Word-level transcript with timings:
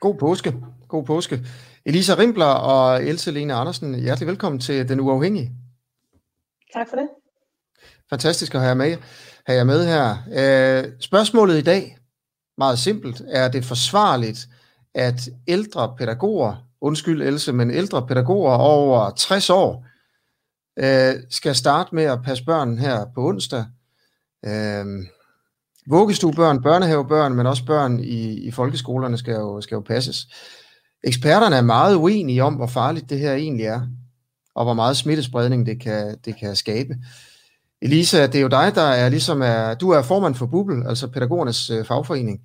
God 0.00 0.18
påske. 0.18 0.54
God 0.88 1.04
påske. 1.04 1.40
Elisa 1.86 2.14
Rimbler 2.14 2.46
og 2.46 3.04
Else 3.04 3.30
Lene 3.30 3.54
Andersen, 3.54 3.94
hjertelig 3.94 4.28
velkommen 4.28 4.60
til 4.60 4.88
Den 4.88 5.00
Uafhængige. 5.00 5.52
Tak 6.74 6.88
for 6.88 6.96
det. 6.96 7.08
Fantastisk 8.10 8.54
at 8.54 8.60
have 8.60 8.68
jer 8.68 8.74
med, 8.74 8.96
have 9.46 9.56
jer 9.56 9.64
med 9.64 9.86
her. 9.86 10.16
Øh, 10.86 10.92
spørgsmålet 11.00 11.58
i 11.58 11.62
dag, 11.62 11.98
meget 12.58 12.78
simpelt, 12.78 13.22
er 13.28 13.48
det 13.48 13.64
forsvarligt, 13.64 14.48
at 14.94 15.28
ældre 15.48 15.94
pædagoger, 15.98 16.66
undskyld 16.80 17.22
Else, 17.22 17.52
men 17.52 17.70
ældre 17.70 18.06
pædagoger 18.06 18.54
over 18.54 19.10
60 19.10 19.50
år, 19.50 19.86
øh, 20.78 21.14
skal 21.30 21.54
starte 21.54 21.94
med 21.94 22.04
at 22.04 22.18
passe 22.24 22.44
børn 22.44 22.78
her 22.78 23.04
på 23.14 23.28
onsdag. 23.28 23.64
Øh, 24.46 24.86
vuggestuebørn, 25.86 26.62
børnehavebørn, 26.62 27.34
men 27.34 27.46
også 27.46 27.64
børn 27.64 28.00
i, 28.00 28.32
i 28.32 28.50
folkeskolerne 28.50 29.18
skal 29.18 29.34
jo, 29.34 29.60
skal 29.60 29.74
jo 29.74 29.80
passes. 29.80 30.26
Eksperterne 31.04 31.56
er 31.56 31.62
meget 31.62 31.94
uenige 31.94 32.44
om, 32.44 32.54
hvor 32.54 32.66
farligt 32.66 33.10
det 33.10 33.18
her 33.18 33.32
egentlig 33.34 33.66
er, 33.66 33.80
og 34.54 34.64
hvor 34.64 34.74
meget 34.74 34.96
smittespredning 34.96 35.66
det 35.66 35.80
kan, 35.80 36.18
det 36.24 36.38
kan 36.38 36.56
skabe. 36.56 36.94
Elisa, 37.82 38.26
det 38.26 38.34
er 38.34 38.40
jo 38.40 38.48
dig, 38.48 38.74
der 38.74 38.82
er 38.82 39.08
ligesom 39.08 39.42
er, 39.42 39.74
du 39.74 39.90
er 39.90 40.02
formand 40.02 40.34
for 40.34 40.46
Bubel, 40.46 40.86
altså 40.86 41.10
pædagogernes 41.10 41.70
øh, 41.70 41.84
fagforening. 41.84 42.40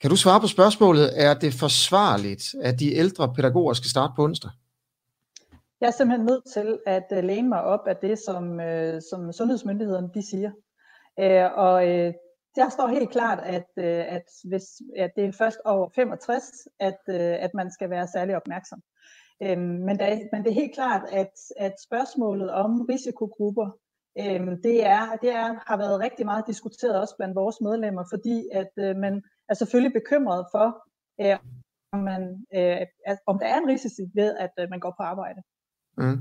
Kan 0.00 0.10
du 0.10 0.16
svare 0.16 0.40
på 0.40 0.46
spørgsmålet, 0.46 1.10
er 1.14 1.34
det 1.34 1.54
forsvarligt, 1.54 2.54
at 2.62 2.80
de 2.80 2.94
ældre 2.94 3.34
pædagoger 3.34 3.72
skal 3.72 3.90
starte 3.90 4.12
på 4.16 4.24
onsdag? 4.24 4.50
Jeg 5.80 5.86
er 5.86 5.92
simpelthen 5.92 6.26
nødt 6.26 6.44
til 6.52 6.78
at 6.86 7.06
øh, 7.12 7.24
læne 7.24 7.48
mig 7.48 7.62
op 7.62 7.80
af 7.86 7.96
det, 7.96 8.18
som, 8.26 8.60
øh, 8.60 9.02
som 9.10 9.32
sundhedsmyndighederne 9.32 10.08
de 10.14 10.22
siger. 10.30 10.50
Øh, 11.20 11.58
og 11.58 11.88
øh, 11.88 12.12
der 12.56 12.68
står 12.68 12.86
helt 12.86 13.10
klart, 13.10 13.38
at, 13.42 13.66
øh, 13.76 14.14
at, 14.16 14.28
hvis, 14.44 14.64
at 14.96 15.10
det 15.16 15.24
er 15.24 15.32
først 15.32 15.58
over 15.64 15.88
65, 15.94 16.44
at, 16.80 16.98
øh, 17.08 17.16
at 17.16 17.50
man 17.54 17.70
skal 17.70 17.90
være 17.90 18.08
særlig 18.08 18.36
opmærksom. 18.36 18.82
Øhm, 19.42 19.60
men, 19.60 19.98
der, 19.98 20.18
men 20.32 20.44
det 20.44 20.50
er 20.50 20.60
helt 20.62 20.74
klart, 20.74 21.02
at, 21.12 21.32
at 21.56 21.74
spørgsmålet 21.86 22.50
om 22.50 22.80
risikogrupper, 22.80 23.70
øhm, 24.18 24.62
det, 24.62 24.86
er, 24.86 25.16
det 25.22 25.30
er, 25.30 25.54
har 25.66 25.76
været 25.76 26.00
rigtig 26.00 26.26
meget 26.26 26.44
diskuteret 26.46 27.00
også 27.00 27.16
blandt 27.16 27.34
vores 27.34 27.60
medlemmer, 27.60 28.04
fordi 28.12 28.48
at 28.52 28.72
øh, 28.78 28.96
man 28.96 29.22
er 29.48 29.54
selvfølgelig 29.54 29.92
bekymret 29.92 30.46
for, 30.52 30.66
om, 31.92 32.00
man, 32.00 32.22
om 33.26 33.38
der 33.38 33.46
er 33.46 33.58
en 33.58 33.68
risici 33.68 34.02
ved, 34.14 34.36
at 34.36 34.70
man 34.70 34.80
går 34.80 34.94
på 34.98 35.02
arbejde. 35.02 35.42
Mm. 35.98 36.18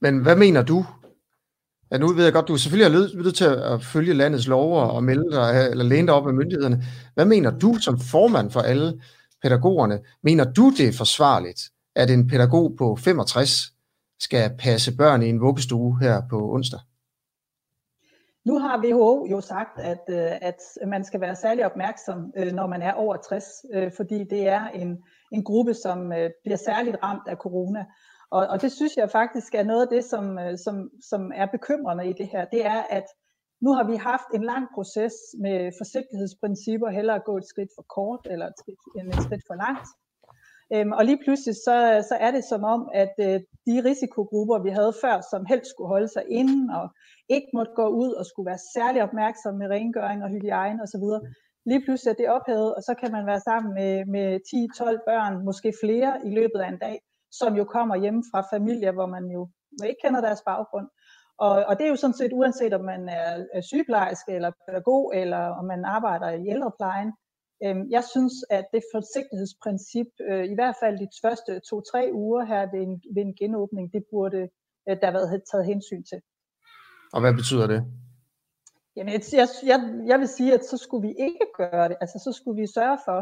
Men 0.00 0.22
hvad 0.22 0.36
mener 0.36 0.62
du? 0.62 0.84
Ja, 1.90 1.98
nu 1.98 2.06
ved 2.06 2.24
jeg 2.24 2.32
godt, 2.32 2.48
du 2.48 2.56
selvfølgelig 2.56 2.94
er 2.94 3.22
nødt 3.22 3.34
til 3.34 3.44
at 3.44 3.82
følge 3.82 4.14
landets 4.14 4.48
lov 4.48 4.78
og 4.78 5.04
melde 5.04 5.30
dig, 5.32 5.68
eller 5.70 5.84
læne 5.84 6.06
dig 6.06 6.14
op 6.14 6.26
af 6.26 6.34
myndighederne. 6.34 6.84
Hvad 7.14 7.24
mener 7.24 7.58
du 7.58 7.74
som 7.80 7.98
formand 7.98 8.50
for 8.50 8.60
alle 8.60 9.00
pædagogerne? 9.42 10.00
Mener 10.22 10.44
du, 10.52 10.70
det 10.70 10.88
er 10.88 10.92
forsvarligt, 10.92 11.60
at 11.94 12.10
en 12.10 12.28
pædagog 12.28 12.74
på 12.78 12.96
65 12.96 13.72
skal 14.20 14.50
passe 14.58 14.96
børn 14.96 15.22
i 15.22 15.28
en 15.28 15.40
vuggestue 15.40 15.98
her 16.00 16.22
på 16.30 16.52
onsdag? 16.52 16.80
Nu 18.44 18.58
har 18.58 18.82
WHO 18.84 19.26
jo 19.30 19.40
sagt, 19.40 19.78
at, 19.78 20.04
øh, 20.08 20.30
at 20.40 20.60
man 20.86 21.04
skal 21.04 21.20
være 21.20 21.36
særlig 21.36 21.66
opmærksom, 21.66 22.32
øh, 22.36 22.52
når 22.52 22.66
man 22.66 22.82
er 22.82 22.92
over 22.92 23.16
60, 23.16 23.44
øh, 23.74 23.92
fordi 23.96 24.24
det 24.30 24.48
er 24.48 24.68
en, 24.68 24.98
en 25.32 25.44
gruppe, 25.44 25.74
som 25.74 26.12
bliver 26.44 26.56
særligt 26.56 26.96
ramt 27.02 27.28
af 27.28 27.36
corona. 27.36 27.84
Og, 28.30 28.46
og 28.46 28.62
det 28.62 28.72
synes 28.72 28.96
jeg 28.96 29.10
faktisk 29.10 29.54
er 29.54 29.62
noget 29.64 29.82
af 29.82 29.88
det, 29.88 30.04
som, 30.04 30.38
øh, 30.38 30.58
som, 30.58 30.90
som 31.10 31.32
er 31.34 31.46
bekymrende 31.46 32.08
i 32.10 32.12
det 32.12 32.28
her. 32.28 32.44
Det 32.44 32.66
er, 32.66 32.82
at 32.90 33.06
nu 33.60 33.72
har 33.72 33.84
vi 33.90 33.96
haft 33.96 34.28
en 34.34 34.44
lang 34.44 34.66
proces 34.74 35.14
med 35.40 35.72
forsigtighedsprincipper, 35.80 36.88
hellere 36.90 37.20
gå 37.20 37.36
et 37.36 37.48
skridt 37.48 37.70
for 37.76 37.84
kort 37.96 38.26
eller 38.30 38.46
et 38.46 38.58
skridt, 38.58 38.78
et 39.18 39.22
skridt 39.26 39.44
for 39.46 39.54
langt. 39.54 39.88
Øhm, 40.74 40.92
og 40.92 41.04
lige 41.04 41.22
pludselig 41.24 41.54
så, 41.54 41.76
så 42.08 42.16
er 42.20 42.30
det 42.30 42.44
som 42.44 42.64
om, 42.64 42.88
at 42.94 43.14
øh, 43.26 43.40
de 43.66 43.74
risikogrupper, 43.88 44.58
vi 44.66 44.70
havde 44.70 44.92
før, 45.04 45.16
som 45.30 45.46
helst 45.50 45.70
skulle 45.70 45.88
holde 45.88 46.08
sig 46.08 46.24
inden 46.28 46.70
og 46.70 46.86
ikke 47.28 47.50
måtte 47.54 47.72
gå 47.76 47.86
ud 47.88 48.12
og 48.12 48.26
skulle 48.26 48.50
være 48.52 48.66
særlig 48.76 49.02
opmærksom 49.02 49.54
med 49.54 49.68
rengøring 49.68 50.22
og 50.24 50.30
hygiejne 50.30 50.82
osv., 50.82 51.06
lige 51.70 51.84
pludselig 51.84 52.10
er 52.10 52.20
det 52.20 52.28
ophævet, 52.36 52.74
og 52.74 52.82
så 52.82 52.94
kan 53.00 53.12
man 53.12 53.26
være 53.26 53.40
sammen 53.40 53.74
med, 53.74 54.04
med 54.04 54.28
10-12 54.48 55.04
børn, 55.08 55.44
måske 55.44 55.72
flere 55.82 56.12
i 56.28 56.30
løbet 56.38 56.60
af 56.64 56.68
en 56.68 56.78
dag, 56.78 56.96
som 57.30 57.56
jo 57.56 57.64
kommer 57.64 57.96
hjem 57.96 58.22
fra 58.30 58.56
familier, 58.56 58.92
hvor 58.92 59.06
man 59.06 59.24
jo 59.24 59.48
ikke 59.84 60.00
kender 60.04 60.20
deres 60.20 60.42
baggrund. 60.46 60.88
Og, 61.38 61.64
og 61.68 61.78
det 61.78 61.86
er 61.86 61.90
jo 61.90 61.96
sådan 61.96 62.16
set 62.16 62.32
uanset 62.32 62.72
om 62.74 62.84
man 62.84 63.08
er 63.08 63.60
sygeplejerske 63.60 64.32
eller 64.32 64.50
pædagog, 64.68 65.16
eller 65.16 65.38
om 65.38 65.64
man 65.64 65.84
arbejder 65.84 66.30
i 66.30 66.48
ældreplejen, 66.48 67.12
Øhm, 67.64 67.90
jeg 67.90 68.04
synes, 68.12 68.34
at 68.50 68.64
det 68.72 68.82
forsigtighedsprincip, 68.94 70.06
øh, 70.30 70.44
i 70.52 70.54
hvert 70.54 70.76
fald 70.82 70.98
de 70.98 71.08
første 71.24 71.60
to-tre 71.70 72.10
uger 72.12 72.44
her 72.44 72.62
ved 72.72 72.80
en, 72.86 73.02
ved 73.14 73.22
en 73.22 73.34
genåbning, 73.34 73.92
det 73.92 74.04
burde 74.10 74.40
øh, 74.88 74.96
der 75.00 75.06
have 75.06 75.14
været 75.14 75.42
taget 75.50 75.66
hensyn 75.66 76.02
til. 76.10 76.20
Og 77.12 77.20
hvad 77.20 77.34
betyder 77.34 77.66
det? 77.66 77.80
Jamen, 78.96 79.12
jeg, 79.32 79.48
jeg, 79.72 79.78
jeg 80.06 80.18
vil 80.18 80.28
sige, 80.28 80.54
at 80.54 80.64
så 80.64 80.76
skulle 80.76 81.08
vi 81.08 81.14
ikke 81.18 81.46
gøre 81.56 81.88
det. 81.88 81.96
Altså, 82.00 82.18
så 82.24 82.32
skulle 82.32 82.60
vi 82.60 82.66
sørge 82.66 82.98
for, 83.04 83.18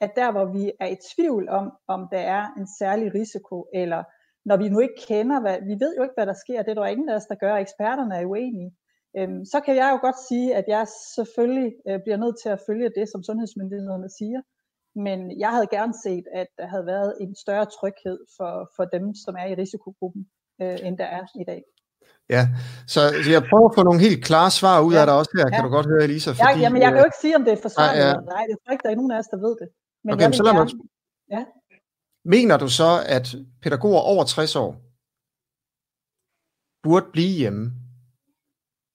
at 0.00 0.10
der, 0.16 0.32
hvor 0.32 0.44
vi 0.56 0.72
er 0.80 0.86
i 0.86 0.96
tvivl 1.14 1.48
om, 1.48 1.72
om 1.88 2.08
der 2.12 2.18
er 2.18 2.46
en 2.58 2.68
særlig 2.78 3.14
risiko, 3.14 3.66
eller 3.74 4.02
når 4.44 4.56
vi 4.56 4.68
nu 4.68 4.78
ikke 4.80 5.00
kender, 5.08 5.40
hvad, 5.40 5.56
vi 5.70 5.74
ved 5.82 5.96
jo 5.96 6.02
ikke, 6.02 6.16
hvad 6.16 6.26
der 6.26 6.42
sker, 6.44 6.62
det 6.62 6.70
er 6.70 6.74
der 6.74 6.86
ingen 6.86 7.08
af 7.08 7.16
os, 7.16 7.26
der 7.26 7.34
gør, 7.44 7.54
eksperterne 7.54 8.14
er 8.16 8.26
uenige, 8.26 8.70
øhm, 9.18 9.44
så 9.52 9.60
kan 9.60 9.76
jeg 9.76 9.88
jo 9.92 9.98
godt 10.06 10.18
sige, 10.28 10.48
at 10.58 10.64
jeg 10.68 10.86
selvfølgelig 11.16 11.72
øh, 11.88 11.98
bliver 12.04 12.16
nødt 12.16 12.36
til 12.42 12.48
at 12.48 12.62
følge 12.66 12.90
det, 12.98 13.06
som 13.12 13.22
sundhedsmyndighederne 13.22 14.10
siger. 14.18 14.40
Men 15.06 15.18
jeg 15.38 15.50
havde 15.54 15.74
gerne 15.76 15.94
set, 16.04 16.26
at 16.40 16.48
der 16.58 16.66
havde 16.66 16.86
været 16.86 17.10
en 17.20 17.32
større 17.44 17.66
tryghed 17.76 18.18
for, 18.36 18.52
for 18.76 18.84
dem, 18.84 19.04
som 19.24 19.34
er 19.42 19.46
i 19.52 19.54
risikogruppen, 19.62 20.22
øh, 20.62 20.78
end 20.86 20.98
der 20.98 21.08
er 21.18 21.24
i 21.42 21.44
dag. 21.52 21.62
Ja, 22.34 22.42
så, 22.94 23.00
jeg 23.34 23.42
prøver 23.50 23.68
at 23.70 23.76
få 23.78 23.82
nogle 23.88 24.00
helt 24.06 24.20
klare 24.28 24.50
svar 24.60 24.76
ud 24.86 24.92
ja. 24.94 25.00
af 25.00 25.06
dig 25.06 25.14
også 25.20 25.32
her, 25.38 25.46
kan 25.54 25.60
ja. 25.60 25.66
du 25.66 25.70
godt 25.78 25.88
høre, 25.92 26.02
Elisa. 26.08 26.30
Fordi, 26.30 26.42
ja, 26.44 26.62
jamen, 26.64 26.80
jeg 26.82 26.88
kan 26.90 26.98
jo 27.02 27.08
ikke 27.10 27.22
sige, 27.24 27.34
om 27.38 27.44
det 27.46 27.52
er 27.56 27.60
forsvarligt 27.68 28.04
ja, 28.04 28.08
ja. 28.08 28.32
nej, 28.34 28.42
det 28.48 28.54
er 28.66 28.72
ikke, 28.74 28.84
der 28.86 28.92
er 28.92 29.00
nogen 29.00 29.14
af 29.14 29.18
os, 29.22 29.30
der 29.34 29.40
ved 29.46 29.54
det. 29.62 29.68
Men 30.08 30.14
okay, 30.14 30.24
jeg 30.24 30.34
så 30.34 30.42
lad 30.42 30.52
gerne... 30.52 30.70
mig... 30.74 30.84
ja. 31.30 31.44
Mener 32.24 32.56
du 32.56 32.68
så, 32.68 32.90
at 33.06 33.26
pædagoger 33.62 34.00
over 34.00 34.24
60 34.24 34.56
år 34.56 34.70
burde 36.82 37.06
blive 37.12 37.38
hjemme 37.38 37.64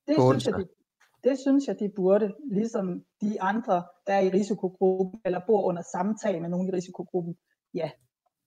det 0.06 0.16
synes, 0.16 0.46
jeg, 0.46 0.54
de, 0.54 0.64
det 1.24 1.38
synes 1.38 1.66
jeg, 1.66 1.76
de 1.78 1.88
burde, 1.96 2.34
ligesom 2.52 3.04
de 3.20 3.42
andre, 3.42 3.84
der 4.06 4.12
er 4.12 4.20
i 4.20 4.30
risikogruppen, 4.30 5.20
eller 5.24 5.40
bor 5.46 5.62
under 5.62 5.82
samtale 5.92 6.40
med 6.40 6.48
nogen 6.48 6.68
i 6.68 6.72
risikogruppen. 6.72 7.36
Ja. 7.74 7.90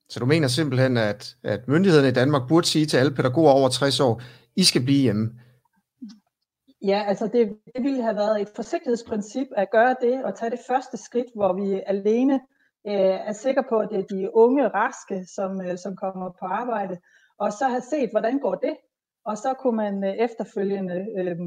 Så 0.09 0.19
du 0.19 0.25
mener 0.25 0.47
simpelthen, 0.47 0.97
at, 0.97 1.35
at 1.44 1.67
myndighederne 1.67 2.09
i 2.09 2.13
Danmark 2.13 2.47
burde 2.49 2.67
sige 2.67 2.85
til 2.85 2.97
alle 2.97 3.16
pædagoger 3.16 3.51
over 3.51 3.69
60 3.69 3.99
år, 3.99 4.22
I 4.55 4.63
skal 4.63 4.84
blive 4.84 5.01
hjemme? 5.01 5.39
Ja, 6.81 7.03
altså 7.07 7.28
det, 7.34 7.57
det 7.75 7.84
ville 7.84 8.01
have 8.01 8.16
været 8.16 8.41
et 8.41 8.49
forsigtighedsprincip 8.55 9.47
at 9.55 9.72
gøre 9.72 9.95
det, 10.01 10.23
og 10.23 10.35
tage 10.35 10.51
det 10.51 10.59
første 10.67 10.97
skridt, 10.97 11.28
hvor 11.35 11.53
vi 11.53 11.81
alene 11.88 12.39
øh, 12.87 13.17
er 13.29 13.33
sikre 13.33 13.63
på, 13.69 13.79
at 13.79 13.89
det 13.91 13.99
er 13.99 14.15
de 14.15 14.35
unge 14.35 14.67
raske, 14.67 15.25
som, 15.35 15.61
øh, 15.61 15.77
som 15.77 15.95
kommer 15.95 16.29
på 16.39 16.45
arbejde, 16.45 16.97
og 17.39 17.51
så 17.53 17.67
have 17.67 17.81
set, 17.89 18.09
hvordan 18.11 18.39
går 18.39 18.55
det, 18.55 18.75
og 19.25 19.37
så 19.37 19.53
kunne 19.61 19.77
man 19.77 20.03
øh, 20.03 20.13
efterfølgende 20.25 21.05
øh, 21.17 21.37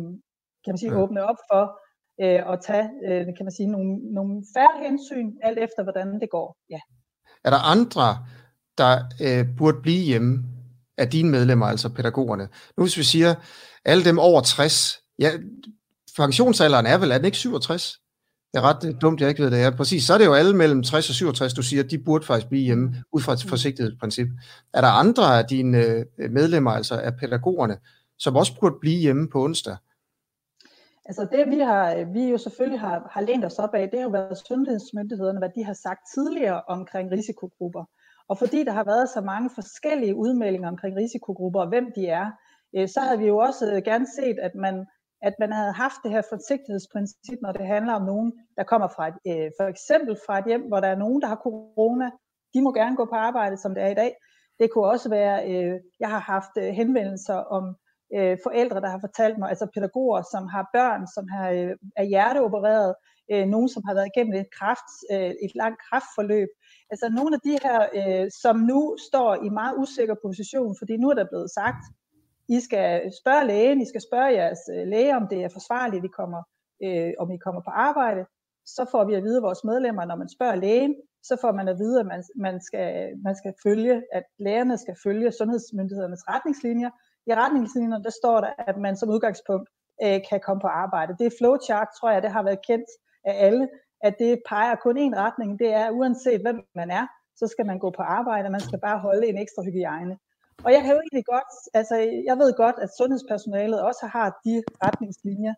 kan 0.64 0.72
man 0.72 0.78
sige, 0.78 0.92
ja. 0.92 1.02
åbne 1.02 1.24
op 1.24 1.36
for 1.52 1.80
øh, 2.22 2.52
at 2.52 2.58
tage 2.66 2.90
øh, 3.06 3.26
kan 3.36 3.44
man 3.46 3.52
sige, 3.52 3.66
nogle, 3.66 4.14
nogle 4.14 4.44
færre 4.54 4.88
hensyn, 4.88 5.32
alt 5.42 5.58
efter 5.58 5.82
hvordan 5.82 6.20
det 6.20 6.30
går. 6.30 6.56
Ja. 6.70 6.80
Er 7.44 7.50
der 7.50 7.70
andre, 7.74 8.26
der 8.78 8.92
øh, 9.24 9.56
burde 9.58 9.82
blive 9.82 10.04
hjemme 10.04 10.44
af 10.98 11.10
dine 11.10 11.30
medlemmer, 11.30 11.66
altså 11.66 11.88
pædagogerne? 11.88 12.48
Nu 12.76 12.82
hvis 12.84 12.96
vi 12.96 13.02
siger, 13.02 13.34
alle 13.84 14.04
dem 14.04 14.18
over 14.18 14.40
60, 14.40 15.02
ja, 15.18 15.30
pensionsalderen 16.16 16.86
er 16.86 16.98
vel, 16.98 17.10
er 17.10 17.16
den 17.16 17.24
ikke 17.24 17.38
67? 17.38 17.98
Det 18.52 18.58
er 18.58 18.62
ret 18.62 19.02
dumt, 19.02 19.20
jeg 19.20 19.28
ikke 19.28 19.42
ved 19.42 19.50
det 19.50 19.62
er. 19.62 19.76
Præcis, 19.76 20.04
så 20.04 20.14
er 20.14 20.18
det 20.18 20.26
jo 20.26 20.34
alle 20.34 20.56
mellem 20.56 20.82
60 20.82 21.08
og 21.08 21.14
67, 21.14 21.54
du 21.54 21.62
siger, 21.62 21.82
de 21.82 21.98
burde 21.98 22.26
faktisk 22.26 22.48
blive 22.48 22.64
hjemme, 22.64 22.94
ud 23.12 23.20
fra 23.20 23.32
et 23.32 23.44
forsigtighedsprincip. 23.48 24.28
Er 24.74 24.80
der 24.80 24.88
andre 24.88 25.38
af 25.38 25.44
dine 25.44 25.78
øh, 26.18 26.30
medlemmer, 26.30 26.70
altså 26.70 27.00
af 27.00 27.16
pædagogerne, 27.16 27.76
som 28.18 28.36
også 28.36 28.60
burde 28.60 28.76
blive 28.80 29.00
hjemme 29.00 29.28
på 29.28 29.44
onsdag? 29.44 29.76
Altså 31.04 31.26
det 31.32 31.50
vi 31.50 31.58
har, 31.58 32.12
vi 32.12 32.22
jo 32.30 32.38
selvfølgelig 32.38 32.80
har, 32.80 33.08
har 33.10 33.20
lænt 33.20 33.44
os 33.44 33.58
op 33.58 33.74
af, 33.74 33.88
det 33.90 33.98
har 33.98 34.04
jo 34.04 34.10
været 34.10 34.38
sundhedsmyndighederne, 34.48 35.38
hvad 35.38 35.50
de 35.56 35.64
har 35.64 35.72
sagt 35.72 36.00
tidligere 36.14 36.62
omkring 36.68 37.10
risikogrupper. 37.10 37.84
Og 38.28 38.38
fordi 38.38 38.64
der 38.64 38.72
har 38.72 38.84
været 38.84 39.08
så 39.08 39.20
mange 39.20 39.50
forskellige 39.54 40.14
udmeldinger 40.14 40.68
omkring 40.68 40.96
risikogrupper 40.96 41.60
og 41.60 41.68
hvem 41.68 41.86
de 41.96 42.06
er, 42.06 42.30
øh, 42.76 42.88
så 42.88 43.00
havde 43.00 43.18
vi 43.18 43.26
jo 43.26 43.36
også 43.36 43.82
gerne 43.84 44.06
set, 44.16 44.36
at 44.42 44.54
man 44.54 44.86
at 45.22 45.34
man 45.38 45.52
havde 45.52 45.72
haft 45.72 46.00
det 46.04 46.10
her 46.10 46.22
forsigtighedsprincip, 46.28 47.38
når 47.42 47.52
det 47.52 47.66
handler 47.66 47.94
om 47.94 48.02
nogen, 48.02 48.32
der 48.56 48.64
kommer 48.64 48.88
fra 48.88 49.08
et, 49.08 49.14
øh, 49.26 49.50
for 49.58 49.66
eksempel 49.68 50.16
fra 50.26 50.38
et 50.38 50.44
hjem, 50.46 50.62
hvor 50.68 50.80
der 50.80 50.88
er 50.88 50.96
nogen, 51.04 51.22
der 51.22 51.28
har 51.28 51.40
corona. 51.46 52.10
De 52.54 52.62
må 52.62 52.72
gerne 52.72 52.96
gå 52.96 53.04
på 53.04 53.14
arbejde, 53.14 53.56
som 53.56 53.74
det 53.74 53.82
er 53.82 53.88
i 53.88 53.94
dag. 53.94 54.14
Det 54.58 54.70
kunne 54.70 54.86
også 54.86 55.08
være, 55.08 55.36
øh, 55.50 55.80
jeg 56.00 56.08
har 56.08 56.18
haft 56.18 56.54
øh, 56.58 56.64
henvendelser 56.64 57.34
om 57.34 57.64
øh, 58.16 58.38
forældre, 58.42 58.80
der 58.80 58.88
har 58.88 59.00
fortalt 59.00 59.38
mig, 59.38 59.48
altså 59.48 59.66
pædagoger, 59.74 60.22
som 60.32 60.46
har 60.46 60.64
børn, 60.74 61.06
som 61.14 61.28
har, 61.28 61.50
øh, 61.50 61.76
er 61.96 62.04
hjerteopereret, 62.04 62.94
øh, 63.32 63.46
nogen, 63.54 63.68
som 63.68 63.82
har 63.86 63.94
været 63.94 64.10
igennem 64.14 64.34
et, 64.40 64.50
kraft, 64.58 64.90
øh, 65.12 65.32
et 65.44 65.52
langt 65.54 65.80
kraftforløb. 65.88 66.48
Altså 66.90 67.08
nogle 67.08 67.32
af 67.36 67.40
de 67.48 67.54
her, 67.64 67.78
øh, 68.00 68.30
som 68.42 68.56
nu 68.70 68.96
står 69.08 69.30
i 69.46 69.48
meget 69.48 69.74
usikker 69.82 70.16
position, 70.26 70.76
fordi 70.80 70.96
nu 70.96 71.06
er 71.10 71.14
der 71.14 71.32
blevet 71.32 71.50
sagt, 71.50 71.82
i 72.56 72.60
skal 72.60 73.12
spørge 73.20 73.46
lægen, 73.46 73.80
I 73.80 73.88
skal 73.92 74.00
spørge 74.08 74.36
jeres 74.40 74.62
øh, 74.74 74.86
læge, 74.92 75.16
om 75.16 75.28
det 75.28 75.38
er 75.44 75.48
forsvarligt, 75.48 76.04
I 76.04 76.12
kommer, 76.20 76.42
øh, 76.84 77.12
om 77.22 77.30
I 77.30 77.38
kommer 77.44 77.62
på 77.68 77.72
arbejde. 77.88 78.22
Så 78.76 78.82
får 78.92 79.04
vi 79.04 79.14
at 79.14 79.22
vide 79.22 79.42
vores 79.42 79.64
medlemmer, 79.64 80.04
når 80.04 80.16
man 80.16 80.28
spørger 80.36 80.54
lægen, 80.54 80.94
så 81.22 81.34
får 81.40 81.52
man 81.52 81.68
at 81.68 81.78
vide, 81.78 82.00
at 82.00 82.06
man, 82.06 82.22
man, 82.36 82.60
skal, 82.60 82.90
man 83.26 83.36
skal 83.40 83.54
følge, 83.66 84.02
at 84.12 84.24
lægerne 84.38 84.78
skal 84.78 84.96
følge 85.04 85.32
sundhedsmyndighedernes 85.32 86.24
retningslinjer. 86.28 86.90
I 87.26 87.32
retningslinjerne, 87.34 88.04
der 88.04 88.14
står 88.20 88.40
der, 88.40 88.52
at 88.70 88.76
man 88.76 88.96
som 88.96 89.08
udgangspunkt 89.14 89.68
øh, 90.04 90.20
kan 90.30 90.40
komme 90.46 90.60
på 90.60 90.66
arbejde. 90.66 91.16
Det 91.18 91.26
er 91.26 91.38
flowchart, 91.38 91.88
tror 91.98 92.10
jeg, 92.10 92.22
det 92.22 92.30
har 92.30 92.42
været 92.42 92.66
kendt 92.66 92.90
af 93.24 93.34
alle, 93.46 93.68
at 94.06 94.14
det 94.18 94.42
peger 94.48 94.74
kun 94.74 94.96
én 95.04 95.14
retning. 95.24 95.58
Det 95.58 95.70
er, 95.80 95.90
uanset 95.90 96.40
hvem 96.40 96.58
man 96.74 96.90
er, 96.90 97.06
så 97.36 97.46
skal 97.46 97.66
man 97.66 97.78
gå 97.78 97.90
på 97.90 98.02
arbejde, 98.02 98.50
man 98.50 98.66
skal 98.68 98.80
bare 98.80 98.98
holde 98.98 99.26
en 99.28 99.38
ekstra 99.38 99.62
hygiejne. 99.62 100.16
Og 100.64 100.70
jeg 100.72 100.82
kan 100.82 100.92
jo 100.94 101.00
egentlig 101.04 101.24
godt, 101.34 101.52
altså 101.74 101.96
jeg 102.28 102.36
ved 102.42 102.50
godt, 102.62 102.76
at 102.84 102.94
sundhedspersonalet 102.98 103.80
også 103.88 104.04
har 104.16 104.28
de 104.44 104.54
retningslinjer, 104.84 105.54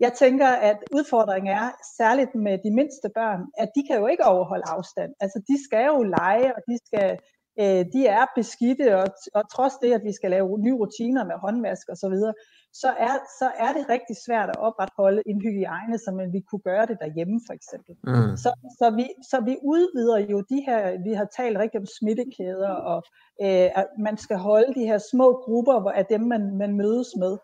jeg 0.00 0.12
tænker, 0.12 0.48
at 0.70 0.78
udfordringen 0.96 1.50
er, 1.60 1.66
særligt 1.98 2.34
med 2.34 2.54
de 2.66 2.72
mindste 2.80 3.08
børn, 3.18 3.40
at 3.62 3.68
de 3.76 3.82
kan 3.88 3.96
jo 4.00 4.06
ikke 4.06 4.24
overholde 4.24 4.68
afstand. 4.76 5.10
Altså, 5.20 5.38
de 5.48 5.64
skal 5.66 5.84
jo 5.92 6.02
lege, 6.02 6.48
og 6.56 6.60
de, 6.68 6.76
skal, 6.86 7.18
øh, 7.62 7.82
de 7.94 8.06
er 8.06 8.24
beskidte, 8.38 8.86
og, 9.00 9.08
og 9.34 9.42
trods 9.54 9.74
det, 9.82 9.92
at 9.92 10.04
vi 10.04 10.12
skal 10.12 10.30
lave 10.30 10.58
nye 10.58 10.78
rutiner 10.82 11.24
med 11.24 11.36
håndvask 11.44 11.86
osv., 11.92 12.16
så, 12.24 12.32
så, 12.72 12.88
er, 12.88 13.14
så 13.40 13.48
er 13.64 13.72
det 13.76 13.88
rigtig 13.94 14.16
svært 14.26 14.48
at 14.48 14.58
opretholde 14.68 15.22
en 15.26 15.40
hygiejne, 15.46 15.98
som 15.98 16.14
vi 16.34 16.40
kunne 16.40 16.64
gøre 16.70 16.86
det 16.86 16.98
derhjemme, 17.00 17.40
for 17.46 17.54
eksempel. 17.58 17.94
Mm. 18.04 18.36
Så, 18.42 18.50
så, 18.78 18.86
vi, 18.98 19.06
så 19.30 19.36
vi 19.48 19.54
udvider 19.74 20.18
jo 20.32 20.38
de 20.52 20.58
her, 20.66 20.80
vi 21.06 21.12
har 21.12 21.28
talt 21.36 21.58
rigtig 21.58 21.80
om 21.80 21.86
smittekæder, 21.98 22.74
og 22.92 23.02
øh, 23.44 23.68
at 23.80 23.86
man 23.98 24.16
skal 24.16 24.36
holde 24.36 24.74
de 24.74 24.84
her 24.90 24.98
små 25.12 25.28
grupper 25.44 25.90
af 26.00 26.06
dem, 26.06 26.20
man, 26.20 26.42
man 26.62 26.76
mødes 26.76 27.10
med. 27.22 27.34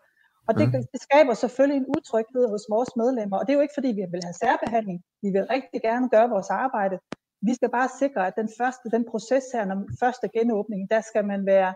Og 0.47 0.53
det, 0.59 0.67
mm. 0.67 0.83
det 0.93 1.01
skaber 1.07 1.33
selvfølgelig 1.33 1.79
en 1.79 1.91
utryghed 1.97 2.45
hos 2.53 2.63
vores 2.69 2.91
medlemmer, 2.95 3.37
og 3.37 3.43
det 3.43 3.51
er 3.51 3.57
jo 3.59 3.65
ikke 3.65 3.77
fordi, 3.79 3.87
vi 3.87 4.05
vil 4.13 4.27
have 4.27 4.39
særbehandling. 4.43 4.99
Vi 5.23 5.29
vil 5.35 5.45
rigtig 5.55 5.81
gerne 5.81 6.09
gøre 6.09 6.29
vores 6.29 6.49
arbejde. 6.49 6.97
Vi 7.47 7.53
skal 7.55 7.69
bare 7.77 7.89
sikre, 7.99 8.27
at 8.27 8.33
den 8.41 8.49
første, 8.59 8.85
den 8.95 9.05
proces 9.11 9.43
her, 9.53 9.65
når 9.65 9.77
første 9.99 10.27
genåbning, 10.37 10.81
der 10.91 11.01
skal 11.09 11.25
man 11.25 11.45
være 11.45 11.71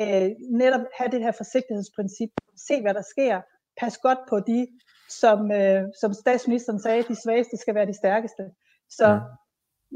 øh, 0.00 0.30
netop 0.60 0.84
have 0.98 1.10
det 1.14 1.20
her 1.20 1.32
forsigtighedsprincip. 1.32 2.30
Se, 2.68 2.80
hvad 2.82 2.94
der 2.94 3.02
sker. 3.14 3.40
Pas 3.80 3.98
godt 3.98 4.18
på 4.28 4.40
de, 4.40 4.66
som, 5.20 5.52
øh, 5.52 5.82
som 6.00 6.14
statsministeren 6.14 6.80
sagde, 6.80 7.02
de 7.08 7.16
svageste 7.24 7.56
skal 7.56 7.74
være 7.74 7.86
de 7.86 8.00
stærkeste. 8.02 8.42
Så 8.90 9.06
mm. 9.14 9.20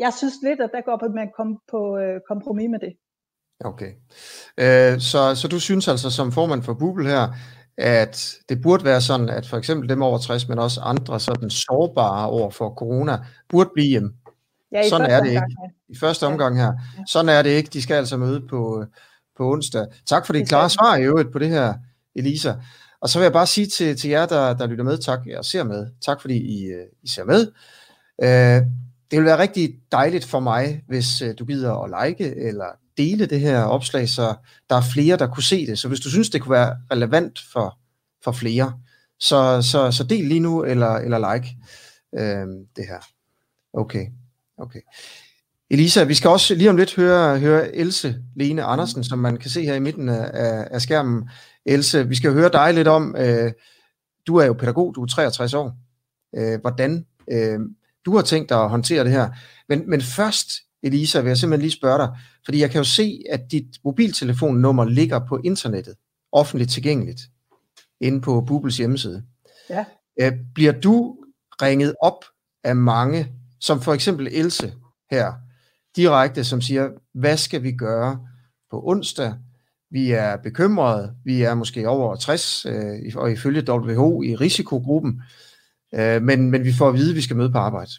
jeg 0.05 0.13
synes 0.13 0.35
lidt, 0.43 0.61
at 0.61 0.71
der 0.75 0.81
går 0.81 0.97
på, 0.97 1.05
at 1.05 1.15
man 1.15 1.31
kommer 1.37 1.57
på 1.71 1.99
øh, 1.99 2.21
kompromis 2.29 2.71
med 2.71 2.79
det. 2.79 2.93
Okay. 3.65 3.93
Øh, 4.65 5.01
så, 5.01 5.35
så 5.35 5.49
du 5.51 5.61
synes 5.61 5.89
altså 5.89 6.11
som 6.11 6.33
formand 6.33 6.63
for 6.63 6.75
Bubel 6.75 7.07
her, 7.07 7.25
at 7.79 8.35
det 8.49 8.63
burde 8.63 8.85
være 8.85 9.01
sådan, 9.01 9.29
at 9.29 9.47
for 9.47 9.57
eksempel 9.57 9.89
dem 9.89 10.03
over 10.03 10.19
60, 10.19 10.49
men 10.49 10.59
også 10.59 10.81
andre 10.81 11.21
sådan 11.21 11.51
sårbare 11.51 12.31
over 12.31 12.51
for 12.51 12.75
corona, 12.75 13.19
burde 13.49 13.71
blive 13.75 13.89
hjemme. 13.89 14.13
Ja, 14.73 14.89
sådan 14.89 15.11
er 15.11 15.21
det 15.21 15.29
ikke. 15.29 15.57
I 15.89 15.97
første 15.97 16.27
omgang 16.27 16.59
her. 16.59 16.73
Sådan 17.07 17.29
er 17.29 17.43
det 17.43 17.51
ikke. 17.51 17.71
De 17.73 17.83
skal 17.83 17.95
altså 17.95 18.17
møde 18.17 18.41
på, 18.41 18.85
på 19.37 19.53
onsdag. 19.53 19.87
Tak 20.07 20.27
for 20.27 20.33
det 20.33 20.49
klare 20.49 20.71
svar 20.71 20.97
i 20.97 21.03
øvrigt 21.03 21.33
på 21.33 21.39
det 21.39 21.49
her, 21.49 21.75
Elisa. 22.15 22.55
Og 23.01 23.09
så 23.09 23.19
vil 23.19 23.25
jeg 23.25 23.33
bare 23.33 23.47
sige 23.47 23.67
til, 23.67 23.97
til 23.97 24.11
jer, 24.11 24.27
der, 24.27 24.55
der 24.55 24.67
lytter 24.67 24.85
med, 24.85 24.99
tak 24.99 25.21
og 25.39 25.45
ser 25.45 25.65
med. 25.65 25.87
Tak 26.07 26.21
fordi 26.21 26.37
I, 26.37 26.67
øh, 26.67 26.87
I 27.03 27.09
ser 27.09 27.25
med. 27.25 27.47
Uh, 28.23 28.67
det 29.11 29.19
vil 29.19 29.25
være 29.25 29.39
rigtig 29.39 29.75
dejligt 29.93 30.25
for 30.25 30.41
mig, 30.41 30.83
hvis 30.89 31.23
uh, 31.23 31.29
du 31.39 31.45
gider 31.45 31.75
at 31.75 32.09
like 32.09 32.37
eller 32.49 32.67
dele 32.97 33.27
det 33.27 33.41
her 33.41 33.63
opslag, 33.63 34.09
så 34.09 34.35
der 34.71 34.77
er 34.77 34.83
flere, 34.93 35.17
der 35.17 35.27
kunne 35.27 35.43
se 35.43 35.67
det. 35.67 35.79
Så 35.79 35.89
hvis 35.89 36.01
du 36.01 36.11
synes, 36.11 36.31
det 36.31 36.43
kunne 36.43 36.53
være 36.53 36.77
relevant 36.93 37.41
for, 37.53 37.79
for 38.25 38.33
flere, 38.33 38.73
så, 39.21 39.63
så, 39.63 39.91
så 39.91 40.05
del 40.05 40.25
lige 40.25 40.41
nu, 40.41 40.65
eller, 40.65 40.95
eller 40.95 41.35
like 41.35 41.57
øh, 42.15 42.47
det 42.77 42.87
her. 42.89 43.07
Okay, 43.73 44.07
okay. 44.59 44.81
Elisa, 45.71 46.05
vi 46.05 46.15
skal 46.15 46.31
også 46.31 46.55
lige 46.55 46.71
om 46.71 46.77
lidt 46.77 46.95
høre, 46.95 47.39
høre 47.39 47.77
Else 47.77 48.23
Lene 48.37 48.63
Andersen, 48.63 49.05
som 49.05 49.19
man 49.19 49.37
kan 49.37 49.51
se 49.51 49.63
her 49.63 49.75
i 49.75 49.81
midten 49.81 50.09
af, 50.09 50.69
af 50.71 50.83
skærmen. 50.83 51.29
Else, 51.67 52.09
vi 52.09 52.15
skal 52.15 52.33
høre 52.33 52.51
dig 52.53 52.75
lidt 52.75 52.89
om, 52.89 53.17
øh, 53.19 53.53
du 54.27 54.37
er 54.37 54.45
jo 54.45 54.53
pædagog, 54.53 54.95
du 54.95 55.03
er 55.03 55.07
63 55.07 55.55
år, 55.55 55.77
øh, 56.37 56.61
hvordan 56.61 57.07
øh, 57.31 57.61
du 58.05 58.17
har 58.17 58.23
tænkt 58.23 58.49
dig 58.49 58.63
at 58.63 58.71
håndtere 58.71 59.05
det 59.05 59.13
her. 59.13 59.31
Men, 59.69 59.91
men 59.91 60.01
først, 60.01 60.51
Elisa, 60.83 61.21
vil 61.21 61.29
jeg 61.29 61.37
simpelthen 61.37 61.63
lige 61.63 61.79
spørge 61.79 61.99
dig, 61.99 62.09
fordi 62.45 62.61
jeg 62.61 62.71
kan 62.71 62.79
jo 62.79 62.85
se, 62.85 63.23
at 63.31 63.41
dit 63.51 63.67
mobiltelefonnummer 63.85 64.85
ligger 64.85 65.21
på 65.29 65.41
internettet, 65.45 65.95
offentligt 66.33 66.71
tilgængeligt, 66.71 67.21
inde 68.01 68.21
på 68.21 68.41
Bubbles 68.41 68.77
hjemmeside. 68.77 69.23
Ja. 69.71 69.85
Øh, 70.21 70.33
bliver 70.55 70.73
du 70.73 71.17
ringet 71.63 71.95
op 72.03 72.25
af 72.65 72.77
mange, 72.77 73.33
som 73.67 73.81
for 73.81 73.93
eksempel 73.93 74.29
Else 74.33 74.73
her, 75.11 75.33
direkte, 75.97 76.45
som 76.45 76.61
siger, 76.61 76.91
hvad 77.15 77.37
skal 77.37 77.63
vi 77.63 77.73
gøre 77.73 78.27
på 78.71 78.83
onsdag? 78.85 79.35
Vi 79.91 80.13
er 80.13 80.37
bekymrede, 80.37 81.17
vi 81.25 81.43
er 81.43 81.55
måske 81.55 81.89
over 81.89 82.17
60, 82.17 82.67
øh, 82.67 83.13
og 83.17 83.33
ifølge 83.33 83.71
WHO 83.71 84.23
i 84.23 84.37
risikogruppen, 84.37 85.23
øh, 85.95 86.23
men, 86.23 86.51
men 86.51 86.65
vi 86.65 86.73
får 86.79 86.89
at 86.89 86.95
vide, 86.95 87.11
at 87.11 87.17
vi 87.17 87.21
skal 87.21 87.37
møde 87.37 87.53
på 87.53 87.59
arbejde. 87.59 87.91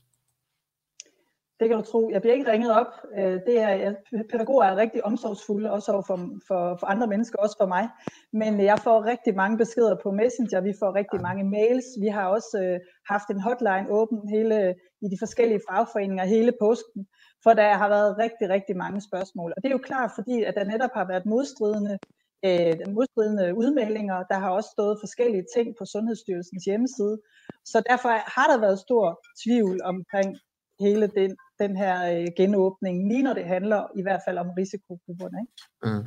Det 1.60 1.70
kan 1.70 1.78
du 1.78 1.84
tro. 1.84 2.10
Jeg 2.14 2.22
bliver 2.22 2.36
ikke 2.36 2.52
ringet 2.52 2.72
op. 2.72 2.92
Øh, 3.18 3.40
det 3.48 3.62
er, 3.62 3.94
pædagoger 4.32 4.66
er 4.66 4.76
rigtig 4.76 5.06
omsorgsfulde, 5.06 5.72
også 5.72 6.04
for, 6.08 6.18
for, 6.48 6.78
for 6.80 6.88
andre 6.88 7.08
mennesker, 7.08 7.38
også 7.40 7.56
for 7.62 7.68
mig. 7.68 7.90
Men 8.34 8.62
jeg 8.62 8.80
får 8.80 9.06
rigtig 9.06 9.36
mange 9.36 9.58
beskeder 9.58 9.96
på 10.04 10.12
Messenger, 10.12 10.62
vi 10.62 10.74
får 10.80 10.96
rigtig 10.96 11.22
mange 11.22 11.44
mails. 11.44 11.86
Vi 12.02 12.08
har 12.08 12.26
også 12.28 12.54
øh, 12.64 12.80
haft 13.14 13.28
en 13.30 13.42
hotline 13.42 13.88
åben 13.90 14.20
hele, 14.30 14.76
i 15.02 15.08
de 15.14 15.18
forskellige 15.20 15.62
fagforeninger 15.70 16.26
hele 16.26 16.54
påsken, 16.62 17.08
for 17.44 17.54
der 17.54 17.74
har 17.74 17.90
været 17.90 18.18
rigtig, 18.18 18.50
rigtig 18.50 18.78
mange 18.78 19.02
spørgsmål. 19.02 19.54
Og 19.56 19.64
det 19.64 19.70
er 19.70 19.78
jo 19.78 19.88
klart, 19.92 20.12
fordi 20.16 20.44
at 20.44 20.54
der 20.56 20.64
netop 20.64 20.94
har 20.94 21.08
været 21.08 21.26
modstridende, 21.26 21.98
øh, 22.46 22.94
modstridende 22.98 23.56
udmeldinger. 23.62 24.24
Der 24.32 24.40
har 24.40 24.50
også 24.50 24.70
stået 24.76 24.98
forskellige 25.00 25.46
ting 25.56 25.68
på 25.80 25.86
Sundhedsstyrelsens 25.86 26.64
hjemmeside. 26.64 27.18
Så 27.66 27.78
derfor 27.90 28.10
har 28.36 28.48
der 28.52 28.60
været 28.60 28.80
stor 28.80 29.06
tvivl 29.44 29.82
omkring 29.84 30.38
hele 30.80 31.08
den, 31.08 31.36
den 31.60 31.78
her 31.78 31.96
øh, 32.14 32.28
genåbning, 32.38 33.08
lige 33.08 33.24
når 33.24 33.34
det 33.34 33.46
handler 33.46 33.82
i 34.00 34.02
hvert 34.02 34.22
fald 34.28 34.38
om 34.38 34.50
risikogrupperne. 34.58 35.38
Ikke? 35.42 35.98
Mm. 35.98 36.06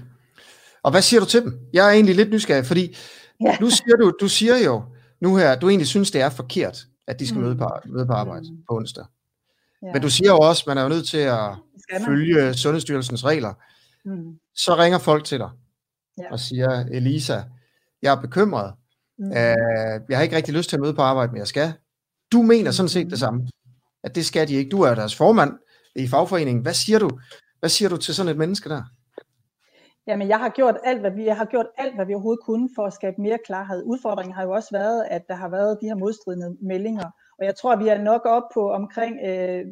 Og 0.83 0.91
hvad 0.91 1.03
siger 1.03 1.21
du 1.21 1.27
til 1.27 1.43
dem? 1.43 1.53
Jeg 1.73 1.89
er 1.89 1.93
egentlig 1.93 2.17
lidt 2.17 2.31
nysgerrig, 2.31 2.67
fordi 2.67 2.97
ja. 3.41 3.57
nu 3.61 3.71
siger 3.71 3.97
du, 3.97 4.13
du 4.21 4.29
siger 4.29 4.57
jo 4.65 4.83
nu 5.21 5.37
her, 5.37 5.59
du 5.59 5.69
egentlig 5.69 5.87
synes, 5.87 6.11
det 6.11 6.21
er 6.21 6.31
forkert, 6.31 6.87
at 7.11 7.21
de 7.21 7.27
skal 7.27 7.39
mm. 7.39 7.45
møde, 7.45 7.57
på, 7.57 7.69
møde 7.87 8.07
på 8.07 8.13
arbejde 8.13 8.53
mm. 8.53 8.57
på 8.69 8.77
onsdag. 8.77 9.05
Ja. 9.83 9.93
Men 9.93 10.03
du 10.03 10.11
siger 10.11 10.31
jo 10.31 10.39
også, 10.39 10.63
at 10.63 10.67
man 10.67 10.79
er 10.79 10.83
jo 10.83 10.89
nødt 10.89 11.09
til 11.09 11.19
at 11.19 11.55
følge 12.07 12.55
Sundhedsstyrelsens 12.55 13.25
regler. 13.25 13.55
Mm. 14.05 14.39
Så 14.55 14.77
ringer 14.77 14.99
folk 14.99 15.25
til 15.25 15.39
dig 15.39 15.51
ja. 16.19 16.33
og 16.33 16.41
siger, 16.41 16.71
Elisa, 16.91 17.41
jeg 18.03 18.13
er 18.13 18.21
bekymret. 18.21 18.75
Mm. 19.19 19.27
Uh, 19.27 19.35
jeg 20.09 20.17
har 20.19 20.23
ikke 20.23 20.37
rigtig 20.37 20.55
lyst 20.55 20.69
til 20.69 20.77
at 20.77 20.81
møde 20.81 20.95
på 20.95 21.03
arbejde, 21.03 21.33
men 21.33 21.39
jeg 21.39 21.47
skal. 21.47 21.73
Du 22.33 22.43
mener 22.43 22.71
sådan 22.71 22.89
set 22.89 23.11
det 23.11 23.19
samme 23.19 23.49
at 24.03 24.15
det 24.15 24.27
skal 24.27 24.49
de 24.49 24.55
ikke. 24.55 24.71
Du 24.71 24.81
er 24.81 24.95
deres 24.95 25.17
formand 25.17 25.53
i 25.97 26.09
fagforeningen. 26.09 26.63
Hvad 26.63 26.75
siger 26.75 26.99
du? 26.99 27.11
Hvad 27.61 27.71
siger 27.71 27.89
du 27.89 27.97
til 27.97 28.15
sådan 28.15 28.31
et 28.31 28.37
menneske 28.37 28.69
der? 28.69 28.83
Jamen, 30.11 30.29
jeg 30.29 30.39
har 30.39 30.49
gjort 30.49 30.77
alt, 30.85 31.01
hvad 31.01 31.11
vi, 31.11 31.25
jeg 31.25 31.37
har 31.37 31.45
gjort 31.45 31.67
alt, 31.79 31.95
hvad 31.95 32.07
vi 32.07 32.15
overhovedet 32.15 32.45
kunne 32.45 32.69
for 32.77 32.85
at 32.87 32.93
skabe 32.93 33.21
mere 33.21 33.39
klarhed. 33.47 33.83
Udfordringen 33.85 34.35
har 34.35 34.43
jo 34.43 34.51
også 34.51 34.69
været, 34.73 35.05
at 35.11 35.29
der 35.29 35.35
har 35.35 35.49
været 35.49 35.79
de 35.81 35.87
her 35.87 35.95
modstridende 35.95 36.57
meldinger. 36.61 37.11
Og 37.39 37.45
jeg 37.45 37.55
tror, 37.57 37.73
at 37.73 37.79
vi 37.79 37.89
er 37.89 38.03
nok 38.03 38.23
op 38.25 38.43
på 38.55 38.71
omkring 38.71 39.15
øh, 39.29 39.65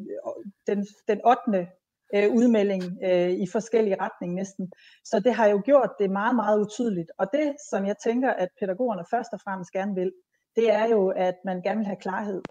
den, 0.67 0.87
den 1.09 1.21
8. 1.27 1.69
Øh, 2.15 2.29
udmelding 2.39 2.83
øh, 3.05 3.31
i 3.31 3.47
forskellige 3.53 3.97
retninger 4.01 4.37
næsten. 4.37 4.73
Så 5.05 5.21
det 5.21 5.35
har 5.35 5.47
jo 5.47 5.63
gjort 5.65 5.91
det 5.99 6.11
meget, 6.11 6.37
meget 6.37 6.61
utydeligt. 6.61 7.11
Og 7.19 7.27
det, 7.33 7.55
som 7.71 7.87
jeg 7.87 7.97
tænker, 8.05 8.31
at 8.31 8.49
pædagogerne 8.61 9.05
først 9.11 9.33
og 9.33 9.41
fremmest 9.45 9.73
gerne 9.73 9.95
vil, 9.95 10.13
det 10.57 10.73
er 10.73 10.87
jo, 10.89 11.09
at 11.09 11.37
man 11.45 11.63
gerne 11.63 11.79
vil 11.79 11.87
have 11.87 12.03
klarhed. 12.07 12.43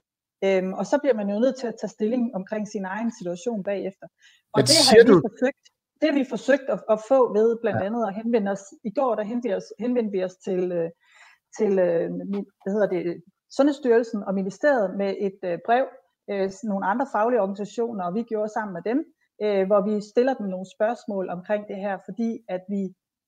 Øhm, 0.44 0.74
og 0.74 0.86
så 0.86 0.98
bliver 1.02 1.16
man 1.16 1.30
jo 1.30 1.40
nødt 1.40 1.60
til 1.60 1.68
at 1.68 1.76
tage 1.82 1.90
stilling 1.98 2.36
omkring 2.36 2.68
sin 2.68 2.86
egen 2.86 3.12
situation 3.20 3.64
bagefter. 3.64 4.08
Og 4.54 4.60
Men 4.60 4.66
det 4.66 4.78
har 4.90 5.04
du... 5.12 5.22
forsøgt, 5.30 5.66
det 6.02 6.16
vi 6.16 6.26
forsøgt 6.30 6.70
at, 6.70 6.80
at 6.90 7.00
få 7.10 7.34
ved 7.34 7.58
blandt 7.62 7.82
andet 7.82 8.08
at 8.08 8.16
henvende 8.16 8.52
os. 8.52 8.64
I 8.84 8.92
går 9.00 9.16
der 9.16 9.24
henvendte 9.24 9.56
os, 9.56 9.74
henvendte 9.80 10.12
vi 10.12 10.24
os 10.24 10.36
til, 10.36 10.72
øh, 10.72 10.90
til 11.58 11.72
øh, 11.80 12.10
hvad 12.64 12.72
hedder 12.74 12.88
det, 12.88 13.24
Sundhedsstyrelsen 13.52 14.24
og 14.24 14.34
Ministeriet 14.34 14.98
med 14.98 15.16
et 15.20 15.40
øh, 15.44 15.60
brev, 15.66 15.86
øh, 16.30 16.52
nogle 16.64 16.86
andre 16.86 17.08
faglige 17.12 17.42
organisationer, 17.42 18.04
og 18.06 18.14
vi 18.14 18.24
gjorde 18.24 18.50
sammen 18.54 18.74
med 18.74 18.84
dem, 18.92 19.00
øh, 19.44 19.68
hvor 19.68 19.82
vi 19.90 20.02
stiller 20.12 20.34
dem 20.34 20.48
nogle 20.48 20.66
spørgsmål 20.76 21.30
omkring 21.30 21.68
det 21.68 21.76
her, 21.76 21.98
fordi 22.06 22.40
at 22.48 22.62
vi 22.70 22.82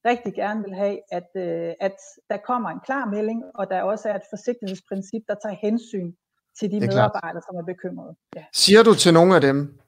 rigtig 0.06 0.34
gerne 0.34 0.64
vil 0.64 0.74
have, 0.74 0.98
at, 1.12 1.30
øh, 1.36 1.74
at 1.80 1.98
der 2.30 2.38
kommer 2.38 2.70
en 2.70 2.80
klar 2.86 3.06
melding, 3.06 3.44
og 3.56 3.70
der 3.70 3.82
også 3.82 4.10
er 4.10 4.16
et 4.16 4.30
forsigtighedsprincip, 4.30 5.24
der 5.28 5.36
tager 5.44 5.56
hensyn 5.62 6.14
til 6.60 6.72
de 6.72 6.80
medarbejdere, 6.80 7.44
som 7.48 7.56
er 7.56 7.66
bekymrede. 7.74 8.16
Ja. 8.36 8.44
Siger 8.54 8.84
du 8.84 8.94
til 8.94 9.14
nogle 9.14 9.36
af 9.36 9.42
dem, 9.42 9.80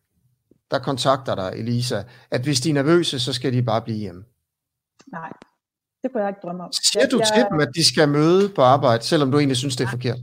der 0.72 0.80
kontakter 0.80 1.36
dig, 1.36 1.52
Elisa, 1.56 2.04
at 2.32 2.42
hvis 2.42 2.62
de 2.62 2.70
er 2.70 2.74
nervøse, 2.74 3.20
så 3.20 3.34
skal 3.34 3.54
de 3.54 3.64
bare 3.64 3.82
blive 3.82 3.98
hjemme? 3.98 4.24
Nej, 5.12 5.32
det 6.04 6.12
kunne 6.12 6.24
jeg 6.24 6.30
ikke 6.30 6.40
drømme 6.44 6.64
om. 6.64 6.72
Siger 6.72 7.08
du 7.08 7.20
jeg, 7.20 7.28
til 7.36 7.46
dem, 7.52 7.60
at 7.60 7.70
de 7.76 7.88
skal 7.88 8.10
møde 8.10 8.50
på 8.50 8.62
arbejde, 8.62 9.04
selvom 9.04 9.32
du 9.32 9.38
egentlig 9.38 9.58
synes, 9.58 9.76
det 9.76 9.86
er 9.86 9.90
forkert? 9.90 10.18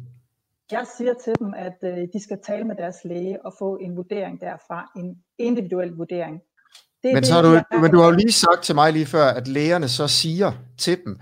Jeg 0.71 0.87
siger 0.97 1.15
til 1.25 1.35
dem, 1.39 1.55
at 1.57 1.79
øh, 1.83 1.99
de 2.13 2.23
skal 2.23 2.39
tale 2.47 2.65
med 2.65 2.77
deres 2.77 2.97
læge 3.05 3.47
og 3.47 3.55
få 3.59 3.77
en 3.81 3.97
vurdering 3.97 4.41
derfra, 4.41 4.93
en 4.97 5.17
individuel 5.39 5.89
vurdering. 5.89 6.41
Det 7.03 7.15
men, 7.15 7.25
så 7.25 7.35
har 7.35 7.43
du, 7.43 7.79
men 7.81 7.91
du 7.91 7.99
har 7.99 8.05
jo 8.05 8.17
lige 8.17 8.33
sagt 8.33 8.63
til 8.63 8.75
mig 8.75 8.93
lige 8.93 9.07
før, 9.07 9.25
at 9.25 9.49
lægerne 9.49 9.89
så 9.89 10.09
siger 10.09 10.53
til 10.79 11.05
dem, 11.05 11.21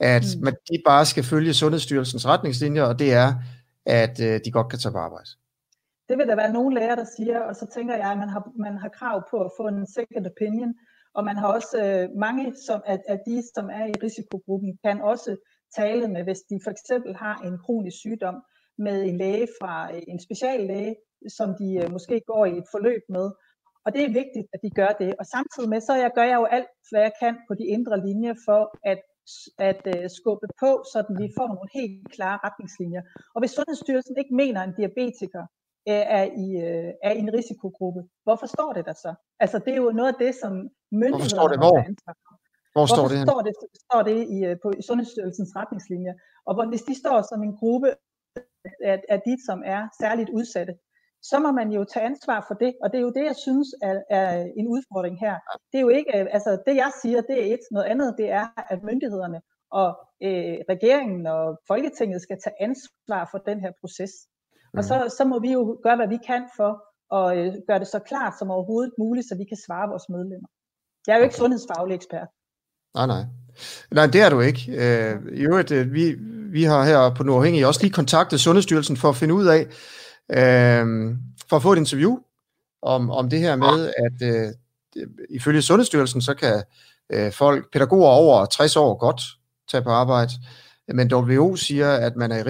at 0.00 0.24
mm. 0.36 0.44
man, 0.44 0.52
de 0.52 0.82
bare 0.86 1.06
skal 1.06 1.24
følge 1.24 1.54
Sundhedsstyrelsens 1.54 2.26
retningslinjer, 2.26 2.82
og 2.82 2.98
det 2.98 3.12
er, 3.12 3.34
at 3.86 4.20
øh, 4.20 4.40
de 4.44 4.50
godt 4.50 4.68
kan 4.68 4.78
tage 4.78 4.92
på 4.92 4.98
arbejde. 4.98 5.30
Det 6.08 6.18
vil 6.18 6.28
der 6.28 6.36
være 6.36 6.52
nogle 6.52 6.74
læger, 6.74 6.94
der 6.94 7.04
siger, 7.16 7.40
og 7.40 7.56
så 7.56 7.66
tænker 7.66 7.94
jeg, 7.96 8.10
at 8.10 8.18
man 8.18 8.28
har, 8.28 8.52
man 8.58 8.76
har 8.78 8.88
krav 8.88 9.22
på 9.30 9.36
at 9.44 9.50
få 9.56 9.68
en 9.68 9.86
second 9.86 10.26
opinion, 10.26 10.74
og 11.14 11.24
man 11.24 11.36
har 11.36 11.48
også 11.56 11.76
øh, 11.84 12.18
mange 12.18 12.54
som, 12.66 12.80
af, 12.86 12.98
af 13.08 13.18
de, 13.26 13.42
som 13.54 13.70
er 13.72 13.86
i 13.86 13.94
risikogruppen, 14.02 14.78
kan 14.84 15.00
også 15.02 15.36
tale 15.76 16.08
med, 16.08 16.22
hvis 16.24 16.40
de 16.50 16.60
for 16.64 16.70
eksempel 16.70 17.16
har 17.16 17.36
en 17.46 17.58
kronisk 17.58 17.98
sygdom, 17.98 18.36
med 18.78 19.02
en 19.02 19.16
læge 19.16 19.48
fra 19.60 19.94
øh, 19.94 20.02
en 20.08 20.20
speciallæge, 20.20 20.96
som 21.28 21.48
de 21.60 21.68
øh, 21.82 21.92
måske 21.92 22.20
går 22.26 22.44
i 22.46 22.58
et 22.58 22.68
forløb 22.70 23.02
med. 23.08 23.30
Og 23.84 23.92
det 23.94 24.02
er 24.04 24.18
vigtigt, 24.22 24.46
at 24.54 24.60
de 24.64 24.70
gør 24.70 24.92
det. 25.00 25.14
Og 25.20 25.26
samtidig 25.26 25.68
med, 25.68 25.80
så 25.80 25.94
jeg, 25.94 26.10
gør 26.14 26.26
jeg 26.32 26.38
jo 26.42 26.44
alt, 26.44 26.70
hvad 26.90 27.00
jeg 27.00 27.12
kan 27.22 27.34
på 27.48 27.54
de 27.54 27.66
indre 27.66 28.06
linjer 28.06 28.34
for 28.46 28.62
at, 28.92 29.00
at 29.58 29.82
øh, 29.94 30.10
skubbe 30.18 30.48
på, 30.62 30.70
så 30.92 30.98
vi 31.20 31.26
får 31.38 31.46
nogle 31.46 31.68
helt 31.78 32.12
klare 32.16 32.38
retningslinjer. 32.46 33.02
Og 33.34 33.38
hvis 33.40 33.50
Sundhedsstyrelsen 33.50 34.16
ikke 34.18 34.34
mener, 34.34 34.60
at 34.60 34.68
en 34.68 34.74
diabetiker 34.78 35.44
er, 35.86 36.24
i, 36.24 36.46
uh, 36.66 36.90
er 37.02 37.12
i 37.12 37.18
en 37.18 37.34
risikogruppe, 37.34 38.00
hvorfor 38.24 38.46
står 38.46 38.72
det 38.72 38.84
der 38.84 38.92
så? 38.92 39.14
Altså 39.40 39.58
det 39.58 39.72
er 39.72 39.76
jo 39.76 39.90
noget 39.90 40.12
af 40.12 40.18
det, 40.24 40.34
som 40.42 40.52
myndighederne 40.92 41.36
står 41.38 41.48
det? 41.48 41.58
Hvor? 41.58 41.76
Hvor 42.76 42.86
står 42.86 43.08
det? 43.12 43.18
Står 43.28 43.40
det, 43.46 43.52
står 43.86 44.02
det 44.08 44.16
i, 44.34 44.38
på 44.62 44.68
Sundhedsstyrelsens 44.88 45.52
retningslinjer. 45.56 46.14
Og 46.46 46.54
hvor, 46.54 46.66
hvis 46.72 46.82
de 46.82 46.94
står 47.02 47.18
som 47.30 47.42
en 47.42 47.56
gruppe 47.60 47.88
af, 48.90 49.02
af 49.08 49.20
de, 49.26 49.34
som 49.48 49.62
er 49.74 49.88
særligt 50.00 50.30
udsatte, 50.30 50.74
så 51.22 51.38
må 51.38 51.50
man 51.52 51.68
jo 51.72 51.84
tage 51.84 52.06
ansvar 52.06 52.44
for 52.48 52.54
det, 52.54 52.74
og 52.82 52.86
det 52.90 52.98
er 52.98 53.02
jo 53.02 53.12
det, 53.18 53.24
jeg 53.24 53.36
synes 53.36 53.68
er, 53.82 54.02
er 54.10 54.52
en 54.56 54.68
udfordring 54.68 55.16
her. 55.20 55.34
Det 55.72 55.78
er 55.78 55.86
jo 55.88 55.88
ikke, 55.88 56.12
altså 56.36 56.62
det 56.66 56.76
jeg 56.76 56.90
siger, 57.02 57.20
det 57.20 57.36
er 57.40 57.54
et, 57.54 57.64
noget 57.70 57.86
andet, 57.86 58.14
det 58.18 58.28
er, 58.30 58.46
at 58.72 58.82
myndighederne 58.82 59.40
og 59.70 59.88
øh, 60.22 60.56
regeringen 60.72 61.26
og 61.26 61.60
Folketinget 61.66 62.22
skal 62.22 62.38
tage 62.44 62.62
ansvar 62.62 63.28
for 63.30 63.38
den 63.38 63.60
her 63.60 63.72
proces. 63.80 64.12
Og 64.72 64.84
så, 64.84 65.14
så 65.18 65.24
må 65.24 65.38
vi 65.38 65.52
jo 65.52 65.78
gøre, 65.82 65.96
hvad 65.96 66.08
vi 66.08 66.18
kan 66.26 66.42
for 66.56 66.72
at 67.18 67.38
øh, 67.38 67.52
gøre 67.68 67.78
det 67.78 67.88
så 67.88 67.98
klart 67.98 68.34
som 68.38 68.50
overhovedet 68.50 68.92
muligt, 68.98 69.28
så 69.28 69.34
vi 69.34 69.44
kan 69.44 69.56
svare 69.66 69.88
vores 69.88 70.08
medlemmer. 70.08 70.48
Jeg 71.06 71.12
er 71.12 71.18
jo 71.18 71.24
ikke 71.24 71.36
sundhedsfaglig 71.36 71.94
ekspert. 71.94 72.28
Nej, 72.94 73.06
nej. 73.06 73.24
Nej, 73.90 74.06
det 74.06 74.20
er 74.20 74.30
du 74.30 74.40
ikke. 74.40 74.62
Øh, 74.72 75.16
I 75.32 75.40
øvrigt, 75.40 75.70
øh, 75.70 75.92
vi, 75.92 76.14
vi 76.50 76.64
har 76.64 76.84
her 76.84 77.14
på 77.14 77.22
Nordhængig 77.22 77.66
også 77.66 77.82
lige 77.82 77.92
kontaktet 77.92 78.40
Sundhedsstyrelsen 78.40 78.96
for 78.96 79.08
at 79.08 79.16
finde 79.16 79.34
ud 79.34 79.46
af, 79.46 79.66
øh, 80.30 81.16
for 81.48 81.56
at 81.56 81.62
få 81.62 81.72
et 81.72 81.78
interview 81.78 82.18
om, 82.82 83.10
om 83.10 83.30
det 83.30 83.38
her 83.38 83.56
med, 83.56 83.92
at 83.98 84.28
øh, 84.28 84.52
ifølge 85.30 85.62
Sundhedsstyrelsen, 85.62 86.22
så 86.22 86.34
kan 86.34 86.62
øh, 87.12 87.32
folk, 87.32 87.72
pædagoger 87.72 88.08
over 88.08 88.46
60 88.46 88.76
år 88.76 88.94
godt 88.94 89.20
tage 89.70 89.82
på 89.82 89.90
arbejde, 89.90 90.32
men 90.88 91.12
WHO 91.12 91.56
siger, 91.56 91.92
at 91.92 92.16
man 92.16 92.32
er 92.32 92.38
i 92.38 92.42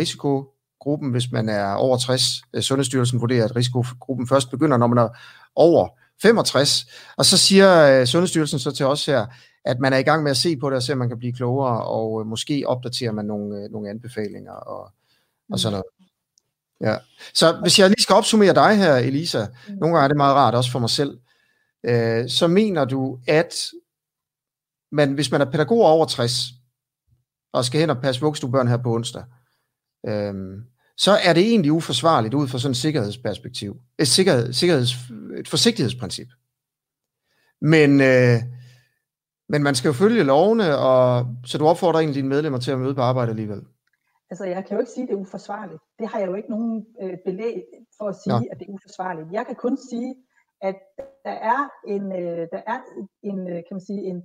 risikogruppen, 0.76 1.10
hvis 1.10 1.32
man 1.32 1.48
er 1.48 1.74
over 1.74 1.96
60. 1.96 2.22
Øh, 2.54 2.62
Sundhedsstyrelsen 2.62 3.20
vurderer, 3.20 3.44
at 3.44 3.56
risikogruppen 3.56 4.28
først 4.28 4.50
begynder, 4.50 4.76
når 4.76 4.86
man 4.86 4.98
er 4.98 5.08
over 5.54 5.88
65. 6.22 6.86
Og 7.16 7.24
så 7.24 7.38
siger 7.38 8.00
øh, 8.00 8.06
Sundhedsstyrelsen 8.06 8.58
så 8.58 8.70
til 8.70 8.86
os 8.86 9.06
her, 9.06 9.26
at 9.64 9.78
man 9.80 9.92
er 9.92 9.98
i 9.98 10.02
gang 10.02 10.22
med 10.22 10.30
at 10.30 10.36
se 10.36 10.56
på 10.56 10.70
det 10.70 10.76
og 10.76 10.82
se, 10.82 10.92
om 10.92 10.98
man 10.98 11.08
kan 11.08 11.18
blive 11.18 11.32
klogere, 11.32 11.84
og 11.84 12.20
øh, 12.20 12.26
måske 12.26 12.64
opdaterer 12.66 13.12
man 13.12 13.24
nogle, 13.24 13.68
nogle 13.68 13.90
anbefalinger 13.90 14.52
og, 14.52 14.92
og 15.52 15.58
sådan 15.58 15.72
noget. 15.72 15.84
Ja. 16.80 16.98
Så 17.34 17.58
hvis 17.62 17.78
jeg 17.78 17.88
lige 17.88 18.02
skal 18.02 18.14
opsummere 18.14 18.54
dig 18.54 18.76
her, 18.76 18.96
Elisa, 18.96 19.46
mm. 19.68 19.74
nogle 19.74 19.96
gange 19.96 20.04
er 20.04 20.08
det 20.08 20.16
meget 20.16 20.34
rart 20.34 20.54
også 20.54 20.70
for 20.70 20.78
mig 20.78 20.90
selv, 20.90 21.18
øh, 21.84 22.28
så 22.28 22.46
mener 22.46 22.84
du, 22.84 23.18
at 23.28 23.54
man, 24.92 25.12
hvis 25.12 25.30
man 25.30 25.40
er 25.40 25.50
pædagog 25.50 25.80
over 25.80 26.06
60, 26.06 26.32
og 27.52 27.64
skal 27.64 27.80
hen 27.80 27.90
og 27.90 28.00
passe 28.02 28.20
vuggestuebørn 28.20 28.68
her 28.68 28.76
på 28.76 28.94
onsdag, 28.94 29.22
øh, 30.06 30.34
så 30.96 31.12
er 31.24 31.32
det 31.32 31.42
egentlig 31.42 31.72
uforsvarligt 31.72 32.34
ud 32.34 32.48
fra 32.48 32.58
sådan 32.58 32.70
et 32.70 32.76
sikkerhedsperspektiv. 32.76 33.76
Et, 33.98 34.08
sikkerhed, 34.08 34.52
sikkerheds, 34.52 34.94
et 35.38 35.48
forsigtighedsprincip. 35.48 36.28
Men, 37.60 38.00
øh, 38.00 38.38
men 39.48 39.62
man 39.62 39.74
skal 39.74 39.88
jo 39.88 39.92
følge 39.92 40.22
lovene, 40.22 40.78
og, 40.78 41.26
så 41.44 41.58
du 41.58 41.66
opfordrer 41.66 42.00
egentlig 42.00 42.14
dine 42.14 42.28
medlemmer 42.28 42.58
til 42.58 42.70
at 42.70 42.78
møde 42.78 42.94
på 42.94 43.00
arbejde 43.00 43.30
alligevel. 43.30 43.62
Altså, 44.30 44.44
jeg 44.44 44.64
kan 44.64 44.74
jo 44.76 44.80
ikke 44.80 44.92
sige, 44.92 45.02
at 45.02 45.08
det 45.08 45.14
er 45.14 45.20
uforsvarligt. 45.20 45.82
Det 45.98 46.08
har 46.08 46.18
jeg 46.18 46.28
jo 46.28 46.34
ikke 46.34 46.50
nogen 46.50 46.86
øh, 47.02 47.16
belæg 47.24 47.62
for 47.98 48.08
at 48.08 48.16
sige, 48.24 48.34
ja. 48.34 48.42
at 48.52 48.58
det 48.58 48.66
er 48.68 48.72
uforsvarligt. 48.72 49.32
Jeg 49.32 49.46
kan 49.46 49.54
kun 49.54 49.78
sige, 49.90 50.14
at 50.62 50.76
der 51.24 51.36
er 51.52 51.68
en, 51.86 52.12
øh, 52.12 52.48
der 52.52 52.62
er 52.66 52.80
en 53.22 53.40
øh, 53.48 53.54
kan 53.54 53.72
man 53.72 53.80
sige, 53.80 54.02
en, 54.02 54.22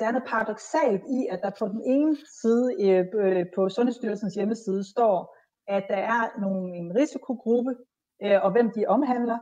der 0.00 0.06
er 0.06 0.12
noget 0.12 0.28
paradoxalt 0.28 1.02
i, 1.18 1.26
at 1.30 1.40
der 1.42 1.50
på 1.58 1.68
den 1.68 1.82
ene 1.84 2.16
side 2.40 2.66
øh, 2.80 3.06
øh, 3.14 3.46
på 3.54 3.68
Sundhedsstyrelsens 3.68 4.34
hjemmeside 4.34 4.90
står, 4.94 5.36
at 5.68 5.84
der 5.88 5.96
er 5.96 6.40
nogle, 6.40 6.76
en 6.76 6.96
risikogruppe, 6.96 7.72
øh, 8.24 8.38
og 8.44 8.52
hvem 8.52 8.70
de 8.76 8.86
omhandler, 8.86 9.38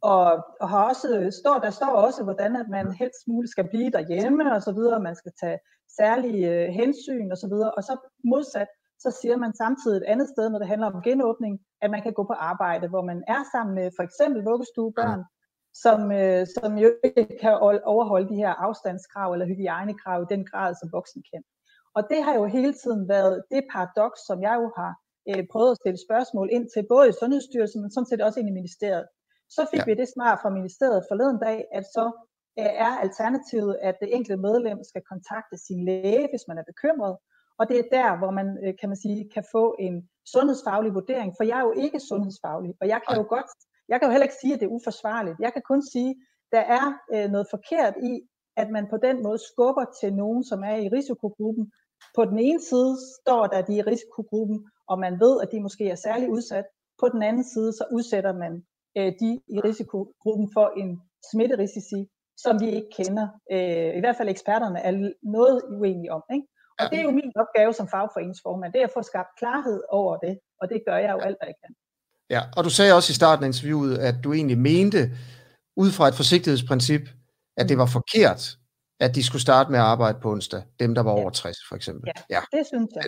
og, 0.00 0.26
og 0.60 0.68
har 0.68 0.88
også, 0.88 1.18
øh, 1.18 1.32
står, 1.32 1.58
der 1.58 1.70
står 1.70 1.92
også, 2.06 2.24
hvordan 2.24 2.56
at 2.56 2.68
man 2.68 2.92
helst 2.92 3.22
muligt 3.28 3.50
skal 3.50 3.68
blive 3.68 3.90
derhjemme 3.90 4.54
og 4.54 4.62
så 4.62 4.72
videre, 4.72 5.00
man 5.00 5.16
skal 5.16 5.32
tage 5.40 5.58
særlige 5.98 6.50
øh, 6.54 6.68
hensyn 6.68 7.30
og 7.30 7.38
så 7.38 7.48
videre, 7.48 7.70
og 7.76 7.82
så 7.84 7.94
modsat, 8.24 8.68
så 8.98 9.10
siger 9.20 9.36
man 9.36 9.54
samtidig 9.54 9.96
et 9.96 10.10
andet 10.12 10.28
sted, 10.28 10.50
når 10.50 10.58
det 10.58 10.68
handler 10.68 10.86
om 10.92 11.02
genåbning, 11.02 11.60
at 11.82 11.90
man 11.90 12.02
kan 12.02 12.12
gå 12.12 12.22
på 12.24 12.32
arbejde, 12.32 12.88
hvor 12.88 13.02
man 13.02 13.24
er 13.28 13.42
sammen 13.52 13.74
med 13.74 13.90
for 13.96 14.02
eksempel 14.02 14.42
vuggestuebørn, 14.42 15.22
som, 15.82 16.12
øh, 16.20 16.46
som 16.54 16.78
jo 16.84 16.88
ikke 17.04 17.38
kan 17.42 17.54
overholde 17.94 18.28
de 18.28 18.40
her 18.42 18.52
afstandskrav 18.66 19.32
eller 19.32 19.46
hygiejnekrav 19.46 20.22
i 20.22 20.32
den 20.34 20.44
grad, 20.50 20.74
som 20.80 20.92
voksne 20.92 21.22
kan. 21.32 21.42
Og 21.96 22.02
det 22.10 22.20
har 22.24 22.34
jo 22.34 22.44
hele 22.56 22.74
tiden 22.82 23.08
været 23.08 23.44
det 23.50 23.62
paradoks, 23.72 24.20
som 24.28 24.42
jeg 24.46 24.54
jo 24.62 24.68
har 24.80 24.92
øh, 25.30 25.42
prøvet 25.52 25.70
at 25.70 25.80
stille 25.82 26.00
spørgsmål 26.06 26.48
ind 26.56 26.66
til, 26.74 26.86
både 26.94 27.08
i 27.08 27.18
Sundhedsstyrelsen, 27.20 27.80
men 27.82 27.90
sådan 27.90 28.10
set 28.10 28.22
også 28.26 28.40
ind 28.40 28.48
i 28.48 28.58
ministeriet. 28.60 29.06
Så 29.56 29.62
fik 29.72 29.80
ja. 29.80 29.84
vi 29.86 29.94
det 30.00 30.08
svar 30.14 30.32
fra 30.42 30.50
ministeriet 30.58 31.06
forleden 31.10 31.38
dag, 31.46 31.58
at 31.78 31.84
så 31.96 32.04
øh, 32.60 32.72
er 32.86 32.92
alternativet, 33.04 33.78
at 33.88 33.94
det 34.00 34.08
enkelte 34.16 34.42
medlem 34.48 34.78
skal 34.90 35.02
kontakte 35.12 35.56
sin 35.66 35.80
læge, 35.84 36.28
hvis 36.32 36.44
man 36.48 36.58
er 36.58 36.66
bekymret. 36.72 37.16
Og 37.58 37.64
det 37.68 37.76
er 37.78 37.88
der, 37.98 38.18
hvor 38.20 38.30
man, 38.38 38.48
øh, 38.64 38.72
kan 38.80 38.88
man 38.88 38.98
sige, 39.04 39.30
kan 39.34 39.44
få 39.56 39.64
en 39.86 39.94
sundhedsfaglig 40.34 40.94
vurdering, 40.94 41.30
for 41.36 41.44
jeg 41.50 41.58
er 41.58 41.66
jo 41.70 41.74
ikke 41.84 42.00
sundhedsfaglig, 42.00 42.72
og 42.80 42.86
jeg 42.92 43.00
kan 43.04 43.16
jo 43.20 43.24
godt, 43.34 43.50
jeg 43.88 43.96
kan 43.98 44.06
jo 44.06 44.12
heller 44.12 44.28
ikke 44.28 44.40
sige, 44.40 44.54
at 44.54 44.60
det 44.60 44.66
er 44.66 44.76
uforsvarligt. 44.78 45.36
Jeg 45.40 45.52
kan 45.52 45.62
kun 45.70 45.82
sige, 45.92 46.10
at 46.10 46.16
der 46.52 46.64
er 46.78 46.86
øh, 47.14 47.30
noget 47.30 47.46
forkert 47.50 47.94
i, 48.10 48.12
at 48.56 48.68
man 48.70 48.86
på 48.90 48.96
den 48.96 49.22
måde 49.22 49.38
skubber 49.50 49.84
til 50.00 50.14
nogen, 50.14 50.44
som 50.44 50.64
er 50.64 50.76
i 50.76 50.88
risikogruppen. 50.88 51.72
På 52.16 52.24
den 52.24 52.38
ene 52.38 52.60
side 52.60 52.96
står 53.20 53.46
der, 53.46 53.58
at 53.58 53.66
de 53.68 53.78
er 53.78 53.84
i 53.84 53.90
risikogruppen, 53.90 54.58
og 54.88 54.98
man 54.98 55.20
ved, 55.20 55.40
at 55.42 55.48
de 55.52 55.60
måske 55.60 55.84
er 55.90 55.94
særlig 55.94 56.30
udsat. 56.30 56.64
På 57.00 57.08
den 57.08 57.22
anden 57.22 57.44
side, 57.44 57.72
så 57.72 57.84
udsætter 57.92 58.32
man 58.32 58.52
øh, 58.98 59.12
de 59.20 59.30
i 59.54 59.60
risikogruppen 59.60 60.48
for 60.56 60.66
en 60.76 61.00
smitterisici, 61.30 62.00
som 62.36 62.60
vi 62.60 62.68
ikke 62.76 62.90
kender. 62.98 63.28
Øh, 63.52 63.96
I 63.98 64.00
hvert 64.00 64.16
fald 64.16 64.28
eksperterne 64.28 64.80
er 64.80 64.92
noget 65.22 65.62
uenige 65.68 66.12
om. 66.12 66.22
Ikke? 66.34 66.46
Og 66.80 66.84
det 66.90 66.98
er 66.98 67.02
jo 67.02 67.10
min 67.10 67.32
opgave 67.42 67.72
som 67.72 67.88
fagforeningsformand, 67.88 68.72
det 68.72 68.80
er 68.80 68.86
at 68.86 68.96
få 68.98 69.02
skabt 69.02 69.28
klarhed 69.38 69.80
over 69.88 70.16
det, 70.16 70.38
og 70.60 70.68
det 70.70 70.82
gør 70.86 70.96
jeg 70.96 71.12
jo 71.12 71.20
alt, 71.26 71.38
hvad 71.38 71.48
jeg 71.52 71.58
kan. 71.64 71.74
Ja, 72.30 72.42
og 72.56 72.64
du 72.64 72.70
sagde 72.70 72.94
også 72.94 73.10
i 73.10 73.14
starten 73.14 73.44
af 73.44 73.48
interviewet, 73.48 73.98
at 73.98 74.14
du 74.24 74.32
egentlig 74.32 74.58
mente, 74.58 75.10
ud 75.76 75.90
fra 75.90 76.08
et 76.08 76.14
forsigtighedsprincip, 76.14 77.02
at 77.56 77.68
det 77.68 77.78
var 77.78 77.86
forkert, 77.86 78.56
at 79.00 79.14
de 79.14 79.24
skulle 79.24 79.42
starte 79.42 79.70
med 79.70 79.78
at 79.78 79.84
arbejde 79.84 80.18
på 80.22 80.30
onsdag, 80.30 80.62
dem 80.80 80.94
der 80.94 81.02
var 81.02 81.10
over 81.10 81.30
60 81.30 81.56
for 81.68 81.76
eksempel. 81.76 82.12
Ja, 82.16 82.36
ja. 82.36 82.58
det 82.58 82.66
synes 82.66 82.90
jeg. 82.94 83.04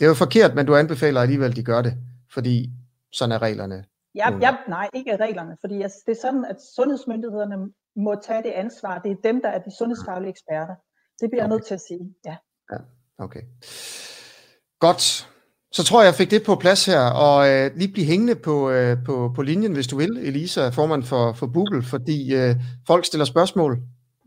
Det 0.00 0.06
er 0.06 0.08
jo 0.08 0.14
forkert, 0.14 0.54
men 0.54 0.66
du 0.66 0.76
anbefaler 0.76 1.20
alligevel, 1.20 1.50
at 1.50 1.56
de 1.56 1.64
gør 1.64 1.82
det, 1.82 1.94
fordi 2.30 2.70
sådan 3.12 3.32
er 3.32 3.42
reglerne 3.42 3.84
Ja, 4.14 4.38
ja, 4.40 4.56
nej, 4.68 4.88
ikke 4.94 5.16
reglerne, 5.16 5.56
fordi 5.60 5.74
det 5.74 6.08
er 6.08 6.20
sådan, 6.22 6.44
at 6.44 6.56
sundhedsmyndighederne 6.76 7.72
må 7.96 8.20
tage 8.22 8.42
det 8.42 8.50
ansvar. 8.50 8.98
Det 8.98 9.10
er 9.10 9.16
dem, 9.24 9.42
der 9.42 9.48
er 9.48 9.58
de 9.58 9.76
sundhedsfaglige 9.78 10.30
eksperter. 10.30 10.74
Det 11.20 11.30
bliver 11.30 11.44
okay. 11.44 11.48
jeg 11.48 11.48
nødt 11.48 11.66
til 11.66 11.74
at 11.74 11.80
sige, 11.80 12.14
ja. 12.24 12.36
Ja, 12.72 12.76
okay. 13.18 13.42
Godt. 14.78 15.29
Så 15.72 15.84
tror 15.84 16.00
jeg, 16.00 16.06
jeg 16.06 16.14
fik 16.14 16.30
det 16.30 16.42
på 16.42 16.54
plads 16.54 16.86
her, 16.86 17.00
og 17.00 17.48
øh, 17.50 17.70
lige 17.76 17.92
blive 17.92 18.06
hængende 18.06 18.34
på, 18.34 18.70
øh, 18.70 18.96
på, 19.04 19.32
på 19.34 19.42
linjen, 19.42 19.72
hvis 19.72 19.86
du 19.86 19.96
vil, 19.96 20.18
Elisa, 20.22 20.68
formand 20.68 21.02
for, 21.02 21.32
for 21.32 21.52
Google, 21.52 21.82
fordi 21.82 22.34
øh, 22.34 22.56
folk 22.86 23.04
stiller 23.04 23.24
spørgsmål 23.24 23.78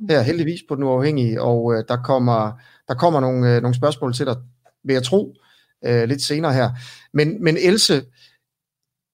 her 0.10 0.22
heldigvis 0.22 0.60
på 0.68 0.76
den 0.76 0.84
uafhængige, 0.84 1.42
og 1.42 1.74
øh, 1.74 1.84
der 1.88 1.98
kommer, 2.04 2.52
der 2.88 2.94
kommer 2.94 3.20
nogle, 3.20 3.56
øh, 3.56 3.62
nogle 3.62 3.76
spørgsmål 3.76 4.14
til 4.14 4.26
dig, 4.26 4.36
vil 4.84 4.94
jeg 4.94 5.04
tro, 5.04 5.34
øh, 5.86 6.04
lidt 6.04 6.22
senere 6.22 6.54
her. 6.54 6.70
Men, 7.14 7.44
men 7.44 7.58
Else, 7.58 8.04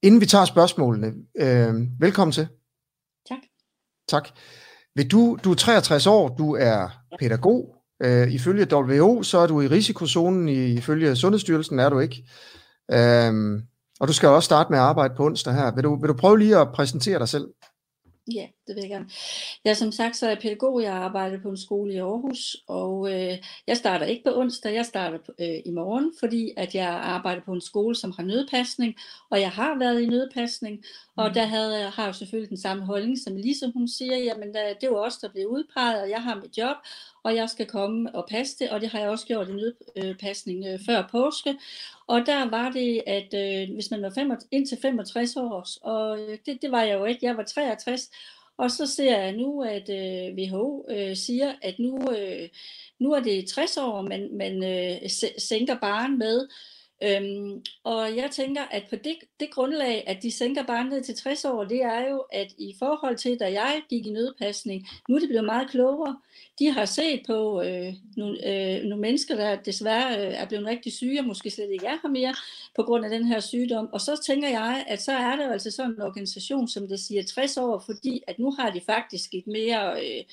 Inden 0.04 0.22
vi 0.22 0.26
tager 0.26 0.46
spørgsmålene, 0.46 1.14
øh, 1.38 1.74
velkommen 2.00 2.32
til. 2.32 2.48
Tak. 3.30 3.38
Tak. 4.08 4.30
Vil 4.96 5.12
du, 5.12 5.38
du 5.44 5.52
er 5.52 5.56
63 5.56 6.08
år, 6.08 6.28
du 6.28 6.56
er 6.56 6.90
pædagog. 7.20 7.76
Øh, 8.04 8.34
ifølge 8.34 8.68
WHO, 8.74 9.24
så 9.24 9.38
er 9.38 9.48
du 9.48 9.62
i 9.62 9.68
risikozonen, 9.68 10.50
ifølge 10.50 11.16
Sundhedsstyrelsen 11.16 11.80
er 11.80 11.90
du 11.90 12.00
ikke. 12.00 12.24
Øh, 12.92 13.62
og 14.00 14.08
du 14.08 14.14
skal 14.14 14.30
også 14.30 14.46
starte 14.46 14.72
med 14.72 14.80
at 14.80 14.86
arbejde 14.86 15.14
på 15.16 15.26
onsdag 15.26 15.54
her. 15.54 15.76
Vil 15.76 15.84
du, 15.84 16.00
vil 16.02 16.10
du 16.10 16.14
prøve 16.14 16.40
lige 16.40 16.58
at 16.58 16.72
præsentere 16.72 17.20
dig 17.20 17.30
selv? 17.30 17.48
Ja, 18.34 18.48
det 18.68 18.76
vil 18.76 18.82
jeg 18.82 18.90
gerne. 18.90 19.10
Jeg 19.66 19.78
som 19.78 19.92
sagt 19.92 20.16
så 20.16 20.26
er 20.26 20.30
jeg 20.30 20.40
pædagog. 20.42 20.84
Jeg 20.84 20.94
arbejder 20.94 21.42
på 21.42 21.50
en 21.50 21.58
skole 21.58 21.94
i 21.94 21.98
Aarhus, 21.98 22.58
og 22.68 23.14
øh, 23.14 23.38
jeg 23.68 23.78
starter 23.78 24.06
ikke 24.06 24.24
på 24.24 24.40
onsdag. 24.40 24.74
Jeg 24.74 24.86
starter 24.86 25.18
øh, 25.40 25.60
i 25.66 25.72
morgen, 25.72 26.14
fordi 26.20 26.52
at 26.58 26.76
jeg 26.76 26.90
arbejder 26.90 27.42
på 27.46 27.54
en 27.54 27.62
skole, 27.62 27.96
som 27.96 28.12
har 28.12 28.24
nødpasning, 28.24 28.96
og 29.32 29.42
jeg 29.42 29.52
har 29.52 29.80
været 29.80 30.02
i 30.02 30.06
nødpasning, 30.06 30.84
og 31.16 31.28
mm. 31.28 31.34
der 31.34 31.46
havde, 31.46 31.90
har 31.90 32.06
jeg 32.06 32.16
selvfølgelig 32.16 32.50
den 32.50 32.62
samme 32.62 32.86
holdning, 32.86 33.18
som 33.20 33.36
Lise 33.36 33.72
hun 33.74 33.88
siger, 33.88 34.18
jamen 34.18 34.54
der, 34.54 34.74
det 34.82 34.90
var 34.90 34.98
også 34.98 35.20
der 35.22 35.30
blev 35.32 35.48
udpeget, 35.48 36.02
og 36.02 36.10
jeg 36.10 36.24
har 36.24 36.36
mit 36.36 36.58
job, 36.58 36.76
og 37.24 37.36
jeg 37.36 37.50
skal 37.50 37.66
komme 37.66 38.16
og 38.16 38.28
passe 38.30 38.56
det, 38.60 38.70
og 38.70 38.82
det 38.82 38.90
har 38.90 39.00
jeg 39.00 39.10
også 39.10 39.26
gjort 39.26 39.50
i 39.50 39.52
nødpasning 39.52 40.66
øh, 40.68 40.80
før 40.86 41.08
påske. 41.12 41.56
Og 42.08 42.26
der 42.26 42.50
var 42.50 42.72
det, 42.72 43.04
at 43.08 43.34
øh, 43.34 43.74
hvis 43.74 43.92
man 43.92 44.02
var 44.02 44.12
fem, 44.16 44.32
indtil 44.52 44.78
65 44.82 45.36
år, 45.36 45.68
og 45.82 46.20
øh, 46.20 46.38
det, 46.46 46.62
det 46.62 46.72
var 46.72 46.84
jeg 46.84 47.00
jo 47.00 47.06
ikke, 47.06 47.26
jeg 47.26 47.38
var 47.38 47.44
63, 47.44 48.10
og 48.58 48.72
så 48.72 48.86
ser 48.86 49.20
jeg 49.20 49.32
nu, 49.32 49.64
at 49.64 49.90
øh, 49.90 50.36
WHO 50.38 50.86
øh, 50.90 51.16
siger, 51.16 51.54
at 51.62 51.80
nu, 51.80 52.12
øh, 52.18 52.50
nu 53.00 53.12
er 53.12 53.20
det 53.20 53.48
60 53.48 53.78
år, 53.78 54.02
man, 54.02 54.30
man 54.32 54.64
øh, 54.64 55.10
sænker 55.38 55.80
barn 55.80 56.18
med, 56.18 56.48
Øhm, 57.04 57.64
og 57.84 58.16
jeg 58.16 58.32
tænker, 58.32 58.62
at 58.72 58.84
på 58.90 58.96
det, 58.96 59.16
det 59.40 59.50
grundlag, 59.52 60.04
at 60.08 60.24
de 60.24 60.32
sænker 60.32 60.64
barnet 60.64 60.92
ned 60.92 61.04
til 61.04 61.16
60 61.16 61.46
år, 61.46 61.64
det 61.64 61.82
er 61.82 62.10
jo, 62.10 62.26
at 62.32 62.54
i 62.58 62.76
forhold 62.80 63.18
til, 63.18 63.40
da 63.40 63.52
jeg 63.52 63.82
gik 63.90 64.06
i 64.06 64.10
nødpasning, 64.10 64.88
nu 65.10 65.16
er 65.16 65.20
det 65.20 65.30
blevet 65.30 65.46
meget 65.46 65.70
klogere. 65.70 66.18
De 66.60 66.72
har 66.72 66.86
set 66.86 67.22
på 67.28 67.62
øh, 67.62 67.94
nogle, 68.18 68.48
øh, 68.48 68.84
nogle 68.84 69.02
mennesker, 69.02 69.36
der 69.36 69.56
desværre 69.56 70.28
øh, 70.28 70.34
er 70.34 70.46
blevet 70.46 70.66
rigtig 70.66 70.94
syge, 70.94 71.20
og 71.20 71.26
måske 71.26 71.50
slet 71.50 71.72
ikke 71.72 71.86
er 71.86 71.98
her 72.02 72.10
mere, 72.10 72.36
på 72.76 72.84
grund 72.84 73.06
af 73.06 73.12
den 73.12 73.26
her 73.26 73.40
sygdom. 73.40 73.90
Og 73.94 74.02
så 74.02 74.22
tænker 74.26 74.50
jeg, 74.50 74.86
at 74.88 75.02
så 75.02 75.12
er 75.12 75.36
der 75.36 75.46
jo 75.46 75.52
altså 75.52 75.72
sådan 75.72 75.92
en 75.92 76.02
organisation, 76.02 76.68
som 76.68 76.88
der 76.88 76.98
siger 76.98 77.24
60 77.24 77.58
år, 77.58 77.84
fordi 77.86 78.24
at 78.28 78.40
nu 78.40 78.52
har 78.52 78.70
de 78.70 78.82
faktisk 78.82 79.34
et 79.34 79.48
mere 79.48 79.92
øh, 79.92 80.24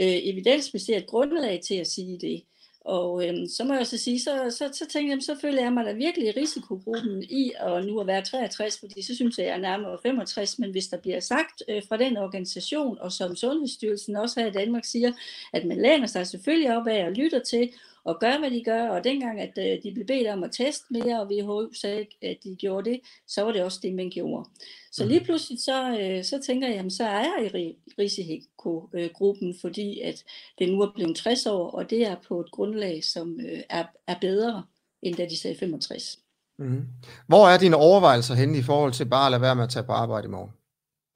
øh, 0.00 0.18
evidensbaseret 0.22 1.06
grundlag 1.06 1.60
til 1.60 1.74
at 1.74 1.86
sige 1.86 2.18
det. 2.18 2.42
Og 2.86 3.28
øhm, 3.28 3.46
så 3.48 3.64
må 3.64 3.74
jeg 3.74 3.86
så 3.86 3.98
sige, 3.98 4.20
så, 4.20 4.50
så, 4.50 4.70
så 4.72 4.86
tænkte 4.92 5.14
jeg, 5.14 5.22
så 5.22 5.36
føler 5.40 5.62
jeg 5.62 5.72
mig 5.72 5.84
da 5.84 5.92
virkelig 5.92 6.28
i 6.28 6.40
risikogruppen 6.40 7.22
i 7.22 7.52
at 7.60 7.86
nu 7.86 8.00
at 8.00 8.06
være 8.06 8.22
63, 8.22 8.78
fordi 8.78 9.02
så 9.02 9.14
synes 9.14 9.38
jeg, 9.38 9.46
jeg 9.46 9.54
er 9.54 9.60
nærmere 9.60 9.98
65, 10.02 10.58
men 10.58 10.70
hvis 10.70 10.86
der 10.86 10.96
bliver 10.96 11.20
sagt 11.20 11.62
øh, 11.68 11.82
fra 11.88 11.96
den 11.96 12.16
organisation, 12.16 12.98
og 13.00 13.12
som 13.12 13.36
Sundhedsstyrelsen 13.36 14.16
også 14.16 14.40
her 14.40 14.46
i 14.46 14.52
Danmark 14.52 14.84
siger, 14.84 15.12
at 15.52 15.64
man 15.64 15.82
læner 15.82 16.06
sig 16.06 16.26
selvfølgelig 16.26 16.76
op 16.76 16.86
af 16.86 17.06
og 17.06 17.12
lytter 17.12 17.38
til, 17.38 17.72
og 18.06 18.20
gør, 18.20 18.38
hvad 18.38 18.50
de 18.50 18.64
gør. 18.64 18.88
Og 18.88 19.04
dengang, 19.04 19.40
at 19.40 19.58
øh, 19.58 19.82
de 19.82 19.92
blev 19.94 20.06
bedt 20.06 20.28
om 20.28 20.44
at 20.44 20.52
teste 20.52 20.84
mere, 20.90 21.20
og 21.20 21.28
WHO 21.30 21.72
sagde, 21.72 22.06
at 22.22 22.36
de 22.44 22.56
gjorde 22.56 22.90
det, 22.90 23.00
så 23.26 23.42
var 23.42 23.52
det 23.52 23.62
også 23.62 23.78
det, 23.82 23.94
man 23.94 24.10
gjorde. 24.10 24.48
Så 24.92 25.04
lige 25.04 25.18
mhm. 25.18 25.24
pludselig, 25.24 25.58
så, 25.62 25.98
øh, 26.00 26.24
så 26.24 26.42
tænker 26.46 26.68
jeg, 26.68 26.76
jamen, 26.76 26.90
så 26.90 27.04
er 27.04 27.18
jeg 27.18 27.50
i 27.54 27.76
risikogruppen, 27.98 29.54
fordi 29.60 30.00
at 30.00 30.24
det 30.58 30.68
nu 30.68 30.80
er 30.80 30.92
blevet 30.94 31.16
60 31.16 31.46
år, 31.46 31.70
og 31.70 31.90
det 31.90 32.06
er 32.06 32.16
på 32.28 32.40
et 32.40 32.50
grundlag, 32.50 33.04
som 33.04 33.40
øh, 33.40 33.60
er, 33.70 33.84
er 34.06 34.16
bedre, 34.20 34.64
end 35.02 35.14
da 35.14 35.26
de 35.26 35.40
sagde 35.40 35.56
65. 35.58 36.18
Mm. 36.58 36.86
Hvor 37.26 37.48
er 37.48 37.58
dine 37.58 37.76
overvejelser 37.76 38.34
henne 38.34 38.58
i 38.58 38.62
forhold 38.62 38.92
til 38.92 39.04
bare 39.04 39.26
at 39.26 39.30
lade 39.30 39.42
være 39.42 39.56
med 39.56 39.64
at 39.64 39.70
tage 39.70 39.86
på 39.86 39.92
arbejde 39.92 40.26
i 40.26 40.30
morgen? 40.30 40.50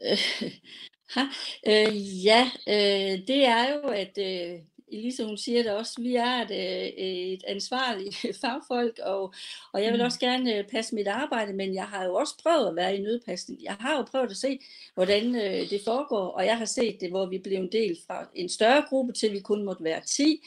ha, 1.14 1.20
øh, 1.66 2.25
ja, 2.25 2.50
øh, 2.68 3.26
det 3.28 3.47
er 3.47 3.64
jo, 3.75 3.88
at 3.88 4.19
øh, 4.19 4.58
Elisa 4.93 5.25
hun 5.25 5.37
siger 5.37 5.63
det 5.63 5.73
også, 5.73 6.03
vi 6.03 6.17
er 6.17 6.43
et, 6.43 6.50
øh, 6.50 7.05
et 7.05 7.45
ansvarligt 7.47 8.26
fagfolk, 8.41 8.99
og, 9.03 9.35
og 9.73 9.83
jeg 9.83 9.93
vil 9.93 10.00
mm. 10.00 10.05
også 10.05 10.19
gerne 10.19 10.57
øh, 10.57 10.65
passe 10.65 10.95
mit 10.95 11.09
arbejde, 11.09 11.53
men 11.53 11.75
jeg 11.75 11.85
har 11.85 12.05
jo 12.05 12.15
også 12.15 12.35
prøvet 12.43 12.69
at 12.69 12.76
være 12.76 12.97
i 12.97 13.00
nødpasning. 13.00 13.63
Jeg 13.63 13.76
har 13.81 13.97
jo 13.97 14.03
prøvet 14.03 14.31
at 14.31 14.37
se, 14.37 14.61
hvordan 14.95 15.35
øh, 15.35 15.71
det 15.71 15.81
foregår, 15.85 16.26
og 16.26 16.47
jeg 16.47 16.59
har 16.59 16.65
set 16.65 17.00
det, 17.00 17.11
hvor 17.11 17.26
vi 17.26 17.39
blev 17.39 17.59
en 17.59 17.73
del 17.73 17.99
fra 18.07 18.29
en 18.35 18.49
større 18.49 18.85
gruppe 18.89 19.13
til, 19.13 19.33
vi 19.33 19.41
kun 19.41 19.63
måtte 19.63 19.85
være 19.85 20.00
10. 20.07 20.41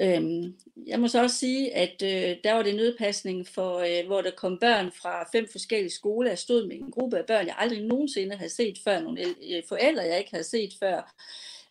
Øhm, 0.00 0.54
jeg 0.86 1.00
må 1.00 1.08
så 1.08 1.22
også 1.22 1.36
sige, 1.36 1.76
at 1.76 2.02
øh, 2.02 2.36
der 2.44 2.52
var 2.52 2.62
det 2.62 2.74
nødpasning, 2.74 3.48
for, 3.48 3.78
øh, 3.78 4.06
hvor 4.06 4.20
der 4.20 4.30
kom 4.30 4.58
børn 4.58 4.92
fra 4.92 5.28
fem 5.32 5.48
forskellige 5.52 5.90
skoler. 5.90 6.30
Jeg 6.30 6.38
stod 6.38 6.66
med 6.66 6.76
en 6.76 6.90
gruppe 6.90 7.18
af 7.18 7.26
børn, 7.26 7.46
jeg 7.46 7.54
aldrig 7.58 7.82
nogensinde 7.82 8.36
havde 8.36 8.50
set 8.50 8.78
før, 8.84 9.00
nogle 9.00 9.24
forældre, 9.68 10.02
jeg 10.02 10.18
ikke 10.18 10.30
havde 10.30 10.44
set 10.44 10.74
før. 10.80 11.14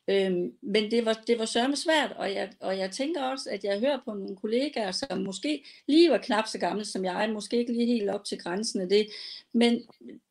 Øhm, 0.10 0.54
men 0.62 0.92
det 0.92 1.06
var, 1.06 1.14
det 1.28 1.40
var 1.40 1.46
sørme 1.46 1.76
svært, 1.76 2.12
og 2.18 2.34
jeg, 2.34 2.50
og 2.60 2.78
jeg 2.78 2.92
tænker 2.92 3.24
også, 3.24 3.50
at 3.50 3.64
jeg 3.64 3.80
hører 3.80 4.00
på 4.06 4.14
nogle 4.14 4.36
kollegaer, 4.36 4.92
som 4.92 5.18
måske 5.18 5.64
lige 5.88 6.12
var 6.12 6.18
knap 6.18 6.48
så 6.48 6.58
gamle 6.58 6.86
som 6.86 7.06
jeg, 7.06 7.30
måske 7.34 7.58
ikke 7.58 7.74
lige 7.74 7.86
helt 7.86 8.10
op 8.10 8.26
til 8.26 8.38
grænsen 8.38 8.82
af 8.82 8.90
det, 8.90 9.08
men 9.54 9.82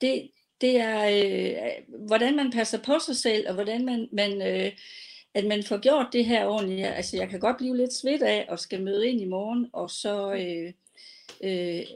det, 0.01 0.31
det 0.61 0.77
er, 0.81 1.09
øh, 1.09 1.97
hvordan 2.07 2.37
man 2.37 2.51
passer 2.51 2.79
på 2.79 2.99
sig 3.07 3.17
selv, 3.17 3.49
og 3.49 3.55
hvordan 3.55 3.85
man, 3.85 4.09
man 4.13 4.43
øh, 4.43 4.73
at 5.35 5.45
man 5.45 5.63
får 5.63 5.79
gjort 5.79 6.07
det 6.13 6.25
her 6.25 6.47
ordentligt. 6.47 6.87
Altså, 6.87 7.17
jeg 7.17 7.29
kan 7.29 7.41
godt 7.41 7.57
blive 7.57 7.77
lidt 7.77 7.93
svedt 7.93 8.23
af 8.23 8.47
og 8.49 8.59
skal 8.59 8.83
møde 8.83 9.09
ind 9.09 9.21
i 9.21 9.25
morgen, 9.25 9.67
og 9.73 9.91
så 9.91 10.33
øh, 10.33 10.73
øh, 11.45 11.87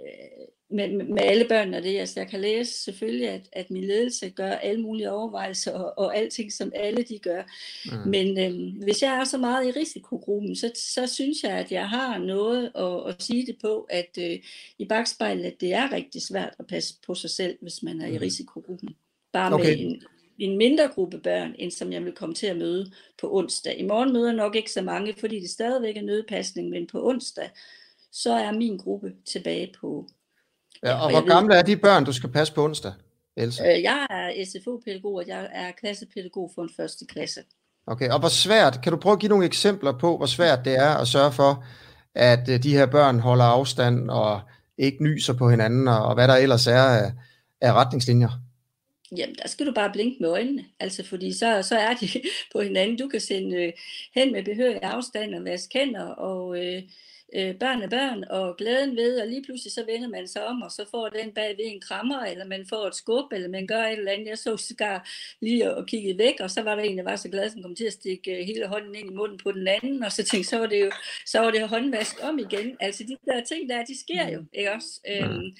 med, 0.72 0.88
med 0.88 1.22
alle 1.22 1.44
børnene 1.48 1.82
det. 1.82 1.98
Altså, 1.98 2.20
jeg 2.20 2.28
kan 2.28 2.40
læse 2.40 2.72
selvfølgelig, 2.72 3.28
at, 3.28 3.48
at 3.52 3.70
min 3.70 3.84
ledelse 3.84 4.30
gør 4.30 4.50
alle 4.50 4.82
mulige 4.82 5.10
overvejelser 5.10 5.72
og, 5.72 5.98
og 5.98 6.16
alting, 6.16 6.52
som 6.52 6.72
alle 6.74 7.02
de 7.02 7.18
gør. 7.18 7.42
Mm. 7.84 8.10
Men 8.10 8.38
øh, 8.38 8.84
hvis 8.84 9.02
jeg 9.02 9.18
er 9.20 9.24
så 9.24 9.38
meget 9.38 9.66
i 9.66 9.70
risikogruppen, 9.70 10.56
så, 10.56 10.70
så 10.74 11.06
synes 11.06 11.42
jeg, 11.42 11.52
at 11.52 11.72
jeg 11.72 11.88
har 11.88 12.18
noget 12.18 12.70
at, 12.74 13.14
at 13.14 13.22
sige 13.22 13.46
det 13.46 13.56
på, 13.60 13.86
at 13.90 14.18
øh, 14.18 14.38
i 14.78 14.84
bagspejlet, 14.84 15.44
at 15.44 15.60
det 15.60 15.74
er 15.74 15.92
rigtig 15.92 16.22
svært 16.22 16.54
at 16.58 16.66
passe 16.66 16.94
på 17.06 17.14
sig 17.14 17.30
selv, 17.30 17.58
hvis 17.62 17.82
man 17.82 18.00
er 18.00 18.08
mm. 18.08 18.14
i 18.14 18.18
risikogruppen. 18.18 18.88
Bare 19.32 19.52
okay. 19.52 19.64
med 19.64 19.78
en, 19.78 20.02
en 20.38 20.58
mindre 20.58 20.88
gruppe 20.88 21.18
børn, 21.18 21.54
end 21.58 21.70
som 21.70 21.92
jeg 21.92 22.04
vil 22.04 22.12
komme 22.12 22.34
til 22.34 22.46
at 22.46 22.56
møde 22.56 22.92
på 23.20 23.36
onsdag. 23.36 23.78
I 23.78 23.82
morgen 23.82 24.12
møder 24.12 24.28
jeg 24.28 24.36
nok 24.36 24.56
ikke 24.56 24.72
så 24.72 24.82
mange, 24.82 25.14
fordi 25.18 25.40
det 25.40 25.50
stadigvæk 25.50 25.96
er 25.96 26.02
nødpasning, 26.02 26.68
men 26.68 26.86
på 26.86 27.08
onsdag, 27.08 27.50
så 28.12 28.32
er 28.32 28.52
min 28.52 28.76
gruppe 28.76 29.12
tilbage 29.24 29.74
på 29.80 30.08
Ja, 30.82 30.94
og, 30.94 31.02
og 31.02 31.10
hvor 31.10 31.28
gamle 31.28 31.54
er 31.54 31.62
de 31.62 31.76
børn, 31.76 32.04
du 32.04 32.12
skal 32.12 32.30
passe 32.30 32.54
på 32.54 32.64
onsdag, 32.64 32.92
Else? 33.36 33.62
Øh, 33.62 33.82
jeg 33.82 34.06
er 34.10 34.44
SFO-pædagog, 34.44 35.14
og 35.14 35.24
jeg 35.26 35.48
er 35.52 35.70
klassepædagog 35.70 36.50
for 36.54 36.62
en 36.62 36.70
første 36.76 37.06
klasse. 37.06 37.40
Okay, 37.86 38.10
og 38.10 38.18
hvor 38.18 38.28
svært, 38.28 38.80
kan 38.82 38.92
du 38.92 38.98
prøve 38.98 39.12
at 39.12 39.20
give 39.20 39.28
nogle 39.28 39.46
eksempler 39.46 39.92
på, 39.98 40.16
hvor 40.16 40.26
svært 40.26 40.58
det 40.64 40.78
er 40.78 40.94
at 40.94 41.08
sørge 41.08 41.32
for, 41.32 41.64
at 42.14 42.48
øh, 42.48 42.62
de 42.62 42.72
her 42.72 42.86
børn 42.86 43.20
holder 43.20 43.44
afstand 43.44 44.10
og 44.10 44.40
ikke 44.78 45.02
nyser 45.02 45.32
på 45.32 45.50
hinanden, 45.50 45.88
og, 45.88 46.04
og 46.06 46.14
hvad 46.14 46.28
der 46.28 46.36
ellers 46.36 46.66
er 46.66 46.82
af, 46.82 47.12
af 47.60 47.72
retningslinjer? 47.72 48.28
Jamen, 49.16 49.36
der 49.42 49.48
skal 49.48 49.66
du 49.66 49.72
bare 49.72 49.92
blinke 49.92 50.16
med 50.20 50.28
øjnene, 50.28 50.64
altså 50.80 51.04
fordi 51.04 51.32
så, 51.32 51.62
så 51.62 51.78
er 51.78 51.94
de 51.94 52.08
på 52.52 52.60
hinanden. 52.60 52.98
Du 52.98 53.08
kan 53.08 53.20
sende 53.20 53.56
øh, 53.56 53.72
hen 54.14 54.32
med 54.32 54.44
behørig 54.44 54.82
afstand 54.82 55.34
og 55.34 55.44
vaske 55.44 55.78
hænder, 55.78 56.06
og 56.06 56.58
øh, 56.58 56.82
øh, 57.34 57.54
børn 57.54 57.82
er 57.82 57.88
børn, 57.88 58.24
og 58.30 58.56
glæden 58.56 58.96
ved, 58.96 59.20
og 59.20 59.28
lige 59.28 59.42
pludselig 59.44 59.72
så 59.72 59.84
vender 59.84 60.08
man 60.08 60.28
sig 60.28 60.46
om, 60.46 60.62
og 60.62 60.70
så 60.70 60.84
får 60.90 61.08
den 61.08 61.32
bagved 61.32 61.64
en 61.64 61.80
krammer, 61.80 62.20
eller 62.20 62.44
man 62.44 62.66
får 62.66 62.86
et 62.86 62.94
skub, 62.94 63.32
eller 63.32 63.48
man 63.48 63.66
gør 63.66 63.82
et 63.84 63.98
eller 63.98 64.12
andet. 64.12 64.26
Jeg 64.26 64.38
så 64.38 64.56
skar 64.56 65.08
lige 65.40 65.74
og 65.74 65.86
kiggede 65.86 66.18
væk, 66.18 66.34
og 66.40 66.50
så 66.50 66.62
var 66.62 66.74
der 66.74 66.82
en, 66.82 66.98
der 66.98 67.04
var 67.04 67.16
så 67.16 67.28
glad, 67.28 67.50
som 67.50 67.62
kom 67.62 67.74
til 67.74 67.84
at 67.84 67.92
stikke 67.92 68.38
øh, 68.38 68.46
hele 68.46 68.66
hånden 68.66 68.94
ind 68.94 69.10
i 69.10 69.14
munden 69.14 69.38
på 69.38 69.52
den 69.52 69.68
anden, 69.68 70.02
og 70.02 70.12
så 70.12 70.24
tænkte 70.24 70.50
så 70.50 70.58
var 70.58 70.66
det 70.66 70.80
jo 70.80 70.90
så 71.26 71.40
var 71.40 71.50
det 71.50 71.68
håndvask 71.68 72.16
om 72.22 72.38
igen. 72.38 72.76
Altså 72.80 73.04
de 73.04 73.16
der 73.24 73.44
ting 73.44 73.68
der, 73.68 73.84
de 73.84 74.00
sker 74.00 74.28
jo, 74.28 74.44
ikke 74.52 74.72
også? 74.72 75.00
Øhm, 75.08 75.56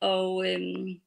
og 0.00 0.52
øhm, 0.52 1.00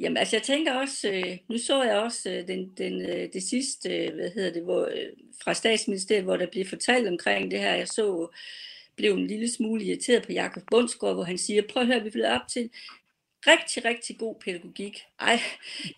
Jamen, 0.00 0.16
altså 0.16 0.36
jeg 0.36 0.42
tænker 0.42 0.74
også, 0.74 1.08
øh, 1.08 1.38
nu 1.48 1.58
så 1.58 1.82
jeg 1.82 1.96
også 1.96 2.30
øh, 2.30 2.48
den, 2.48 2.72
den, 2.78 3.02
øh, 3.02 3.32
det 3.32 3.42
sidste, 3.42 3.96
øh, 3.96 4.14
hvad 4.14 4.30
hedder 4.30 4.52
det, 4.52 4.62
hvor, 4.62 4.84
øh, 4.84 5.08
fra 5.44 5.54
statsministeriet, 5.54 6.24
hvor 6.24 6.36
der 6.36 6.46
blev 6.46 6.66
fortalt 6.66 7.08
omkring 7.08 7.50
det 7.50 7.60
her. 7.60 7.74
Jeg 7.74 7.88
så 7.88 8.28
blev 8.96 9.12
en 9.12 9.26
lille 9.26 9.50
smule 9.50 9.84
irriteret 9.84 10.26
på 10.26 10.32
Jakob 10.32 10.62
Bundsgaard, 10.70 11.14
hvor 11.14 11.24
han 11.24 11.38
siger, 11.38 11.62
prøv 11.68 11.80
at 11.80 11.86
høre, 11.86 12.02
vi 12.02 12.10
bliver 12.10 12.40
op 12.40 12.48
til 12.48 12.70
rigtig, 13.46 13.84
rigtig 13.84 14.18
god 14.18 14.34
pædagogik. 14.44 15.02
Ej, 15.20 15.40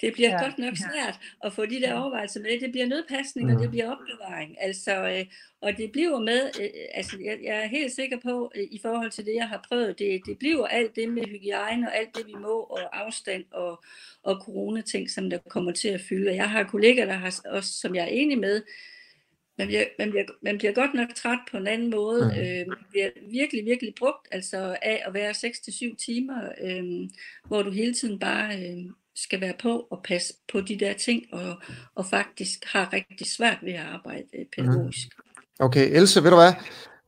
det 0.01 0.13
bliver 0.13 0.31
ja, 0.31 0.43
godt 0.43 0.59
nok 0.59 0.77
svært 0.77 1.21
at 1.45 1.53
få 1.53 1.67
de 1.67 1.81
der 1.81 1.95
overvejelser 1.95 2.41
med. 2.41 2.61
Det 2.61 2.71
bliver 2.71 2.87
nødpasning, 2.87 3.55
og 3.55 3.63
det 3.63 3.71
bliver 3.71 3.91
opbevaring. 3.91 4.57
Altså, 4.61 5.09
øh, 5.09 5.27
og 5.61 5.77
det 5.77 5.93
bliver 5.93 6.19
med, 6.19 6.51
øh, 6.61 6.69
altså 6.95 7.17
jeg, 7.25 7.39
jeg 7.43 7.57
er 7.57 7.67
helt 7.67 7.93
sikker 7.93 8.19
på, 8.21 8.53
øh, 8.57 8.69
i 8.71 8.79
forhold 8.83 9.11
til 9.11 9.27
det, 9.27 9.35
jeg 9.35 9.49
har 9.49 9.67
prøvet, 9.69 9.99
det, 9.99 10.21
det 10.27 10.39
bliver 10.39 10.67
alt 10.67 10.97
det 10.97 11.09
med 11.09 11.23
hygiejne 11.23 11.89
og 11.89 11.97
alt 11.97 12.17
det, 12.17 12.27
vi 12.27 12.35
må, 12.41 12.61
og 12.61 13.05
afstand 13.05 13.45
og, 13.51 13.85
og 14.23 14.37
coronating, 14.37 15.11
som 15.11 15.31
der 15.31 15.39
kommer 15.39 15.73
til 15.73 15.89
at 15.89 16.01
fylde. 16.01 16.31
Og 16.31 16.37
jeg 16.37 16.51
har 16.51 16.65
kolleger, 16.65 17.05
der 17.05 17.13
har 17.13 17.41
også, 17.45 17.73
som 17.73 17.95
jeg 17.95 18.03
er 18.03 18.09
enig 18.09 18.39
med, 18.39 18.63
man 19.59 19.67
bliver, 19.67 19.85
man, 19.99 20.11
bliver, 20.11 20.25
man 20.43 20.59
bliver 20.59 20.73
godt 20.73 20.95
nok 20.95 21.09
træt 21.17 21.39
på 21.51 21.57
en 21.57 21.67
anden 21.67 21.91
måde. 21.91 22.25
Mm. 22.25 22.41
Øh, 22.41 22.69
man 22.69 22.79
bliver 22.91 23.09
virkelig, 23.31 23.65
virkelig 23.65 23.95
brugt 23.99 24.29
altså 24.31 24.77
af 24.83 25.03
at 25.07 25.15
være 25.15 25.31
6-7 25.31 25.97
timer, 26.07 26.41
øh, 26.65 27.09
hvor 27.47 27.63
du 27.63 27.71
hele 27.71 27.95
tiden 27.95 28.19
bare 28.19 28.57
øh, 28.57 28.85
skal 29.17 29.41
være 29.41 29.55
på 29.63 29.87
og 29.91 30.01
passe 30.09 30.35
på 30.53 30.61
de 30.61 30.79
der 30.79 30.93
ting, 30.93 31.23
og, 31.33 31.57
og 31.95 32.07
faktisk 32.07 32.59
har 32.67 32.93
rigtig 32.93 33.27
svært 33.27 33.59
ved 33.63 33.73
at 33.73 33.87
arbejde 33.95 34.25
øh, 34.39 34.45
pædagogisk. 34.57 35.09
Mm. 35.19 35.65
Okay, 35.65 35.97
Else, 35.97 36.23
ved 36.23 36.31
du 36.31 36.37
hvad? 36.37 36.53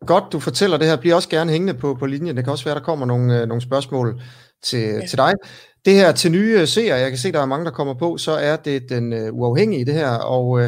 Godt, 0.06 0.32
du 0.32 0.40
fortæller 0.40 0.76
det 0.76 0.86
her. 0.86 0.96
Bliv 0.96 1.14
også 1.14 1.28
gerne 1.28 1.52
hængende 1.52 1.74
på, 1.74 1.94
på 1.94 2.06
linjen. 2.06 2.36
Det 2.36 2.44
kan 2.44 2.50
også 2.50 2.64
være, 2.64 2.74
der 2.74 2.80
kommer 2.80 3.06
nogle, 3.06 3.40
øh, 3.40 3.48
nogle 3.48 3.62
spørgsmål 3.62 4.20
til, 4.62 4.80
ja. 4.80 5.06
til 5.06 5.18
dig. 5.18 5.32
Det 5.84 5.94
her 5.94 6.12
til 6.12 6.32
nye 6.32 6.66
seere, 6.66 6.98
jeg 6.98 7.10
kan 7.10 7.18
se, 7.18 7.32
der 7.32 7.40
er 7.40 7.46
mange, 7.46 7.64
der 7.64 7.70
kommer 7.70 7.94
på, 7.94 8.18
så 8.18 8.32
er 8.32 8.56
det 8.56 8.88
den 8.88 9.12
uh, 9.12 9.38
uafhængige 9.38 9.84
det 9.84 9.94
her, 9.94 10.10
og 10.10 10.48
uh, 10.48 10.64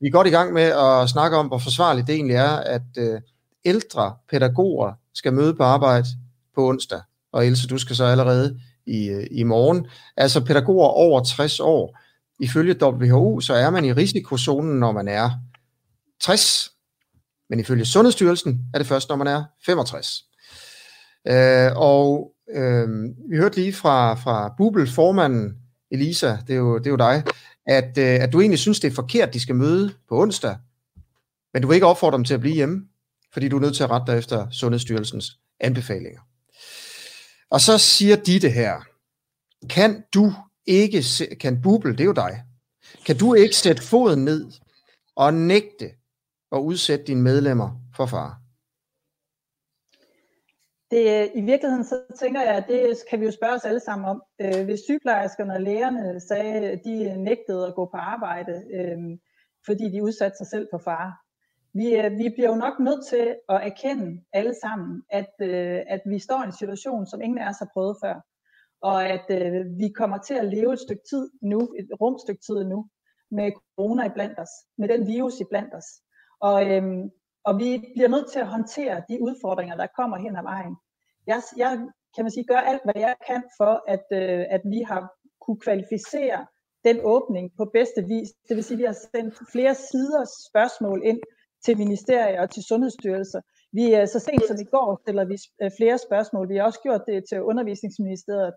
vi 0.00 0.06
er 0.06 0.10
godt 0.10 0.26
i 0.26 0.30
gang 0.30 0.52
med 0.52 0.62
at 0.62 1.08
snakke 1.08 1.36
om, 1.36 1.46
hvor 1.46 1.58
forsvarligt 1.58 2.06
det 2.06 2.14
egentlig 2.14 2.36
er, 2.36 2.50
at 2.50 2.82
øh, 2.98 3.20
ældre 3.64 4.16
pædagoger 4.30 4.92
skal 5.14 5.32
møde 5.32 5.54
på 5.54 5.62
arbejde 5.62 6.06
på 6.54 6.68
onsdag. 6.68 7.00
Og 7.32 7.46
Else, 7.46 7.68
du 7.68 7.78
skal 7.78 7.96
så 7.96 8.04
allerede 8.04 8.60
i, 8.86 9.08
øh, 9.08 9.26
i 9.30 9.42
morgen. 9.42 9.86
Altså 10.16 10.44
pædagoger 10.44 10.88
over 10.88 11.24
60 11.24 11.60
år. 11.60 11.98
Ifølge 12.40 12.82
WHO, 12.82 13.40
så 13.40 13.54
er 13.54 13.70
man 13.70 13.84
i 13.84 13.92
risikozonen, 13.92 14.80
når 14.80 14.92
man 14.92 15.08
er 15.08 15.30
60, 16.20 16.70
men 17.50 17.60
ifølge 17.60 17.84
Sundhedsstyrelsen 17.84 18.60
er 18.74 18.78
det 18.78 18.86
først, 18.86 19.08
når 19.08 19.16
man 19.16 19.26
er 19.26 19.44
65. 19.66 20.24
Øh, 21.28 21.70
og 21.76 22.32
øh, 22.54 22.88
vi 23.30 23.36
hørte 23.36 23.56
lige 23.56 23.72
fra, 23.72 24.14
fra 24.14 24.54
Bubel, 24.58 24.90
formanden, 24.90 25.56
Elisa, 25.90 26.36
det 26.46 26.54
er 26.54 26.58
jo, 26.58 26.78
det 26.78 26.86
er 26.86 26.90
jo 26.90 26.96
dig, 26.96 27.22
at, 27.68 27.98
øh, 27.98 28.22
at 28.22 28.32
du 28.32 28.40
egentlig 28.40 28.58
synes, 28.58 28.80
det 28.80 28.90
er 28.90 28.94
forkert, 28.94 29.34
de 29.34 29.40
skal 29.40 29.54
møde 29.54 29.94
på 30.08 30.22
onsdag, 30.22 30.56
men 31.52 31.62
du 31.62 31.68
vil 31.68 31.74
ikke 31.74 31.86
opfordre 31.86 32.16
dem 32.16 32.24
til 32.24 32.34
at 32.34 32.40
blive 32.40 32.54
hjemme, 32.54 32.88
fordi 33.32 33.48
du 33.48 33.56
er 33.56 33.60
nødt 33.60 33.76
til 33.76 33.82
at 33.82 33.90
rette 33.90 34.12
dig 34.12 34.18
efter 34.18 34.50
Sundhedsstyrelsens 34.50 35.38
anbefalinger. 35.60 36.20
Og 37.50 37.60
så 37.60 37.78
siger 37.78 38.16
de 38.16 38.40
det 38.40 38.52
her, 38.52 38.80
kan 39.70 40.04
du 40.14 40.32
ikke, 40.66 41.04
kan 41.40 41.62
Bubel, 41.62 41.92
det 41.92 42.00
er 42.00 42.04
jo 42.04 42.12
dig, 42.12 42.42
kan 43.06 43.18
du 43.18 43.34
ikke 43.34 43.56
sætte 43.56 43.82
foden 43.82 44.24
ned 44.24 44.52
og 45.16 45.34
nægte 45.34 45.90
at 46.52 46.58
udsætte 46.58 47.04
dine 47.04 47.22
medlemmer 47.22 47.70
for 47.96 48.06
fare? 48.06 48.34
Det, 50.90 51.30
I 51.34 51.40
virkeligheden 51.40 51.84
så 51.84 52.02
tænker 52.18 52.40
jeg, 52.40 52.54
at 52.56 52.64
det 52.68 52.96
kan 53.10 53.20
vi 53.20 53.24
jo 53.24 53.30
spørge 53.30 53.54
os 53.54 53.64
alle 53.64 53.80
sammen 53.80 54.08
om. 54.08 54.22
Øh, 54.40 54.64
hvis 54.64 54.80
sygeplejerskerne 54.80 55.54
og 55.54 55.60
lægerne 55.60 56.20
sagde, 56.20 56.70
at 56.70 56.80
de 56.84 57.22
nægtede 57.22 57.66
at 57.66 57.74
gå 57.74 57.84
på 57.84 57.96
arbejde, 57.96 58.62
øh, 58.74 59.18
fordi 59.66 59.90
de 59.92 60.02
udsatte 60.02 60.36
sig 60.36 60.46
selv 60.46 60.68
for 60.72 60.78
fare. 60.78 61.12
Vi, 61.74 61.96
øh, 61.96 62.18
vi 62.18 62.28
bliver 62.28 62.48
jo 62.48 62.54
nok 62.54 62.80
nødt 62.80 63.06
til 63.06 63.36
at 63.48 63.66
erkende 63.66 64.22
alle 64.32 64.54
sammen, 64.62 65.02
at, 65.10 65.32
øh, 65.40 65.80
at 65.86 66.00
vi 66.06 66.18
står 66.18 66.42
i 66.42 66.46
en 66.46 66.52
situation, 66.52 67.06
som 67.06 67.20
ingen 67.20 67.38
af 67.38 67.48
os 67.48 67.58
har 67.58 67.70
prøvet 67.72 67.96
før. 68.04 68.20
Og 68.82 69.06
at 69.06 69.26
øh, 69.30 69.66
vi 69.78 69.88
kommer 69.88 70.18
til 70.18 70.34
at 70.34 70.48
leve 70.48 70.72
et 70.72 70.80
stykke 70.80 71.02
tid 71.10 71.30
nu, 71.42 71.58
et 71.78 71.88
rumstykke 72.00 72.42
tid 72.46 72.64
nu, 72.64 72.88
med 73.30 73.52
corona 73.76 74.06
i 74.06 74.14
blandt 74.14 74.38
os, 74.38 74.50
med 74.78 74.88
den 74.88 75.06
virus 75.06 75.40
i 75.40 75.44
blandt 75.50 75.74
os. 75.74 75.88
Og, 76.40 76.70
øhm, 76.70 77.10
og 77.48 77.52
vi 77.62 77.70
bliver 77.94 78.08
nødt 78.14 78.28
til 78.32 78.40
at 78.44 78.52
håndtere 78.56 78.96
de 79.08 79.22
udfordringer, 79.26 79.76
der 79.76 79.86
kommer 79.98 80.16
hen 80.24 80.36
ad 80.36 80.42
vejen. 80.42 80.74
Jeg, 81.26 81.38
jeg 81.56 81.72
kan 82.14 82.24
man 82.24 82.30
sige, 82.30 82.50
gør 82.52 82.62
alt, 82.70 82.82
hvad 82.84 82.98
jeg 83.06 83.14
kan 83.28 83.42
for, 83.58 83.74
at, 83.94 84.06
øh, 84.20 84.44
at 84.56 84.62
vi 84.72 84.80
har 84.90 85.02
kunne 85.44 85.60
kvalificere 85.66 86.40
den 86.88 86.96
åbning 87.14 87.44
på 87.58 87.64
bedste 87.78 88.00
vis. 88.12 88.28
Det 88.48 88.56
vil 88.56 88.64
sige, 88.64 88.76
at 88.76 88.82
vi 88.82 88.90
har 88.92 88.98
sendt 89.14 89.34
flere 89.52 89.74
sider 89.74 90.22
spørgsmål 90.48 90.98
ind 91.10 91.20
til 91.64 91.78
ministerier 91.78 92.40
og 92.42 92.50
til 92.50 92.62
sundhedsstyrelser. 92.70 93.40
Vi 93.72 93.84
er 93.92 94.06
så 94.06 94.18
sent 94.18 94.44
som 94.48 94.56
i 94.64 94.68
går 94.74 95.00
stiller 95.02 95.24
vi 95.32 95.36
øh, 95.62 95.70
flere 95.78 95.98
spørgsmål. 96.06 96.48
Vi 96.48 96.56
har 96.56 96.64
også 96.64 96.82
gjort 96.86 97.04
det 97.10 97.18
til 97.30 97.42
undervisningsministeriet, 97.50 98.54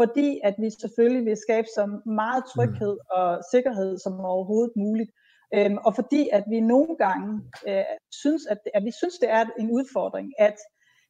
fordi 0.00 0.40
at 0.48 0.54
vi 0.62 0.68
selvfølgelig 0.70 1.24
vil 1.28 1.44
skabe 1.46 1.68
så 1.78 1.84
meget 2.22 2.42
tryghed 2.54 2.96
og 3.18 3.26
sikkerhed 3.52 3.98
som 4.04 4.12
overhovedet 4.32 4.72
muligt 4.76 5.10
Øhm, 5.54 5.78
og 5.86 5.94
fordi 5.94 6.28
at 6.32 6.44
vi 6.50 6.60
nogle 6.60 6.96
gange 6.96 7.42
øh, 7.68 7.84
synes, 8.12 8.46
at, 8.46 8.58
at 8.74 8.84
vi 8.84 8.92
synes, 9.00 9.14
det 9.18 9.30
er 9.30 9.44
en 9.58 9.70
udfordring, 9.70 10.32
at 10.38 10.56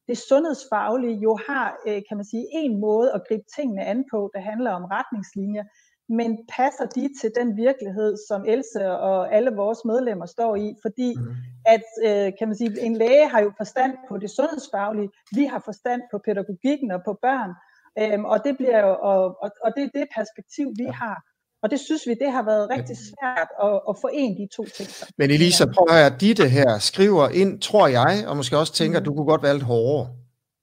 det 0.08 0.18
sundhedsfaglige 0.18 1.16
jo 1.16 1.38
har, 1.48 1.76
øh, 1.86 2.02
kan 2.08 2.16
man 2.16 2.24
sige, 2.24 2.46
en 2.52 2.80
måde 2.80 3.12
at 3.12 3.22
gribe 3.28 3.44
tingene 3.56 3.84
an 3.84 4.04
på, 4.12 4.30
der 4.34 4.40
handler 4.40 4.70
om 4.70 4.84
retningslinjer, 4.84 5.64
men 6.08 6.38
passer 6.56 6.86
de 6.86 7.08
til 7.20 7.30
den 7.38 7.56
virkelighed, 7.56 8.16
som 8.28 8.44
Else 8.46 8.90
og 8.90 9.34
alle 9.34 9.50
vores 9.50 9.84
medlemmer 9.84 10.26
står 10.26 10.56
i? 10.56 10.74
Fordi 10.82 11.14
mm. 11.18 11.34
at, 11.66 11.86
øh, 12.06 12.32
kan 12.38 12.48
man 12.48 12.56
sige, 12.56 12.80
en 12.80 12.96
læge 12.96 13.28
har 13.28 13.40
jo 13.40 13.52
forstand 13.56 13.92
på 14.08 14.18
det 14.18 14.30
sundhedsfaglige, 14.30 15.10
vi 15.34 15.44
har 15.44 15.62
forstand 15.64 16.02
på 16.10 16.18
pædagogikken 16.18 16.90
og 16.90 17.00
på 17.04 17.18
børn, 17.22 17.52
øhm, 18.00 18.24
og 18.24 18.44
det 18.44 18.56
bliver 18.56 18.80
jo, 18.86 18.96
og, 19.02 19.22
og, 19.42 19.50
og 19.64 19.72
det 19.76 19.82
er 19.84 19.98
det 19.98 20.08
perspektiv, 20.16 20.66
vi 20.76 20.84
har. 20.84 21.27
Og 21.62 21.70
det 21.70 21.80
synes 21.80 22.02
vi, 22.06 22.14
det 22.20 22.32
har 22.32 22.42
været 22.42 22.70
rigtig 22.70 22.96
svært 22.96 23.48
at, 23.62 23.80
at 23.88 23.94
forene 24.00 24.34
de 24.36 24.48
to 24.56 24.64
ting. 24.76 24.88
Men 25.18 25.30
Elisa, 25.30 25.64
prøv 25.64 25.86
at 25.88 25.94
høre, 25.94 26.18
Ditte 26.20 26.48
her 26.48 26.78
skriver 26.78 27.28
ind, 27.28 27.60
tror 27.60 27.86
jeg, 27.86 28.24
og 28.26 28.36
måske 28.36 28.58
også 28.58 28.72
tænker, 28.72 28.98
mm. 28.98 29.02
at 29.02 29.06
du 29.06 29.14
kunne 29.14 29.26
godt 29.26 29.42
være 29.42 29.54
lidt 29.54 29.64
hårdere. 29.64 30.08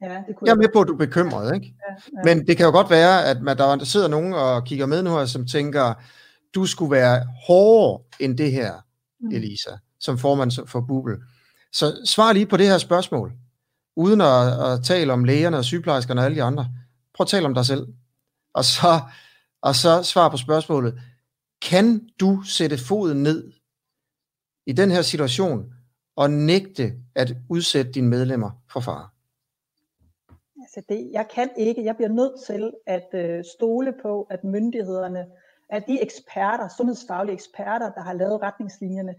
Ja, 0.02 0.08
det 0.28 0.36
kunne 0.36 0.48
jeg 0.48 0.52
er 0.52 0.58
med 0.58 0.70
på, 0.74 0.82
at 0.82 0.88
du 0.88 0.94
er 0.94 0.98
bekymret, 0.98 1.56
ikke? 1.56 1.74
Ja, 1.90 1.94
ja. 1.94 2.34
Men 2.34 2.48
det 2.48 2.58
kan 2.58 2.66
jo 2.66 2.72
godt 2.72 2.90
være, 2.90 3.26
at 3.26 3.42
man, 3.42 3.58
der 3.58 3.84
sidder 3.84 4.08
nogen 4.08 4.34
og 4.34 4.66
kigger 4.66 4.86
med 4.86 5.04
nu 5.04 5.10
her, 5.10 5.26
som 5.26 5.48
tænker, 5.48 5.94
du 6.56 6.66
skulle 6.66 6.92
være 6.92 7.28
hårdere 7.48 8.04
end 8.20 8.38
det 8.38 8.52
her, 8.52 8.74
mm. 9.20 9.36
Elisa, 9.36 9.72
som 10.00 10.18
formand 10.18 10.68
for 10.68 10.82
Bubel. 10.82 11.16
Så 11.74 12.02
svar 12.06 12.34
lige 12.34 12.46
på 12.46 12.58
det 12.58 12.68
her 12.68 12.78
spørgsmål, 12.78 13.32
uden 13.96 14.22
at, 14.22 14.72
at 14.72 14.84
tale 14.84 15.14
om 15.14 15.24
lægerne 15.24 15.58
og 15.58 15.66
sygeplejerskerne 15.66 16.22
og 16.22 16.26
alle 16.26 16.38
de 16.38 16.44
andre. 16.44 16.68
Prøv 17.16 17.24
at 17.24 17.28
tale 17.28 17.46
om 17.46 17.54
dig 17.54 17.66
selv. 17.66 17.88
Og 18.54 18.64
så 18.64 19.00
og 19.68 19.76
så 19.76 20.04
svar 20.04 20.30
på 20.30 20.38
spørgsmålet, 20.38 20.94
kan 21.70 22.10
du 22.20 22.42
sætte 22.42 22.78
foden 22.78 23.24
ned 23.24 23.52
i 24.66 24.74
den 24.74 24.92
her 24.92 25.02
situation 25.02 25.74
og 26.16 26.30
nægte 26.30 26.94
at 27.16 27.34
udsætte 27.50 27.92
dine 27.92 28.08
medlemmer 28.08 28.52
for 28.72 28.80
fare? 28.80 29.08
Altså 30.62 30.82
det, 30.90 31.10
jeg 31.12 31.26
kan 31.36 31.50
ikke. 31.58 31.86
Jeg 31.86 31.96
bliver 31.96 32.10
nødt 32.10 32.34
til 32.48 32.72
at 32.88 33.10
øh, 33.14 33.44
stole 33.58 33.94
på, 34.02 34.28
at 34.30 34.44
myndighederne, 34.44 35.26
at 35.70 35.84
de 35.88 36.02
eksperter, 36.02 36.68
sundhedsfaglige 36.78 37.34
eksperter, 37.34 37.92
der 37.92 38.02
har 38.02 38.14
lavet 38.14 38.42
retningslinjerne, 38.42 39.14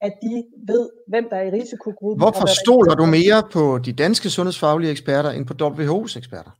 at 0.00 0.12
de 0.22 0.44
ved, 0.66 0.90
hvem 1.08 1.28
der 1.30 1.36
er 1.36 1.42
i 1.42 1.50
risikogruppen. 1.50 2.20
Hvorfor 2.20 2.46
stoler 2.46 2.94
du 2.94 3.06
mere 3.06 3.42
på 3.52 3.78
de 3.78 3.92
danske 3.92 4.30
sundhedsfaglige 4.30 4.90
eksperter 4.90 5.30
end 5.30 5.46
på 5.46 5.54
WHO's 5.64 6.18
eksperter? 6.18 6.50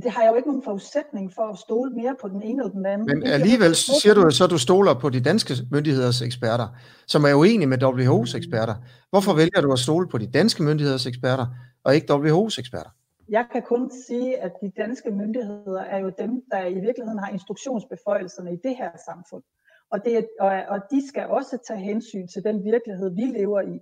Det 0.00 0.10
har 0.10 0.22
jeg 0.22 0.30
jo 0.30 0.36
ikke 0.36 0.48
nogen 0.48 0.62
forudsætning 0.62 1.32
for 1.34 1.42
at 1.42 1.58
stole 1.58 1.90
mere 1.90 2.16
på 2.20 2.28
den 2.28 2.42
ene 2.42 2.62
eller 2.62 2.72
den 2.72 2.86
anden. 2.86 3.06
Men 3.06 3.22
alligevel 3.22 3.74
siger 3.74 4.14
du 4.14 4.30
så, 4.30 4.44
at 4.44 4.50
du 4.50 4.58
stoler 4.58 4.94
på 4.94 5.10
de 5.10 5.20
danske 5.20 5.54
myndigheders 5.70 6.22
eksperter, 6.22 6.68
som 7.06 7.24
er 7.24 7.34
uenige 7.34 7.66
med 7.66 7.82
WHO's 7.82 8.36
eksperter. 8.36 8.74
Hvorfor 9.10 9.34
vælger 9.34 9.60
du 9.60 9.72
at 9.72 9.78
stole 9.78 10.08
på 10.08 10.18
de 10.18 10.26
danske 10.26 10.62
myndigheders 10.62 11.06
eksperter, 11.06 11.46
og 11.84 11.94
ikke 11.94 12.12
WHO's 12.12 12.58
eksperter? 12.58 12.90
Jeg 13.28 13.46
kan 13.52 13.62
kun 13.62 13.90
sige, 14.06 14.38
at 14.38 14.52
de 14.62 14.72
danske 14.76 15.10
myndigheder 15.10 15.80
er 15.80 15.98
jo 15.98 16.12
dem, 16.18 16.42
der 16.50 16.66
i 16.66 16.74
virkeligheden 16.74 17.18
har 17.18 17.30
instruktionsbeføjelserne 17.32 18.52
i 18.52 18.56
det 18.64 18.76
her 18.76 18.90
samfund. 19.06 19.42
Og, 19.90 20.04
det, 20.04 20.26
og, 20.40 20.52
og 20.68 20.78
de 20.90 21.08
skal 21.08 21.26
også 21.26 21.58
tage 21.68 21.80
hensyn 21.80 22.26
til 22.28 22.44
den 22.44 22.64
virkelighed, 22.64 23.10
vi 23.14 23.22
lever 23.38 23.60
i. 23.60 23.80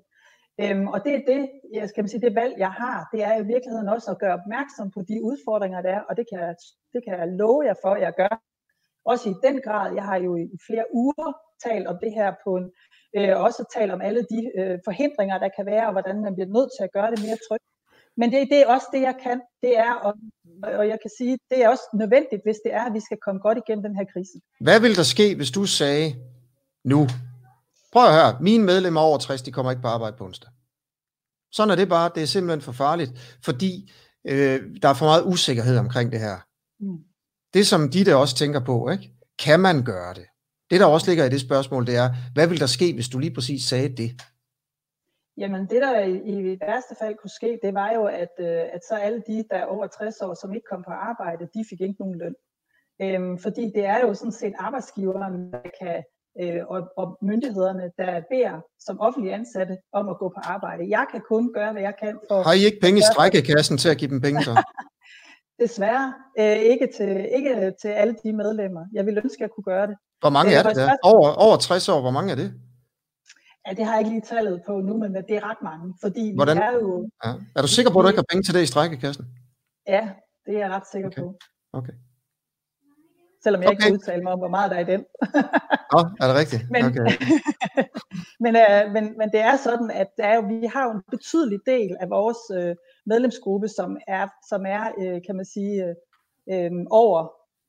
Øhm, 0.63 0.87
og 0.95 0.99
det 1.05 1.13
er 1.15 1.23
det, 1.33 1.43
jeg 1.73 1.89
skal 1.89 2.09
sige, 2.09 2.21
det 2.21 2.35
valg, 2.35 2.55
jeg 2.59 2.73
har, 2.83 3.09
det 3.13 3.21
er 3.29 3.35
i 3.37 3.47
virkeligheden 3.55 3.89
også 3.89 4.11
at 4.11 4.19
gøre 4.19 4.39
opmærksom 4.41 4.91
på 4.91 5.01
de 5.09 5.17
udfordringer, 5.23 5.83
der 5.83 5.91
er, 5.91 6.01
og 6.09 6.17
det 6.17 6.25
kan, 6.31 6.39
jeg, 6.39 6.55
det 6.93 7.01
kan 7.05 7.19
jeg 7.19 7.29
love 7.29 7.63
jer 7.69 7.75
for, 7.83 7.93
at 7.95 8.03
jeg 8.03 8.13
gør. 8.17 8.35
Også 9.05 9.29
i 9.31 9.35
den 9.47 9.61
grad, 9.67 9.95
jeg 9.95 10.05
har 10.05 10.19
jo 10.27 10.37
i 10.37 10.47
flere 10.67 10.85
uger 10.93 11.33
talt 11.67 11.87
om 11.87 11.97
det 12.03 12.13
her 12.19 12.29
på 12.45 12.51
en, 12.57 12.67
øh, 13.17 13.41
også 13.47 13.61
talt 13.77 13.93
om 13.93 14.01
alle 14.01 14.23
de 14.33 14.41
øh, 14.59 14.79
forhindringer, 14.85 15.39
der 15.39 15.51
kan 15.57 15.67
være, 15.67 15.87
og 15.87 15.93
hvordan 15.93 16.17
man 16.27 16.35
bliver 16.35 16.51
nødt 16.57 16.71
til 16.77 16.85
at 16.85 16.93
gøre 16.97 17.11
det 17.11 17.21
mere 17.27 17.39
trygt. 17.49 17.69
Men 18.17 18.33
det, 18.33 18.49
det 18.53 18.59
er 18.63 18.67
også 18.67 18.89
det, 18.95 19.01
jeg 19.01 19.17
kan. 19.23 19.41
Det 19.63 19.79
er, 19.79 19.93
og, 20.07 20.13
og 20.63 20.89
jeg 20.93 20.99
kan 21.03 21.11
sige, 21.19 21.39
det 21.51 21.59
er 21.65 21.69
også 21.69 21.87
nødvendigt, 21.95 22.43
hvis 22.47 22.61
det 22.65 22.73
er, 22.75 22.85
at 22.89 22.95
vi 22.95 23.01
skal 23.01 23.19
komme 23.25 23.41
godt 23.41 23.59
igennem 23.59 23.83
den 23.83 23.97
her 23.97 24.07
krise. 24.13 24.37
Hvad 24.61 24.81
vil 24.81 24.97
der 24.97 25.03
ske, 25.15 25.37
hvis 25.37 25.51
du 25.51 25.63
sagde 25.67 26.07
nu, 26.85 27.01
Prøv 27.93 28.05
at 28.07 28.13
høre, 28.13 28.39
mine 28.41 28.65
medlemmer 28.65 29.01
over 29.01 29.19
60, 29.19 29.43
de 29.43 29.53
kommer 29.53 29.73
ikke 29.73 29.83
på 29.83 29.89
arbejde 29.89 30.17
på 30.17 30.25
onsdag. 30.25 30.51
Sådan 31.53 31.71
er 31.71 31.77
det 31.77 31.89
bare, 31.89 32.11
det 32.15 32.23
er 32.23 32.27
simpelthen 32.27 32.61
for 32.61 32.73
farligt, 32.73 33.39
fordi 33.45 33.93
øh, 34.25 34.61
der 34.83 34.89
er 34.89 34.95
for 34.95 35.07
meget 35.07 35.25
usikkerhed 35.27 35.79
omkring 35.79 36.13
det 36.13 36.21
her. 36.21 36.37
Mm. 36.81 36.99
Det 37.55 37.67
som 37.67 37.91
de 37.91 38.05
der 38.05 38.15
også 38.15 38.37
tænker 38.37 38.61
på, 38.61 38.91
ikke? 38.91 39.11
kan 39.45 39.61
man 39.61 39.85
gøre 39.85 40.15
det? 40.15 40.27
Det 40.71 40.81
der 40.81 40.87
også 40.87 41.11
ligger 41.11 41.25
i 41.25 41.29
det 41.29 41.41
spørgsmål, 41.41 41.87
det 41.87 41.97
er, 41.97 42.09
hvad 42.35 42.47
vil 42.49 42.61
der 42.61 42.67
ske, 42.67 42.95
hvis 42.95 43.09
du 43.09 43.19
lige 43.19 43.35
præcis 43.35 43.63
sagde 43.65 43.89
det? 43.89 44.11
Jamen 45.37 45.63
det 45.71 45.83
der 45.83 46.01
i, 46.01 46.15
i 46.33 46.61
værste 46.61 46.95
fald 47.01 47.17
kunne 47.17 47.37
ske, 47.41 47.59
det 47.63 47.75
var 47.75 47.93
jo, 47.93 48.05
at, 48.05 48.35
øh, 48.39 48.63
at 48.75 48.83
så 48.89 48.95
alle 48.95 49.23
de, 49.27 49.45
der 49.51 49.57
er 49.57 49.65
over 49.65 49.87
60 49.87 50.21
år, 50.21 50.35
som 50.35 50.55
ikke 50.55 50.67
kom 50.71 50.83
på 50.83 50.91
arbejde, 50.91 51.49
de 51.55 51.65
fik 51.71 51.81
ikke 51.81 52.01
nogen 52.03 52.19
løn. 52.19 52.35
Øhm, 53.03 53.39
fordi 53.39 53.65
det 53.75 53.85
er 53.85 54.01
jo 54.07 54.15
sådan 54.15 54.33
set 54.33 54.55
arbejdsgiveren, 54.59 55.53
der 55.53 55.71
kan 55.81 56.05
øh, 56.41 56.63
og, 56.69 56.81
og 56.97 57.19
myndighederne, 57.23 57.91
der 57.99 58.23
beder 58.31 58.61
som 58.79 59.01
offentlige 59.01 59.35
ansatte 59.35 59.77
om 59.93 60.09
at 60.09 60.19
gå 60.19 60.29
på 60.29 60.41
arbejde. 60.45 60.83
Jeg 60.89 61.07
kan 61.11 61.21
kun 61.29 61.53
gøre, 61.53 61.73
hvad 61.73 61.83
jeg 61.83 61.95
kan 62.03 62.19
for... 62.29 62.43
Har 62.43 62.53
I 62.53 62.65
ikke 62.65 62.81
penge 62.83 62.99
i 62.99 63.03
strækkekassen 63.13 63.79
til 63.79 63.89
at 63.89 63.97
give 63.97 64.11
dem 64.11 64.21
penge 64.21 64.45
så? 64.45 64.63
Desværre 65.63 66.15
øh, 66.39 66.57
ikke, 66.73 66.89
til, 66.97 67.29
ikke 67.37 67.73
til 67.83 67.89
alle 67.89 68.17
de 68.25 68.33
medlemmer. 68.33 68.85
Jeg 68.93 69.07
vil 69.07 69.19
ønske, 69.25 69.37
at 69.39 69.41
jeg 69.41 69.51
kunne 69.51 69.65
gøre 69.65 69.87
det. 69.87 69.97
Hvor 70.21 70.31
mange 70.31 70.55
er 70.55 70.63
det 70.63 70.77
der? 70.77 70.97
Over, 71.03 71.29
over 71.33 71.57
60 71.57 71.89
år, 71.89 72.01
hvor 72.01 72.11
mange 72.11 72.33
er 72.33 72.37
det? 72.37 72.55
Ja, 73.67 73.71
det 73.75 73.85
har 73.85 73.93
jeg 73.93 74.01
ikke 74.01 74.11
lige 74.11 74.27
tallet 74.35 74.63
på 74.67 74.81
nu, 74.81 74.97
men 74.97 75.15
det 75.15 75.37
er 75.37 75.51
ret 75.51 75.63
mange, 75.63 75.95
fordi 76.01 76.35
Hvordan? 76.35 76.57
vi 76.57 76.63
er 76.63 76.73
jo... 76.73 77.11
Ja. 77.25 77.31
Er 77.57 77.63
du 77.63 77.69
sikker 77.69 77.91
på, 77.93 77.99
at 77.99 78.03
du 78.03 78.09
ikke 78.09 78.19
har 78.19 78.31
penge 78.33 78.43
til 78.43 78.55
det 78.55 78.63
i 78.63 78.67
strækkekassen? 78.67 79.25
Ja, 79.87 80.11
det 80.47 80.55
er 80.55 80.59
jeg 80.59 80.71
ret 80.71 80.87
sikker 80.93 81.09
okay. 81.09 81.23
på. 81.23 81.35
Okay. 81.73 81.93
Selvom 83.43 83.63
jeg 83.63 83.69
okay. 83.69 83.75
ikke 83.75 83.83
kan 83.83 83.93
udtale 83.93 84.23
mig 84.23 84.33
om, 84.33 84.39
hvor 84.39 84.49
meget 84.49 84.71
der 84.71 84.77
er 84.77 84.81
i 84.81 84.91
den. 84.93 85.05
Nå, 85.93 86.01
er 86.21 86.27
det 86.29 86.37
rigtigt? 86.43 86.63
Men, 86.71 86.85
okay. 86.85 87.07
men, 88.45 88.53
øh, 88.57 88.93
men, 88.95 89.05
men 89.19 89.29
det 89.35 89.41
er 89.41 89.57
sådan, 89.57 89.91
at 89.91 90.09
der 90.17 90.25
er 90.25 90.35
jo, 90.35 90.41
vi 90.41 90.67
har 90.75 90.85
jo 90.85 90.91
en 90.91 91.03
betydelig 91.11 91.59
del 91.67 91.97
af 92.01 92.11
vores 92.11 92.43
øh, 92.59 92.77
medlemsgruppe, 93.07 93.69
som 93.69 93.97
er, 94.09 94.29
som 94.49 94.67
er 94.67 94.83
øh, 95.01 95.21
kan 95.27 95.37
man 95.37 95.45
sige, 95.45 95.85
øh, 95.85 95.95
øh, 96.53 96.71
over, 96.91 97.19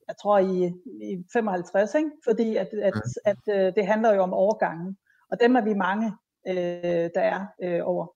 jeg 0.08 0.16
tror 0.22 0.38
i, 0.38 0.72
i 1.10 1.24
55, 1.32 1.94
ikke? 1.94 2.10
fordi 2.28 2.56
at, 2.56 2.68
at, 2.88 2.94
mm. 2.94 3.00
at, 3.24 3.36
at 3.48 3.66
øh, 3.66 3.72
det 3.76 3.86
handler 3.86 4.14
jo 4.14 4.22
om 4.22 4.32
overgangen. 4.32 4.96
Og 5.30 5.36
dem 5.40 5.56
er 5.56 5.64
vi 5.64 5.74
mange, 5.74 6.06
øh, 6.48 7.10
der 7.14 7.24
er 7.34 7.40
øh, 7.64 7.80
over 7.84 8.06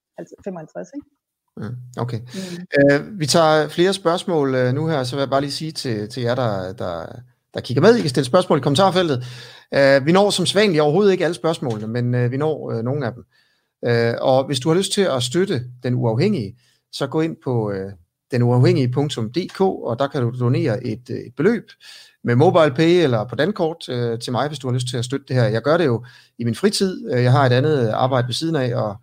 55. 0.45 0.88
Ikke? 0.95 1.07
Okay. 1.99 2.21
Mm. 2.21 2.66
Uh, 2.79 3.21
vi 3.21 3.27
tager 3.27 3.69
flere 3.69 3.92
spørgsmål 3.92 4.55
uh, 4.55 4.75
nu 4.75 4.87
her, 4.87 5.05
så 5.05 5.16
vil 5.16 5.21
jeg 5.21 5.31
bare 5.31 5.40
lige 5.40 5.53
sige 5.53 5.73
til, 5.73 6.09
til 6.09 6.23
jer, 6.23 6.35
der, 6.35 6.73
der, 6.73 7.07
der 7.57 7.62
kigger 7.62 7.83
med, 7.83 7.97
I 7.97 8.01
kan 8.01 8.11
stille 8.11 8.27
spørgsmål 8.27 8.59
i 8.59 8.61
kommentarfeltet. 8.61 9.25
Uh, 9.77 10.07
vi 10.07 10.12
når 10.12 10.31
som 10.31 10.47
sædvanligt 10.47 10.83
overhovedet 10.83 11.12
ikke 11.12 11.25
alle 11.25 11.35
spørgsmålene, 11.35 11.87
men 11.87 12.25
uh, 12.25 12.33
vi 12.33 12.37
når 12.37 12.73
uh, 12.73 12.85
nogle 12.85 13.07
af 13.07 13.12
dem. 13.12 13.25
Uh, 13.88 14.14
og 14.21 14.47
hvis 14.47 14.61
du 14.61 14.69
har 14.69 14.77
lyst 14.77 14.92
til 14.92 15.01
at 15.01 15.23
støtte 15.23 15.64
Den 15.83 15.95
Uafhængige, 15.95 16.57
så 16.92 17.07
gå 17.07 17.21
ind 17.21 17.37
på 17.45 17.71
uh, 17.71 17.92
denuafhængige.dk, 18.31 19.61
og 19.61 19.99
der 19.99 20.07
kan 20.07 20.23
du 20.23 20.33
donere 20.40 20.87
et, 20.87 21.11
et 21.11 21.33
beløb 21.37 21.71
med 22.25 22.35
MobilePay 22.35 23.03
eller 23.03 23.25
på 23.25 23.35
dankort 23.35 23.88
uh, 23.88 24.19
til 24.19 24.33
mig, 24.33 24.49
hvis 24.49 24.59
du 24.59 24.69
har 24.69 24.75
lyst 24.75 24.88
til 24.88 24.97
at 24.97 25.05
støtte 25.05 25.27
det 25.29 25.37
her. 25.37 25.45
Jeg 25.45 25.62
gør 25.62 25.77
det 25.77 25.87
jo 25.87 26.05
i 26.38 26.45
min 26.45 26.55
fritid. 26.55 27.11
Jeg 27.11 27.33
har 27.33 27.47
et 27.47 27.53
andet 27.53 27.88
arbejde 27.88 28.27
ved 28.27 28.35
siden 28.35 28.57
af, 28.57 28.75
og 28.75 28.97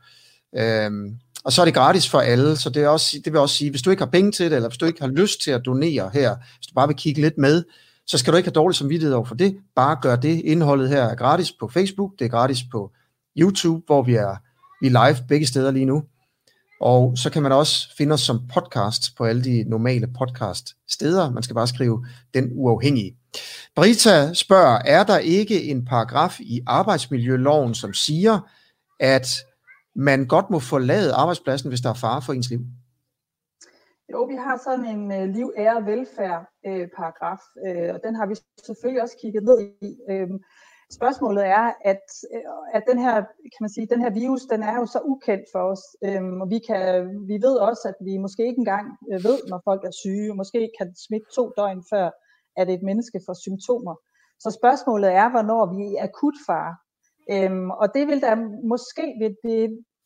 uh, 0.59 1.13
og 1.45 1.51
så 1.51 1.61
er 1.61 1.65
det 1.65 1.73
gratis 1.73 2.09
for 2.09 2.19
alle, 2.19 2.57
så 2.57 2.69
det, 2.69 2.83
er 2.83 2.87
også, 2.87 3.17
det 3.25 3.33
vil 3.33 3.41
også 3.41 3.55
sige, 3.55 3.69
hvis 3.69 3.81
du 3.81 3.89
ikke 3.89 4.03
har 4.03 4.11
penge 4.11 4.31
til 4.31 4.45
det, 4.45 4.55
eller 4.55 4.69
hvis 4.69 4.77
du 4.77 4.85
ikke 4.85 5.01
har 5.01 5.07
lyst 5.07 5.41
til 5.41 5.51
at 5.51 5.61
donere 5.65 6.09
her, 6.13 6.35
hvis 6.35 6.67
du 6.67 6.73
bare 6.73 6.87
vil 6.87 6.97
kigge 6.97 7.21
lidt 7.21 7.37
med, 7.37 7.63
så 8.07 8.17
skal 8.17 8.33
du 8.33 8.37
ikke 8.37 8.47
have 8.47 8.53
dårlig 8.53 8.75
samvittighed 8.75 9.15
over 9.15 9.25
for 9.25 9.35
det. 9.35 9.57
Bare 9.75 9.97
gør 10.01 10.15
det. 10.15 10.39
Indholdet 10.39 10.89
her 10.89 11.03
er 11.03 11.15
gratis 11.15 11.51
på 11.51 11.67
Facebook, 11.67 12.11
det 12.19 12.25
er 12.25 12.29
gratis 12.29 12.59
på 12.71 12.91
YouTube, 13.37 13.83
hvor 13.85 14.01
vi 14.01 14.15
er, 14.15 14.37
vi 14.81 14.87
er 14.87 15.07
live 15.07 15.27
begge 15.27 15.47
steder 15.47 15.71
lige 15.71 15.85
nu. 15.85 16.03
Og 16.81 17.17
så 17.17 17.29
kan 17.29 17.43
man 17.43 17.51
også 17.51 17.95
finde 17.97 18.13
os 18.13 18.21
som 18.21 18.41
podcast 18.53 19.15
på 19.17 19.25
alle 19.25 19.43
de 19.43 19.63
normale 19.67 20.07
podcast 20.07 20.69
steder. 20.89 21.31
Man 21.31 21.43
skal 21.43 21.53
bare 21.53 21.67
skrive 21.67 22.05
den 22.33 22.49
uafhængige. 22.53 23.17
Brita 23.75 24.33
spørger, 24.33 24.79
er 24.85 25.03
der 25.03 25.17
ikke 25.17 25.63
en 25.63 25.85
paragraf 25.85 26.39
i 26.39 26.61
arbejdsmiljøloven, 26.67 27.75
som 27.75 27.93
siger, 27.93 28.39
at 28.99 29.27
man 29.95 30.25
godt 30.25 30.49
må 30.49 30.59
forlade 30.59 31.13
arbejdspladsen, 31.13 31.69
hvis 31.69 31.81
der 31.81 31.89
er 31.89 31.93
fare 31.93 32.21
for 32.21 32.33
ens 32.33 32.49
liv? 32.49 32.59
Jo, 34.13 34.23
vi 34.23 34.35
har 34.35 34.57
sådan 34.57 34.85
en 34.85 35.03
øh, 35.17 35.25
liv, 35.35 35.47
ære, 35.57 35.85
velfærd 35.85 36.41
øh, 36.67 36.87
paragraf, 36.97 37.41
øh, 37.65 37.89
og 37.95 37.99
den 38.05 38.15
har 38.15 38.25
vi 38.25 38.35
selvfølgelig 38.65 39.01
også 39.01 39.17
kigget 39.21 39.43
ned 39.43 39.57
i. 39.81 39.91
Øh, 40.11 40.29
spørgsmålet 40.97 41.45
er, 41.45 41.65
at, 41.91 42.05
øh, 42.35 42.43
at 42.73 42.83
den 42.89 42.99
her, 43.05 43.15
kan 43.53 43.61
man 43.65 43.73
sige, 43.75 43.87
den 43.93 44.01
her 44.01 44.11
virus, 44.21 44.41
den 44.53 44.63
er 44.63 44.75
jo 44.79 44.85
så 44.85 44.99
ukendt 45.11 45.45
for 45.53 45.63
os, 45.73 45.83
um, 46.07 46.41
og 46.41 46.47
vi, 46.53 46.59
kan, 46.69 46.83
vi 47.29 47.35
ved 47.45 47.55
også, 47.69 47.83
at 47.91 47.97
vi 48.07 48.13
måske 48.17 48.47
ikke 48.47 48.63
engang 48.65 48.87
øh, 49.11 49.23
ved, 49.27 49.37
når 49.49 49.59
folk 49.69 49.83
er 49.89 49.99
syge, 50.03 50.31
og 50.31 50.37
måske 50.41 50.59
kan 50.77 50.87
det 50.89 50.97
smitte 51.07 51.27
to 51.35 51.43
døgn 51.57 51.83
før, 51.91 52.07
at 52.61 52.69
et 52.69 52.83
menneske 52.89 53.19
får 53.25 53.35
symptomer. 53.45 53.95
Så 54.43 54.49
spørgsmålet 54.59 55.09
er, 55.21 55.27
hvornår 55.29 55.63
vi 55.75 55.95
er 55.95 56.03
akut 56.03 56.37
fare. 56.47 56.73
Øhm, 57.33 57.69
og 57.81 57.87
det 57.95 58.07
vil 58.07 58.21
der 58.21 58.35
måske 58.73 59.05
vil 59.21 59.35
det 59.47 59.61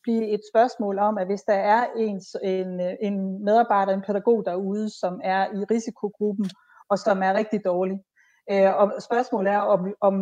blive 0.08 0.28
et 0.36 0.44
spørgsmål 0.52 1.00
om, 1.00 1.18
at 1.18 1.28
hvis 1.28 1.44
der 1.52 1.60
er 1.76 1.82
en, 1.98 2.18
en, 2.44 2.70
en 3.08 3.44
medarbejder, 3.44 3.94
en 3.94 4.08
pædagog 4.08 4.46
derude, 4.46 4.90
som 5.02 5.14
er 5.24 5.42
i 5.60 5.62
risikogruppen, 5.74 6.50
og 6.90 6.98
som 7.00 7.24
er 7.24 7.34
rigtig 7.34 7.60
dårlig. 7.66 7.98
Øh, 8.52 8.72
og 8.82 8.88
spørgsmålet 9.08 9.52
er, 9.54 9.60
om, 9.74 9.80
om 10.02 10.14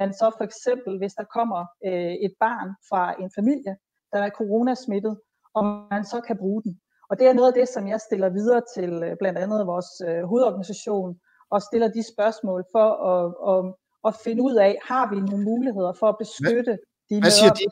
man 0.00 0.12
så 0.20 0.26
for 0.38 0.44
eksempel, 0.44 0.98
hvis 0.98 1.14
der 1.14 1.24
kommer 1.36 1.60
øh, 1.86 2.14
et 2.26 2.34
barn 2.40 2.68
fra 2.88 3.02
en 3.22 3.30
familie, 3.38 3.76
der 4.12 4.18
er 4.18 4.30
coronasmittet, 4.30 5.14
om 5.54 5.64
man 5.90 6.04
så 6.04 6.20
kan 6.26 6.36
bruge 6.38 6.62
den. 6.62 6.80
Og 7.10 7.18
det 7.18 7.26
er 7.26 7.32
noget 7.32 7.52
af 7.52 7.58
det, 7.60 7.68
som 7.68 7.88
jeg 7.88 8.00
stiller 8.00 8.28
videre 8.28 8.62
til 8.74 8.92
øh, 9.06 9.16
blandt 9.20 9.38
andet 9.38 9.66
vores 9.66 9.90
øh, 10.08 10.22
hovedorganisation, 10.30 11.20
og 11.50 11.62
stiller 11.62 11.88
de 11.88 12.12
spørgsmål 12.12 12.64
for 12.74 12.88
at, 13.12 13.24
at 13.52 13.74
at 14.08 14.14
finde 14.24 14.42
ud 14.42 14.54
af, 14.54 14.78
har 14.90 15.04
vi 15.12 15.20
nogle 15.20 15.44
muligheder 15.44 15.92
for 15.92 16.08
at 16.08 16.18
beskytte 16.18 16.78
de 17.10 17.20
hvad 17.20 17.30
siger, 17.30 17.52
de, 17.58 17.64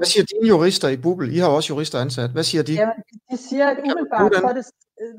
hvad 0.00 0.10
siger 0.12 0.24
dine 0.32 0.48
jurister 0.48 0.88
i 0.88 0.96
Bubel? 0.96 1.26
I 1.36 1.38
har 1.38 1.48
også 1.48 1.68
jurister 1.72 1.98
ansat. 1.98 2.30
Hvad 2.30 2.46
siger 2.50 2.62
de? 2.62 2.72
Ja, 2.72 2.90
de 3.30 3.36
siger, 3.36 3.66
at 3.72 3.78
umiddelbart, 3.84 4.34
så 4.34 4.46
er 4.46 4.52
det, 4.52 4.66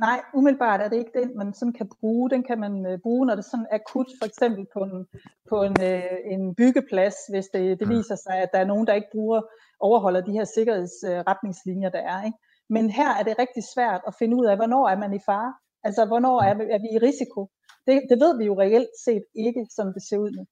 nej, 0.08 0.20
umiddelbart 0.34 0.82
er 0.82 0.90
det 0.90 0.98
ikke 0.98 1.16
den, 1.20 1.38
man 1.38 1.54
sådan 1.54 1.74
kan 1.74 1.90
bruge. 2.00 2.30
Den 2.30 2.44
kan 2.44 2.60
man 2.60 2.74
uh, 2.92 3.00
bruge, 3.04 3.26
når 3.26 3.36
det 3.36 3.44
er 3.46 3.50
sådan 3.54 3.68
akut, 3.72 4.10
for 4.20 4.26
eksempel 4.26 4.66
på 4.74 4.80
en, 4.80 5.06
på 5.50 5.58
en, 5.68 5.76
uh, 5.90 6.34
en 6.34 6.56
byggeplads, 6.56 7.16
hvis 7.32 7.48
det, 7.54 7.80
det 7.80 7.90
viser 7.90 8.18
sig, 8.26 8.36
at 8.44 8.50
der 8.54 8.60
er 8.60 8.72
nogen, 8.72 8.88
der 8.88 8.94
ikke 8.94 9.12
bruger, 9.12 9.42
overholder 9.80 10.22
de 10.22 10.32
her 10.32 10.46
sikkerhedsretningslinjer, 10.56 11.90
der 11.90 12.04
er. 12.14 12.20
Ikke? 12.26 12.38
Men 12.70 12.90
her 12.90 13.12
er 13.20 13.24
det 13.24 13.40
rigtig 13.40 13.64
svært 13.74 14.02
at 14.08 14.16
finde 14.20 14.38
ud 14.38 14.46
af, 14.46 14.56
hvornår 14.56 14.90
er 14.90 14.98
man 14.98 15.14
i 15.14 15.20
fare? 15.26 15.54
Altså, 15.84 16.06
hvornår 16.06 16.42
er, 16.42 16.54
er 16.76 16.80
vi 16.86 16.90
i 16.96 17.00
risiko? 17.10 17.50
Det, 17.88 17.96
det 18.10 18.18
ved 18.24 18.38
vi 18.38 18.46
jo 18.46 18.60
reelt 18.62 18.94
set 19.06 19.26
ikke, 19.36 19.68
som 19.76 19.88
det 19.94 20.04
ser 20.10 20.18
ud 20.18 20.32
nu. 20.38 20.46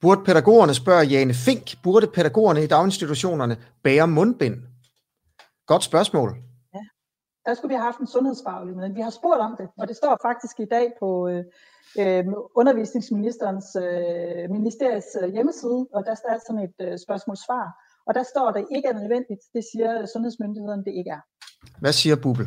Burde 0.00 0.24
pædagogerne, 0.24 0.74
spørger 0.74 1.02
Jane 1.02 1.34
Fink, 1.34 1.82
burde 1.82 2.06
pædagogerne 2.06 2.64
i 2.64 2.66
daginstitutionerne 2.66 3.56
bære 3.82 4.08
mundbind? 4.08 4.56
Godt 5.66 5.84
spørgsmål. 5.84 6.30
Ja, 6.74 6.84
der 7.46 7.54
skulle 7.54 7.70
vi 7.72 7.74
have 7.74 7.84
haft 7.84 7.98
en 7.98 8.06
sundhedsfaglig, 8.06 8.76
men 8.76 8.94
vi 8.96 9.00
har 9.00 9.10
spurgt 9.10 9.40
om 9.40 9.54
det, 9.58 9.68
og 9.78 9.88
det 9.88 9.96
står 9.96 10.18
faktisk 10.22 10.60
i 10.60 10.68
dag 10.76 10.86
på 11.00 11.28
øh, 11.28 11.44
øh 12.02 12.24
undervisningsministerens 12.60 13.68
øh, 13.84 14.50
ministeriets 14.56 15.10
øh, 15.22 15.32
hjemmeside, 15.34 15.86
og 15.94 16.00
der 16.08 16.14
står 16.14 16.34
sådan 16.46 16.62
et 16.68 16.78
øh, 16.86 16.98
spørgsmål-svar, 17.04 17.66
og 18.06 18.14
der 18.14 18.24
står, 18.32 18.46
at 18.48 18.54
det 18.58 18.66
ikke 18.76 18.88
er 18.88 18.96
nødvendigt. 19.00 19.42
Det 19.54 19.64
siger 19.70 20.06
sundhedsmyndighederne, 20.12 20.84
det 20.84 20.94
ikke 21.00 21.10
er. 21.10 21.22
Hvad 21.80 21.92
siger 21.92 22.16
Bubel? 22.16 22.46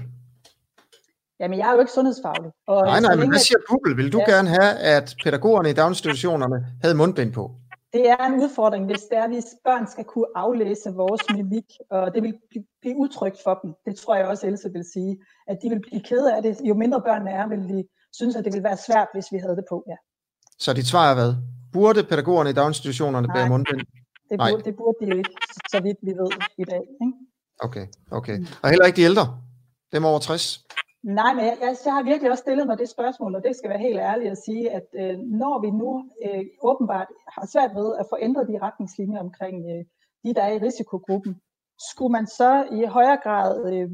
Jamen, 1.42 1.60
jeg 1.60 1.68
er 1.70 1.74
jo 1.74 1.80
ikke 1.80 1.92
sundhedsfaglig. 1.92 2.52
Og 2.68 2.82
nej, 2.86 3.00
nej, 3.00 3.16
men 3.16 3.30
hvad 3.30 3.40
siger 3.40 3.60
Google? 3.70 3.96
Vil 3.96 4.12
du 4.16 4.20
ja. 4.20 4.32
gerne 4.32 4.50
have, 4.50 4.74
at 4.96 5.16
pædagogerne 5.24 5.70
i 5.70 5.74
daginstitutionerne 5.74 6.58
havde 6.84 6.96
mundbind 6.96 7.34
på? 7.34 7.44
Det 7.94 8.10
er 8.10 8.26
en 8.26 8.36
udfordring, 8.44 8.86
hvis 8.86 9.04
det 9.10 9.18
er, 9.18 9.28
hvis 9.28 9.46
børn 9.66 9.88
skal 9.88 10.04
kunne 10.04 10.26
aflæse 10.36 10.90
vores 10.90 11.22
mimik, 11.36 11.70
og 11.90 12.14
det 12.14 12.24
vil 12.24 12.34
blive 12.82 12.98
udtrykt 12.98 13.38
for 13.44 13.60
dem. 13.64 13.74
Det 13.86 13.96
tror 13.96 14.16
jeg 14.16 14.26
også, 14.28 14.48
Else 14.48 14.70
vil 14.72 14.86
sige, 14.94 15.18
at 15.48 15.58
de 15.64 15.70
vil 15.70 15.80
blive 15.80 16.02
kede 16.02 16.36
af 16.36 16.44
det. 16.44 16.58
Jo 16.64 16.74
mindre 16.74 17.02
børnene 17.02 17.32
er, 17.32 17.48
vil 17.48 17.60
de 17.70 17.84
synes, 18.14 18.36
at 18.36 18.46
det 18.46 18.54
vil 18.54 18.64
være 18.64 18.78
svært, 18.78 19.08
hvis 19.14 19.26
vi 19.32 19.38
havde 19.38 19.56
det 19.56 19.66
på. 19.70 19.84
Ja. 19.88 19.96
Så 20.60 20.74
dit 20.74 20.88
svar 20.88 21.12
er 21.12 21.14
hvad? 21.14 21.34
Burde 21.74 22.04
pædagogerne 22.04 22.50
i 22.50 22.54
daginstitutionerne 22.54 23.28
bære 23.36 23.50
mundbind? 23.50 23.82
Det 24.30 24.38
burde, 24.40 24.52
Nej. 24.52 24.62
det 24.66 24.76
burde 24.76 24.98
de 25.02 25.06
jo 25.12 25.18
ikke, 25.18 25.36
så 25.72 25.80
vidt 25.82 25.98
vi 26.02 26.12
ved 26.12 26.30
i 26.58 26.64
dag. 26.64 26.82
Ikke? 27.02 27.14
Okay, 27.60 27.88
okay. 28.12 28.38
Og 28.62 28.70
heller 28.70 28.86
ikke 28.86 28.98
de 28.98 29.02
ældre? 29.02 29.42
Dem 29.94 30.06
over 30.06 30.20
60? 30.20 30.66
Nej, 31.04 31.34
men 31.34 31.46
jeg, 31.46 31.58
jeg, 31.62 31.76
jeg 31.86 31.94
har 31.94 32.04
virkelig 32.04 32.32
også 32.32 32.42
stillet 32.42 32.68
mig 32.68 32.78
det 32.78 32.90
spørgsmål, 32.90 33.36
og 33.36 33.44
det 33.44 33.56
skal 33.56 33.70
være 33.70 33.86
helt 33.88 34.00
ærligt 34.00 34.32
at 34.32 34.44
sige, 34.46 34.72
at 34.72 34.88
øh, 35.02 35.18
når 35.20 35.62
vi 35.62 35.70
nu 35.82 35.92
øh, 36.26 36.46
åbenbart 36.70 37.08
har 37.36 37.46
svært 37.54 37.72
ved 37.76 37.96
at 38.00 38.06
forændre 38.10 38.48
de 38.52 38.60
retningslinjer 38.66 39.20
omkring 39.20 39.56
øh, 39.72 39.84
de, 40.24 40.34
der 40.36 40.44
er 40.44 40.54
i 40.54 40.64
risikogruppen, 40.68 41.34
skulle 41.92 42.12
man 42.12 42.28
så 42.28 42.52
i 42.72 42.86
højere 42.86 43.20
grad, 43.24 43.74
øh, 43.74 43.90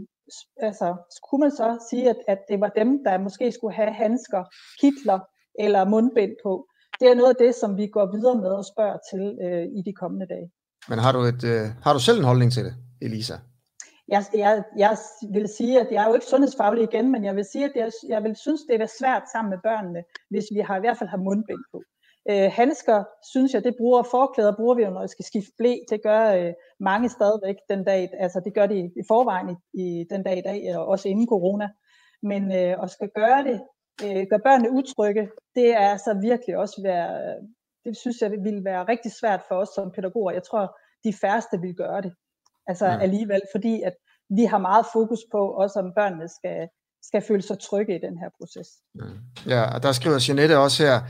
altså 0.67 0.96
skulle 1.17 1.41
man 1.46 1.52
så 1.52 1.70
sige, 1.89 2.10
at, 2.10 2.20
at 2.28 2.39
det 2.50 2.60
var 2.60 2.72
dem, 2.82 3.04
der 3.06 3.17
måske 3.17 3.52
skulle 3.52 3.76
have 3.76 3.93
handsker, 3.93 4.43
kitler 4.82 5.20
eller 5.60 5.86
mundbind 5.86 6.36
på. 6.43 6.67
Det 7.00 7.08
er 7.12 7.15
noget 7.15 7.30
af 7.30 7.39
det, 7.46 7.56
som 7.56 7.78
vi 7.78 7.88
går 7.88 8.06
videre 8.15 8.38
med 8.43 8.52
og 8.62 8.65
spørger 8.74 8.98
til 9.12 9.24
øh, 9.46 9.65
i 9.78 9.82
de 9.86 9.93
kommende 9.93 10.28
dage. 10.34 10.48
Men 10.89 11.00
har 11.00 11.12
du, 11.12 11.20
et, 11.20 11.43
øh, 11.43 11.65
har 11.84 11.93
du 11.93 12.00
selv 12.00 12.17
en 12.20 12.24
holdning 12.32 12.52
til 12.52 12.65
det, 12.65 12.76
Elisa? 13.02 13.36
Jeg, 14.08 14.24
jeg, 14.34 14.63
jeg 14.78 14.98
vil 15.34 15.48
sige, 15.48 15.80
at 15.80 15.88
jeg 15.91 16.04
er 16.04 16.08
jo 16.08 16.13
ikke 16.13 16.26
sundhedsfaglig 16.26 16.84
igen, 16.84 17.12
men 17.12 17.24
jeg 17.24 17.36
vil 17.36 17.46
sige, 17.46 17.65
at 17.65 17.72
jeg, 17.76 17.91
jeg 18.08 18.24
vil 18.24 18.36
synes, 18.36 18.62
det 18.70 18.82
er 18.82 18.98
svært 19.00 19.24
sammen 19.32 19.50
med 19.50 19.58
børnene, 19.63 20.04
hvis 20.30 20.46
vi 20.54 20.60
har 20.60 20.78
i 20.78 20.80
hvert 20.80 20.98
fald 20.98 21.10
har 21.10 21.17
mundbind 21.17 21.63
på. 21.72 21.82
Øh, 22.30 22.52
handsker, 22.54 23.04
synes 23.32 23.54
jeg, 23.54 23.63
det 23.63 23.76
bruger 23.78 24.04
forklæder, 24.04 24.56
bruger 24.56 24.76
vi 24.76 24.84
jo, 24.84 24.89
når 24.89 25.02
vi 25.02 25.08
skal 25.08 25.26
skifte 25.26 25.52
blæ. 25.58 25.76
Det 25.89 26.04
gør 26.04 26.24
øh, 26.34 26.54
mange 26.80 27.10
stadigvæk 27.10 27.56
den 27.70 27.84
dag, 27.84 28.10
altså 28.20 28.41
det 28.46 28.54
gør 28.54 28.67
de 28.67 28.80
i 28.80 29.04
forvejen 29.08 29.50
i, 29.50 29.58
i 29.74 30.06
den 30.10 30.24
dag 30.24 30.38
i 30.38 30.41
dag, 30.41 30.78
og 30.78 30.86
også 30.86 31.10
inden 31.10 31.28
corona. 31.28 31.70
Men 32.24 32.52
øh, 32.52 32.84
at 32.84 32.89
skal 32.89 33.10
gøre 33.15 33.43
det, 33.43 33.62
øh, 34.04 34.28
gøre 34.30 34.39
børnene 34.39 34.72
utrygge, 34.72 35.30
det 35.56 35.74
er 35.74 35.88
altså 35.96 36.20
virkelig 36.22 36.58
også 36.58 36.82
være, 36.84 37.10
øh, 37.26 37.43
det 37.86 37.98
synes 37.98 38.22
jeg 38.22 38.32
det 38.32 38.43
ville 38.43 38.63
være 38.63 38.84
rigtig 38.84 39.12
svært 39.12 39.41
for 39.48 39.56
os 39.56 39.70
som 39.76 39.91
pædagoger. 39.91 40.32
Jeg 40.32 40.43
tror, 40.43 40.78
de 41.04 41.13
færreste 41.13 41.62
vil 41.62 41.76
gøre 41.76 42.02
det. 42.02 42.13
Altså 42.67 42.86
ja. 42.86 42.99
alligevel, 42.99 43.41
fordi 43.56 43.82
at 43.82 43.93
vi 44.30 44.43
har 44.43 44.58
meget 44.58 44.86
fokus 44.93 45.19
på, 45.32 45.38
også 45.38 45.80
om 45.80 45.91
børnene 45.95 46.27
skal, 46.38 46.67
skal 47.03 47.21
føle 47.27 47.41
sig 47.41 47.60
trygge 47.60 47.95
i 47.95 48.01
den 48.01 48.17
her 48.17 48.30
proces. 48.38 48.67
Ja, 49.47 49.75
og 49.75 49.84
der 49.84 49.91
skriver 49.91 50.25
Jeanette 50.27 50.58
også 50.58 50.84
her, 50.84 51.01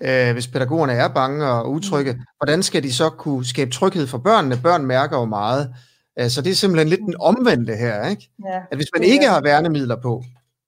øh, 0.00 0.32
hvis 0.32 0.48
pædagogerne 0.48 0.92
er 0.92 1.08
bange 1.08 1.46
og 1.46 1.70
utrygge, 1.70 2.12
mm. 2.12 2.20
hvordan 2.38 2.62
skal 2.62 2.82
de 2.82 2.92
så 2.92 3.10
kunne 3.10 3.46
skabe 3.46 3.70
tryghed 3.70 4.06
for 4.06 4.18
børnene? 4.18 4.56
Børn 4.62 4.86
mærker 4.86 5.18
jo 5.18 5.24
meget. 5.24 5.74
Så 6.28 6.42
det 6.42 6.50
er 6.50 6.54
simpelthen 6.54 6.88
lidt 6.88 7.00
den 7.00 7.14
omvendte 7.20 7.76
her, 7.76 8.08
ikke? 8.08 8.30
Ja, 8.46 8.60
at 8.70 8.78
hvis 8.78 8.88
man 8.94 9.02
ikke 9.02 9.28
har 9.28 9.40
værnemidler 9.40 9.96
på, 10.00 10.22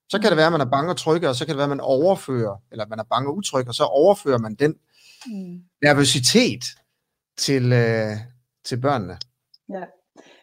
så 0.09 0.18
kan 0.18 0.30
det 0.30 0.37
være, 0.37 0.46
at 0.46 0.52
man 0.52 0.61
er 0.61 0.70
bange 0.70 0.90
og 0.90 0.96
trygge, 0.96 1.28
og 1.28 1.35
så 1.35 1.46
kan 1.46 1.52
det 1.52 1.57
være, 1.57 1.64
at 1.64 1.76
man 1.76 1.80
overfører, 1.80 2.57
eller 2.72 2.87
man 2.87 2.98
er 2.98 3.02
bange 3.02 3.28
og 3.28 3.37
utryg, 3.37 3.68
og 3.68 3.74
så 3.74 3.85
overfører 3.85 4.38
man 4.38 4.54
den 4.54 4.74
mm. 5.26 5.61
nervøsitet 5.83 6.64
til, 7.38 7.72
øh, 7.72 8.16
til 8.64 8.80
børnene. 8.80 9.18
Ja, 9.72 9.85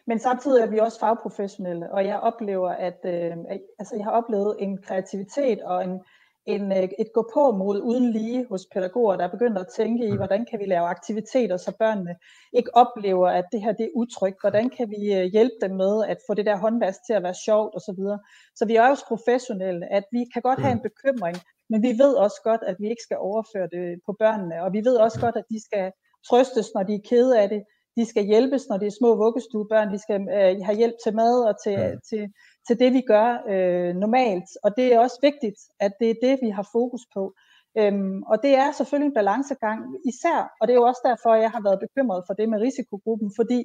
men 0.06 0.18
samtidig 0.18 0.62
er 0.62 0.70
vi 0.70 0.78
også 0.78 1.00
fagprofessionelle, 1.00 1.92
og 1.92 2.06
jeg 2.06 2.20
oplever, 2.20 2.70
at 2.70 2.98
øh, 3.04 3.36
altså, 3.78 3.96
jeg 3.96 4.04
har 4.04 4.12
oplevet 4.12 4.56
en 4.58 4.82
kreativitet 4.82 5.62
og 5.62 5.84
en, 5.84 6.00
en, 6.46 6.72
øh, 6.72 6.88
et 6.98 7.10
gå 7.14 7.30
på 7.34 7.50
mod 7.50 7.80
uden 7.80 8.10
lige 8.10 8.46
hos 8.48 8.66
pædagoger, 8.74 9.16
der 9.16 9.24
er 9.24 9.30
begyndt 9.30 9.58
at 9.58 9.66
tænke 9.76 10.06
i, 10.06 10.10
mm. 10.10 10.16
hvordan 10.16 10.46
kan 10.50 10.58
vi 10.58 10.64
lave 10.64 10.86
aktiviteter, 10.86 11.56
så 11.56 11.76
børnene 11.78 12.14
ikke 12.52 12.76
oplever, 12.76 13.28
at 13.28 13.44
det 13.52 13.62
her 13.62 13.72
det 13.72 13.84
er 13.84 13.96
utrygt. 13.96 14.36
Hvordan 14.40 14.70
kan 14.70 14.90
vi 14.90 15.14
øh, 15.14 15.24
hjælpe 15.24 15.54
dem 15.62 15.70
med 15.70 16.04
at 16.08 16.18
få 16.26 16.34
det 16.34 16.46
der 16.46 16.56
håndvask 16.56 16.98
til 17.06 17.12
at 17.12 17.22
være 17.22 17.34
sjovt 17.46 17.74
osv. 17.74 18.02
Så, 18.02 18.18
så 18.56 18.66
vi 18.66 18.76
er 18.76 18.88
også 18.90 19.04
professionelle, 19.08 19.92
at 19.92 20.04
vi 20.12 20.24
kan 20.32 20.42
godt 20.42 20.60
have 20.60 20.72
en 20.72 20.82
mm. 20.84 20.88
bekymring, 20.88 21.36
men 21.70 21.82
vi 21.82 21.92
ved 22.02 22.14
også 22.14 22.40
godt, 22.44 22.62
at 22.66 22.76
vi 22.78 22.86
ikke 22.90 23.02
skal 23.02 23.18
overføre 23.20 23.68
det 23.74 24.00
på 24.06 24.12
børnene, 24.18 24.62
og 24.62 24.72
vi 24.72 24.80
ved 24.84 24.96
også 24.96 25.20
godt, 25.20 25.36
at 25.36 25.44
de 25.50 25.64
skal 25.66 25.92
trøstes, 26.28 26.66
når 26.74 26.82
de 26.82 26.94
er 26.94 27.06
kede 27.10 27.40
af 27.42 27.48
det. 27.48 27.62
De 27.96 28.04
skal 28.06 28.24
hjælpes, 28.24 28.68
når 28.68 28.76
det 28.78 28.86
er 28.86 28.98
små 29.00 29.10
vuggestuebørn. 29.16 29.92
De 29.92 29.98
skal 29.98 30.20
øh, 30.20 30.54
have 30.66 30.76
hjælp 30.76 30.94
til 31.04 31.14
mad 31.14 31.44
og 31.48 31.54
til, 31.64 31.72
ja. 31.72 31.94
til, 32.08 32.22
til 32.66 32.78
det, 32.78 32.92
vi 32.92 33.00
gør 33.00 33.28
øh, 33.52 33.94
normalt. 33.94 34.48
Og 34.64 34.70
det 34.76 34.94
er 34.94 34.98
også 35.00 35.18
vigtigt, 35.22 35.58
at 35.80 35.92
det 36.00 36.10
er 36.10 36.22
det, 36.22 36.38
vi 36.42 36.50
har 36.50 36.68
fokus 36.72 37.04
på. 37.14 37.34
Øhm, 37.78 38.22
og 38.22 38.36
det 38.42 38.52
er 38.62 38.72
selvfølgelig 38.72 39.08
en 39.08 39.18
balancegang 39.20 39.78
især, 40.10 40.38
og 40.60 40.68
det 40.68 40.72
er 40.72 40.80
jo 40.80 40.88
også 40.90 41.02
derfor, 41.10 41.34
jeg 41.34 41.50
har 41.50 41.62
været 41.62 41.84
bekymret 41.86 42.24
for 42.26 42.34
det 42.34 42.48
med 42.48 42.58
risikogruppen, 42.60 43.32
fordi 43.38 43.60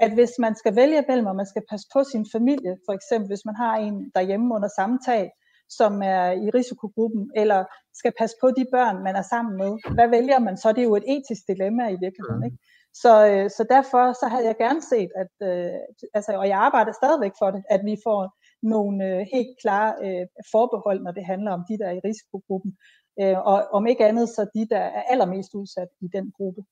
at 0.00 0.12
hvis 0.14 0.32
man 0.38 0.54
skal 0.54 0.76
vælge 0.76 1.04
mellem, 1.08 1.26
og 1.26 1.36
man 1.36 1.46
skal 1.46 1.62
passe 1.70 1.86
på 1.94 2.00
sin 2.12 2.26
familie, 2.32 2.72
for 2.86 2.92
eksempel 2.92 3.28
hvis 3.28 3.44
man 3.44 3.56
har 3.56 3.74
en 3.76 4.10
derhjemme 4.14 4.54
under 4.54 4.68
samme 4.78 4.98
tag, 5.06 5.30
som 5.68 6.02
er 6.02 6.30
i 6.44 6.50
risikogruppen, 6.58 7.30
eller 7.36 7.64
skal 7.94 8.12
passe 8.18 8.36
på 8.40 8.48
de 8.58 8.64
børn, 8.72 9.04
man 9.04 9.16
er 9.16 9.22
sammen 9.22 9.56
med, 9.62 9.70
hvad 9.94 10.08
vælger 10.08 10.38
man 10.38 10.56
så? 10.56 10.72
Det 10.72 10.78
er 10.78 10.90
jo 10.92 10.96
et 10.96 11.10
etisk 11.14 11.42
dilemma 11.48 11.84
i 11.88 11.98
virkeligheden. 12.04 12.44
Ikke? 12.44 12.58
Så, 13.02 13.12
øh, 13.30 13.50
så 13.56 13.62
derfor 13.74 14.04
så 14.12 14.26
havde 14.32 14.46
jeg 14.46 14.56
gerne 14.64 14.82
set, 14.92 15.10
at, 15.22 15.32
øh, 15.48 15.78
altså, 16.14 16.32
og 16.42 16.48
jeg 16.48 16.58
arbejder 16.58 16.92
stadigvæk 16.92 17.32
for 17.38 17.50
det, 17.50 17.62
at 17.70 17.80
vi 17.84 17.96
får 18.06 18.20
nogle 18.62 19.04
øh, 19.08 19.26
helt 19.34 19.52
klare 19.62 19.92
øh, 20.04 20.26
forbehold, 20.52 21.00
når 21.02 21.12
det 21.12 21.24
handler 21.32 21.50
om 21.52 21.62
de, 21.68 21.78
der 21.78 21.86
er 21.90 21.96
i 21.96 22.04
risikogruppen. 22.08 22.72
Øh, 23.20 23.38
og 23.50 23.56
om 23.72 23.86
ikke 23.86 24.06
andet, 24.06 24.28
så 24.28 24.46
de, 24.54 24.66
der 24.70 24.82
er 24.98 25.02
allermest 25.02 25.54
udsat 25.54 25.88
i 26.00 26.08
den 26.16 26.32
gruppe. 26.36 26.62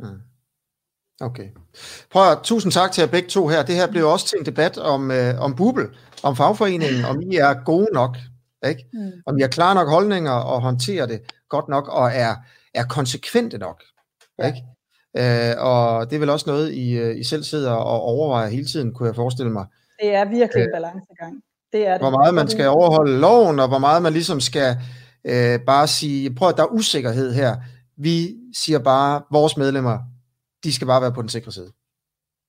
Mm. 0.00 0.20
Okay. 1.20 1.48
Prøv 2.10 2.32
at, 2.32 2.38
tusind 2.42 2.72
tak 2.72 2.92
til 2.92 3.02
jer 3.02 3.10
begge 3.10 3.28
to 3.28 3.48
her. 3.48 3.62
Det 3.62 3.74
her 3.74 3.90
blev 3.90 4.08
også 4.08 4.26
til 4.26 4.38
en 4.38 4.46
debat 4.46 4.78
om, 4.78 5.10
øh, 5.10 5.40
om 5.40 5.56
Bubel, 5.56 5.86
om 6.22 6.36
fagforeningen, 6.36 7.04
om 7.04 7.20
I 7.20 7.36
er 7.36 7.64
gode 7.64 7.88
nok, 7.92 8.16
ikke? 8.66 8.86
Mm. 8.92 9.12
om 9.26 9.38
I 9.38 9.40
har 9.40 9.48
klare 9.48 9.74
nok 9.74 9.88
holdninger 9.88 10.36
og 10.52 10.62
håndterer 10.62 11.06
det 11.06 11.20
godt 11.48 11.68
nok, 11.68 11.88
og 11.88 12.06
er, 12.14 12.34
er 12.74 12.84
konsekvente 12.84 13.58
nok. 13.58 13.82
Ikke? 14.46 14.64
Øh, 15.22 15.54
og 15.58 16.10
det 16.10 16.16
er 16.16 16.20
vel 16.20 16.30
også 16.30 16.50
noget, 16.50 16.72
I, 16.72 16.98
øh, 16.98 17.18
I 17.18 17.24
selv 17.24 17.42
sidder 17.42 17.72
og 17.72 18.00
overvejer 18.00 18.48
hele 18.48 18.66
tiden, 18.66 18.94
kunne 18.94 19.06
jeg 19.06 19.16
forestille 19.16 19.52
mig. 19.52 19.66
Det 20.02 20.14
er 20.14 20.24
virkelig 20.24 20.62
en 20.62 20.68
øh, 20.68 20.74
balancegang. 20.74 21.42
Det 21.72 21.86
er 21.86 21.92
det. 21.92 22.00
Hvor 22.00 22.10
meget 22.10 22.34
man 22.34 22.48
skal 22.48 22.68
overholde 22.68 23.18
loven, 23.18 23.60
og 23.60 23.68
hvor 23.68 23.78
meget 23.78 24.02
man 24.02 24.12
ligesom 24.12 24.40
skal 24.40 24.76
øh, 25.24 25.60
bare 25.66 25.86
sige, 25.86 26.34
prøv 26.34 26.48
at 26.48 26.56
der 26.56 26.62
er 26.62 26.72
usikkerhed 26.72 27.34
her. 27.34 27.56
Vi 27.96 28.36
siger 28.56 28.78
bare, 28.78 29.22
vores 29.32 29.56
medlemmer, 29.56 29.98
de 30.64 30.72
skal 30.72 30.86
bare 30.86 31.02
være 31.02 31.12
på 31.12 31.22
den 31.22 31.28
sikre 31.28 31.52
side. 31.52 31.72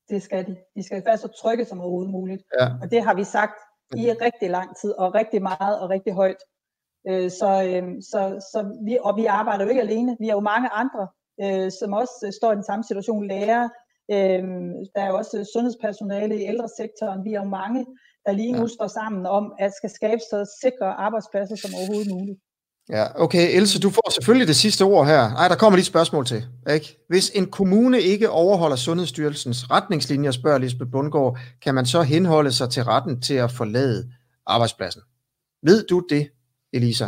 Det 0.09 0.23
skal 0.23 0.45
de. 0.47 0.55
De 0.75 0.83
skal 0.83 1.03
være 1.05 1.17
så 1.17 1.27
trygge 1.41 1.65
som 1.65 1.81
overhovedet 1.81 2.11
muligt. 2.11 2.41
Ja. 2.59 2.67
Og 2.81 2.91
det 2.91 3.03
har 3.03 3.13
vi 3.13 3.23
sagt 3.23 3.57
i 3.95 4.11
rigtig 4.25 4.49
lang 4.49 4.69
tid, 4.81 4.91
og 4.91 5.15
rigtig 5.15 5.41
meget 5.41 5.79
og 5.79 5.89
rigtig 5.89 6.13
højt. 6.13 6.41
Øh, 7.09 7.31
så, 7.31 7.49
så, 8.11 8.21
så 8.51 8.59
vi, 8.85 8.97
og 9.01 9.15
vi 9.17 9.25
arbejder 9.25 9.63
jo 9.63 9.69
ikke 9.69 9.81
alene. 9.81 10.17
Vi 10.19 10.29
er 10.29 10.33
jo 10.33 10.39
mange 10.39 10.69
andre 10.69 11.07
øh, 11.43 11.71
som 11.79 11.93
også 11.93 12.17
øh, 12.25 12.33
står 12.39 12.51
i 12.51 12.55
den 12.55 12.69
samme 12.69 12.83
situation, 12.83 13.27
lærer. 13.27 13.63
Øh, 14.15 14.43
der 14.93 15.01
er 15.01 15.09
jo 15.11 15.17
også 15.21 15.49
sundhedspersonale 15.53 16.35
i 16.41 16.47
ældresektoren. 16.51 17.25
Vi 17.25 17.33
er 17.33 17.41
jo 17.43 17.49
mange, 17.61 17.85
der 18.25 18.31
lige 18.31 18.51
nu 18.51 18.61
ja. 18.61 18.75
står 18.77 18.87
sammen 18.87 19.25
om, 19.25 19.53
at 19.59 19.71
skal 19.79 19.89
skabe 19.89 20.21
så 20.31 20.37
sikre 20.63 20.87
arbejdspladser 21.05 21.55
som 21.55 21.71
overhovedet 21.79 22.11
muligt. 22.15 22.39
Ja, 22.89 23.05
okay. 23.23 23.55
Else, 23.57 23.79
du 23.79 23.89
får 23.89 24.11
selvfølgelig 24.11 24.47
det 24.47 24.55
sidste 24.55 24.83
ord 24.83 25.05
her. 25.07 25.21
Ej, 25.35 25.47
der 25.47 25.55
kommer 25.55 25.77
lige 25.77 25.81
et 25.81 25.93
spørgsmål 25.95 26.25
til. 26.25 26.45
Ikke? 26.73 27.05
Hvis 27.07 27.29
en 27.29 27.51
kommune 27.51 28.01
ikke 28.01 28.29
overholder 28.29 28.75
Sundhedsstyrelsens 28.75 29.71
retningslinjer, 29.71 30.31
spørger 30.31 30.57
Lisbeth 30.57 30.91
Bundgaard, 30.91 31.37
kan 31.61 31.75
man 31.75 31.85
så 31.85 32.01
henholde 32.01 32.51
sig 32.51 32.69
til 32.69 32.83
retten 32.83 33.21
til 33.21 33.33
at 33.33 33.51
forlade 33.51 34.11
arbejdspladsen? 34.45 35.01
Ved 35.63 35.83
du 35.83 36.03
det, 36.09 36.29
Elisa? 36.73 37.07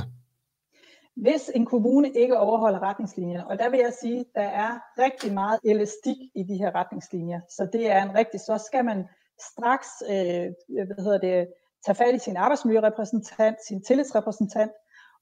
Hvis 1.15 1.51
en 1.55 1.65
kommune 1.65 2.09
ikke 2.11 2.37
overholder 2.37 2.79
retningslinjerne, 2.79 3.47
og 3.47 3.59
der 3.59 3.69
vil 3.69 3.79
jeg 3.79 3.93
sige, 4.01 4.25
der 4.35 4.41
er 4.41 4.79
rigtig 4.99 5.33
meget 5.33 5.59
elastik 5.65 6.17
i 6.35 6.43
de 6.43 6.57
her 6.57 6.75
retningslinjer, 6.75 7.39
så 7.49 7.67
det 7.73 7.91
er 7.91 8.03
en 8.03 8.15
rigtig, 8.15 8.39
så 8.39 8.63
skal 8.67 8.85
man 8.85 9.07
straks 9.51 9.87
øh, 10.09 10.47
hvad 10.87 11.03
hedder 11.03 11.19
det, 11.19 11.47
tage 11.85 11.95
fat 11.95 12.15
i 12.15 12.19
sin 12.19 12.37
arbejdsmiljørepræsentant, 12.37 13.57
sin 13.67 13.83
tillidsrepræsentant, 13.83 14.71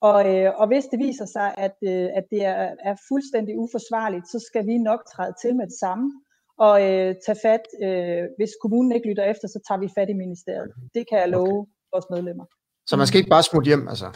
og, 0.01 0.35
øh, 0.35 0.51
og 0.59 0.67
hvis 0.67 0.85
det 0.85 0.99
viser 0.99 1.25
sig, 1.25 1.53
at, 1.57 1.75
øh, 1.83 2.07
at 2.17 2.25
det 2.31 2.45
er, 2.45 2.75
er 2.89 2.95
fuldstændig 3.07 3.59
uforsvarligt, 3.59 4.25
så 4.27 4.39
skal 4.47 4.67
vi 4.67 4.77
nok 4.77 5.01
træde 5.13 5.33
til 5.41 5.55
med 5.55 5.65
det 5.65 5.79
samme 5.79 6.11
og 6.57 6.75
øh, 6.81 7.15
tage 7.25 7.39
fat. 7.45 7.63
Øh, 7.83 8.23
hvis 8.37 8.51
kommunen 8.61 8.91
ikke 8.91 9.09
lytter 9.09 9.23
efter, 9.23 9.47
så 9.47 9.59
tager 9.67 9.79
vi 9.79 9.89
fat 9.97 10.09
i 10.09 10.13
ministeriet. 10.13 10.71
Det 10.95 11.03
kan 11.09 11.19
jeg 11.19 11.29
love 11.29 11.59
okay. 11.59 11.71
vores 11.93 12.05
medlemmer. 12.09 12.45
Så 12.87 12.97
man 12.97 13.07
skal 13.07 13.17
ikke 13.17 13.29
bare 13.29 13.43
smutte 13.43 13.67
hjem, 13.67 13.87
altså? 13.87 14.07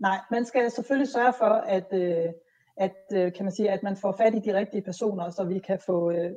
Nej, 0.00 0.18
man 0.30 0.46
skal 0.46 0.70
selvfølgelig 0.70 1.12
sørge 1.12 1.34
for, 1.38 1.52
at, 1.76 1.88
øh, 1.92 2.28
at, 2.76 2.96
øh, 3.12 3.32
kan 3.32 3.44
man 3.44 3.52
sige, 3.52 3.70
at 3.70 3.82
man 3.82 3.96
får 3.96 4.14
fat 4.20 4.34
i 4.34 4.38
de 4.38 4.58
rigtige 4.60 4.82
personer, 4.82 5.30
så 5.30 5.44
vi 5.44 5.58
kan 5.58 5.78
få 5.86 6.10
øh, 6.10 6.30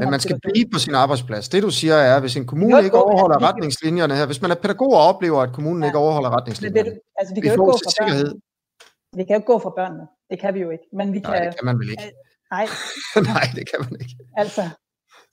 Men 0.00 0.10
man 0.10 0.20
skal 0.20 0.40
blive 0.42 0.66
på 0.72 0.78
sin 0.78 0.94
arbejdsplads. 0.94 1.48
Det 1.48 1.62
du 1.62 1.70
siger 1.70 1.94
er, 1.94 2.20
hvis 2.20 2.36
en 2.36 2.46
kommune 2.46 2.84
ikke 2.84 2.98
overholder 2.98 3.38
vi, 3.38 3.44
retningslinjerne 3.44 4.14
her, 4.14 4.26
hvis 4.26 4.42
man 4.42 4.50
er 4.50 4.54
pædagog 4.54 4.92
og 4.92 5.02
oplever, 5.10 5.40
at 5.40 5.52
kommunen 5.52 5.82
ja. 5.82 5.88
ikke 5.88 5.98
overholder 5.98 6.30
retningslinjerne, 6.36 6.90
det, 6.90 7.00
altså, 7.18 7.34
vi 7.34 7.40
kan 7.40 7.48
jo 7.48 7.52
ikke 7.52 7.64
gå 7.64 7.78
for 7.84 7.90
sikkerhed. 7.98 8.24
Børnene. 8.24 9.16
Vi 9.18 9.24
kan 9.24 9.34
jo 9.34 9.38
ikke 9.40 9.52
gå 9.52 9.58
for 9.58 9.72
børnene. 9.78 10.06
Det 10.30 10.38
kan 10.40 10.54
vi 10.54 10.60
jo 10.60 10.70
ikke. 10.70 10.86
Men 10.92 11.12
vi 11.12 11.18
Nej, 11.18 11.38
kan, 11.38 11.46
det 11.46 11.56
kan 11.58 11.66
man 11.66 11.78
vel 11.78 11.90
ikke. 11.90 12.12
Nej. 12.50 12.66
Nej, 13.34 13.46
det 13.56 13.64
kan 13.70 13.78
man 13.84 13.92
ikke. 14.00 14.16
Altså, 14.36 14.62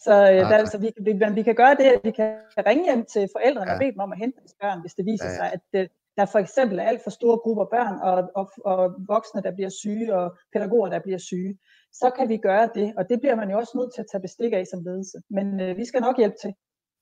så 0.06 0.14
øh, 0.32 0.42
der, 0.50 0.58
altså, 0.64 0.78
vi, 0.78 0.90
vi, 1.08 1.12
vi 1.34 1.44
kan 1.44 1.56
gøre 1.56 1.76
det, 1.80 1.88
at 1.96 2.02
vi 2.04 2.12
kan 2.12 2.32
ringe 2.70 2.84
hjem 2.84 3.06
til 3.14 3.24
forældrene 3.36 3.70
ja. 3.72 3.74
og 3.74 3.80
bede 3.80 3.92
dem 3.92 4.00
om 4.00 4.12
at 4.12 4.20
hente 4.24 4.36
deres 4.40 4.56
børn, 4.62 4.80
hvis 4.82 4.94
det 4.98 5.06
viser 5.06 5.26
ja, 5.26 5.32
ja. 5.32 5.38
sig, 5.38 5.48
at 5.58 5.90
der 6.18 6.26
for 6.26 6.40
eksempel 6.40 6.80
er 6.80 6.84
alt 6.84 7.02
for 7.04 7.10
store 7.10 7.38
grupper 7.38 7.66
børn 7.66 7.96
og, 8.10 8.32
og, 8.36 8.52
og 8.66 8.94
voksne, 9.08 9.42
der 9.42 9.52
bliver 9.56 9.70
syge, 9.70 10.16
og 10.16 10.38
pædagoger, 10.54 10.90
der 10.90 11.00
bliver 11.00 11.18
syge, 11.18 11.58
så 11.94 12.12
kan 12.18 12.30
vi 12.30 12.38
gøre 12.38 12.70
det. 12.76 12.94
Og 12.98 13.10
det 13.10 13.20
bliver 13.20 13.36
man 13.36 13.50
jo 13.52 13.58
også 13.58 13.78
nødt 13.78 13.92
til 13.96 14.02
at 14.02 14.08
tage 14.12 14.22
bestik 14.22 14.54
af 14.54 14.66
som 14.72 14.84
ledelse. 14.84 15.18
Men 15.30 15.60
øh, 15.60 15.78
vi 15.78 15.86
skal 15.86 16.02
nok 16.02 16.18
hjælpe 16.18 16.36
til. 16.42 16.54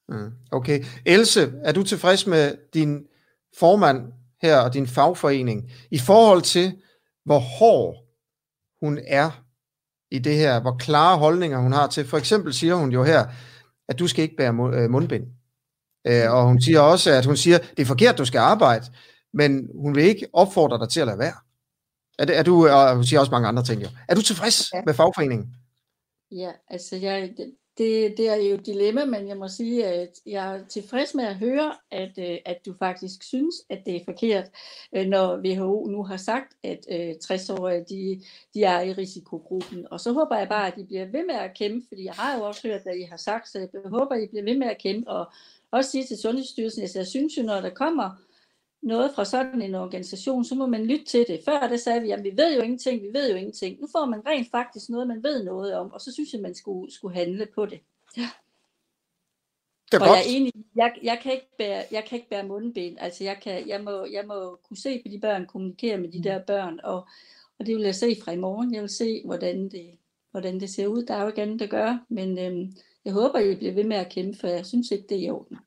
Mm, 0.10 0.32
okay. 0.52 0.84
Else, 1.06 1.42
er 1.64 1.72
du 1.72 1.84
tilfreds 1.84 2.28
med 2.28 2.58
din 2.74 3.08
formand 3.60 4.14
her 4.42 4.58
og 4.62 4.74
din 4.74 4.88
fagforening 4.88 5.72
i 5.92 6.00
forhold 6.00 6.42
til, 6.42 6.82
hvor 7.26 7.40
hård 7.40 7.96
hun 8.82 9.00
er 9.08 9.44
i 10.12 10.20
det 10.20 10.36
her, 10.36 10.62
hvor 10.62 10.76
klare 10.80 11.18
holdninger 11.18 11.60
hun 11.60 11.72
har 11.72 11.88
til. 11.88 12.06
For 12.06 12.18
eksempel 12.18 12.54
siger 12.54 12.76
hun 12.76 12.92
jo 12.92 13.04
her, 13.04 13.26
at 13.90 14.00
du 14.00 14.08
skal 14.08 14.24
ikke 14.24 14.36
bære 14.36 14.72
øh, 14.74 14.90
mundbind. 14.90 15.39
Øh, 16.08 16.32
og 16.32 16.48
hun 16.48 16.62
siger 16.62 16.80
også, 16.80 17.12
at 17.12 17.26
hun 17.26 17.38
siger, 17.38 17.58
det 17.58 17.80
er 17.80 17.86
forkert, 17.86 18.18
du 18.18 18.26
skal 18.26 18.40
arbejde, 18.40 18.86
men 19.34 19.70
hun 19.76 19.96
vil 19.96 20.04
ikke 20.04 20.28
opfordre 20.34 20.80
dig 20.80 20.90
til 20.90 21.00
at 21.00 21.08
lade 21.08 21.20
være. 21.20 21.36
Er, 22.20 22.26
det, 22.26 22.38
er 22.38 22.44
du, 22.44 22.68
og 22.68 22.96
hun 22.96 23.04
siger 23.04 23.20
også 23.20 23.32
mange 23.32 23.48
andre 23.48 23.64
ting 23.64 23.82
jo. 23.82 23.88
Er 24.08 24.16
du 24.16 24.22
tilfreds 24.22 24.74
ja. 24.74 24.82
med 24.86 24.94
fagforeningen? 24.94 25.48
Ja, 26.32 26.52
altså 26.70 26.96
jeg, 26.96 27.34
det, 27.78 28.18
det 28.18 28.30
er 28.30 28.36
jo 28.36 28.56
et 28.56 28.66
dilemma, 28.66 29.06
men 29.06 29.28
jeg 29.28 29.38
må 29.38 29.48
sige, 29.48 29.86
at 29.86 30.10
jeg 30.26 30.56
er 30.56 30.68
tilfreds 30.68 31.14
med 31.16 31.24
at 31.24 31.36
høre, 31.36 31.74
at, 31.92 32.12
øh, 32.18 32.38
at 32.46 32.58
du 32.66 32.74
faktisk 32.80 33.24
synes, 33.24 33.56
at 33.70 33.82
det 33.86 33.96
er 33.96 34.06
forkert, 34.06 34.46
øh, 34.96 35.06
når 35.06 35.38
WHO 35.38 35.88
nu 35.88 36.04
har 36.04 36.18
sagt, 36.18 36.54
at 36.64 36.80
60-årige 37.24 37.86
de, 37.90 38.22
de 38.54 38.64
er 38.64 38.82
i 38.82 38.94
risikogruppen. 38.94 39.88
Og 39.92 40.00
så 40.00 40.14
håber 40.14 40.38
jeg 40.38 40.50
bare, 40.50 40.68
at 40.68 40.76
de 40.76 40.86
bliver 40.86 41.06
ved 41.06 41.26
med 41.26 41.36
at 41.36 41.58
kæmpe, 41.58 41.86
fordi 41.88 42.06
jeg 42.06 42.14
har 42.14 42.38
jo 42.38 42.44
også 42.44 42.68
hørt, 42.68 42.84
hvad 42.84 42.96
I 42.96 43.04
har 43.04 43.18
sagt, 43.18 43.50
så 43.50 43.60
jeg 43.60 43.70
håber, 43.86 44.16
at 44.16 44.24
I 44.24 44.28
bliver 44.28 44.44
ved 44.44 44.58
med 44.58 44.68
at 44.68 44.82
kæmpe 44.82 45.10
og, 45.10 45.32
også 45.72 45.92
sige 45.92 46.04
til 46.04 46.18
Sundhedsstyrelsen, 46.18 46.84
at 46.84 46.96
jeg 46.96 47.08
synes 47.08 47.38
jo, 47.38 47.44
når 47.44 47.62
der 47.62 47.70
kommer 47.70 48.10
noget 48.82 49.12
fra 49.16 49.26
sådan 49.26 49.62
en 49.62 49.76
organisation, 49.76 50.46
så 50.46 50.56
må 50.56 50.66
man 50.66 50.86
lytte 50.86 51.06
til 51.06 51.26
det. 51.28 51.42
Før 51.46 51.60
der 51.60 51.78
sagde 51.78 52.02
vi, 52.02 52.12
at 52.12 52.24
vi 52.24 52.32
ved 52.38 52.56
jo 52.56 52.62
ingenting, 52.62 53.02
vi 53.02 53.14
ved 53.14 53.32
jo 53.32 53.36
ingenting. 53.36 53.82
Nu 53.82 53.88
får 53.92 54.06
man 54.06 54.28
rent 54.28 54.52
faktisk 54.52 54.90
noget, 54.90 55.08
man 55.08 55.24
ved 55.24 55.44
noget 55.44 55.74
om, 55.74 55.94
og 55.94 56.02
så 56.02 56.14
synes 56.14 56.34
jeg, 56.34 56.42
man 56.42 56.56
skulle, 56.56 56.94
skulle 56.94 57.16
handle 57.16 57.48
på 57.56 57.66
det. 57.66 57.80
Ja. 58.18 58.30
Det 59.92 59.98
er 59.98 60.02
og 60.02 60.08
godt. 60.08 60.18
jeg 60.18 60.26
er 60.26 60.38
enig, 60.38 60.54
jeg, 60.76 60.94
jeg, 61.04 61.20
kan 61.24 61.32
ikke 61.32 61.56
bære, 61.58 61.84
jeg 61.92 62.06
kan 62.06 62.16
ikke 62.16 62.30
bære 62.30 62.48
mundbind. 62.48 62.98
Altså 63.00 63.24
jeg, 63.24 63.40
kan, 63.42 63.68
jeg, 63.68 63.84
må, 63.84 64.06
jeg 64.06 64.26
må 64.28 64.60
kunne 64.68 64.78
se 64.78 65.02
på 65.06 65.08
de 65.12 65.20
børn, 65.20 65.46
kommunikere 65.46 65.98
med 65.98 66.10
de 66.12 66.18
mm. 66.18 66.24
der 66.24 66.40
børn, 66.40 66.80
og, 66.84 67.08
og 67.60 67.66
det 67.66 67.76
vil 67.76 67.84
jeg 67.84 67.96
se 67.96 68.18
fra 68.24 68.32
i 68.32 68.38
morgen. 68.38 68.74
Jeg 68.74 68.82
vil 68.82 68.90
se, 68.90 69.22
hvordan 69.26 69.70
det, 69.70 69.98
hvordan 70.32 70.60
det 70.60 70.70
ser 70.70 70.88
ud. 70.88 71.04
Der 71.04 71.14
er 71.14 71.22
jo 71.22 71.28
ikke 71.28 71.42
andet 71.42 71.62
at 71.62 71.70
gøre, 71.70 72.02
men 72.10 72.40
øhm, 72.40 72.74
jeg 73.06 73.14
håber, 73.14 73.40
I 73.40 73.56
bliver 73.56 73.74
ved 73.74 73.84
med 73.84 73.98
at 73.98 74.10
kæmpe, 74.10 74.38
for 74.40 74.48
jeg 74.48 74.66
synes 74.66 74.92
ikke, 74.92 75.06
det 75.10 75.18
er 75.18 75.28
i 75.28 75.30
orden. 75.30 75.58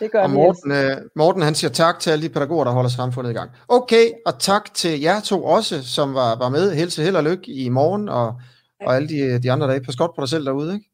Det 0.00 0.12
gør 0.12 0.22
og 0.22 0.30
Morten, 0.30 0.72
øh, 0.72 0.96
Morten 1.16 1.42
han 1.42 1.54
siger 1.54 1.70
tak 1.70 2.00
til 2.00 2.10
alle 2.10 2.28
de 2.28 2.32
pædagoger, 2.32 2.64
der 2.64 2.72
holder 2.72 2.90
samfundet 2.90 3.30
i 3.30 3.34
gang. 3.34 3.50
Okay, 3.68 4.10
og 4.26 4.38
tak 4.38 4.74
til 4.74 5.00
jer 5.00 5.20
to 5.20 5.44
også, 5.44 5.82
som 5.82 6.14
var, 6.14 6.38
var 6.38 6.48
med. 6.48 6.74
Helse, 6.74 7.02
held 7.02 7.16
og 7.16 7.24
lykke 7.24 7.52
i 7.52 7.68
morgen, 7.68 8.08
og, 8.08 8.40
og 8.80 8.96
alle 8.96 9.08
de, 9.08 9.42
de 9.42 9.52
andre 9.52 9.68
dage. 9.68 9.80
Pas 9.80 9.96
godt 9.96 10.10
på 10.14 10.20
dig 10.20 10.28
selv 10.28 10.44
derude, 10.44 10.74
ikke? 10.74 10.90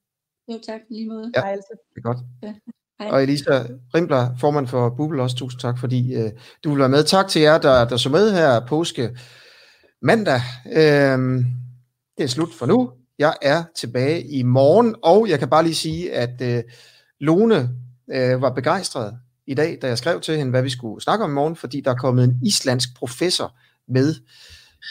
Jo, 0.49 0.59
tak. 0.67 0.81
Lige 0.91 1.09
måde. 1.09 1.33
Ja, 1.37 1.41
det 1.41 1.59
er 1.97 2.01
godt. 2.01 2.19
Ja. 2.43 2.55
Hej. 3.01 3.11
Og 3.11 3.23
Elisa 3.23 3.63
Rimbler, 3.95 4.37
formand 4.41 4.67
for 4.67 4.95
Bubel, 4.97 5.21
også 5.21 5.37
tusind 5.37 5.61
tak, 5.61 5.79
fordi 5.79 6.15
øh, 6.15 6.31
du 6.65 6.71
vil 6.71 6.79
være 6.79 6.89
med. 6.89 7.05
Tak 7.05 7.29
til 7.29 7.43
jer, 7.43 7.59
der, 7.59 7.89
der 7.89 7.97
så 7.97 8.09
med 8.09 8.33
her 8.33 8.67
påske 8.67 9.19
mandag. 10.03 10.41
Øh, 10.67 11.19
det 12.17 12.25
er 12.25 12.27
slut 12.27 12.55
for 12.59 12.67
nu. 12.67 12.93
Jeg 13.19 13.35
er 13.43 13.65
tilbage 13.77 14.23
i 14.27 14.43
morgen, 14.43 14.95
og 15.03 15.29
jeg 15.29 15.39
kan 15.39 15.51
bare 15.51 15.63
lige 15.63 15.75
sige, 15.75 16.13
at 16.13 16.41
øh, 16.43 16.63
Lone 17.21 17.71
øh, 18.13 18.43
var 18.43 18.51
begejstret 18.51 19.15
i 19.47 19.55
dag, 19.55 19.79
da 19.83 19.87
jeg 19.87 19.99
skrev 19.99 20.21
til 20.21 20.37
hende, 20.37 20.51
hvad 20.51 20.63
vi 20.63 20.71
skulle 20.71 21.03
snakke 21.03 21.25
om 21.25 21.31
i 21.31 21.35
morgen, 21.35 21.57
fordi 21.57 21.81
der 21.81 21.91
er 21.91 21.95
kommet 21.97 22.25
en 22.25 22.39
islandsk 22.43 22.89
professor 22.97 23.55
med 23.89 24.15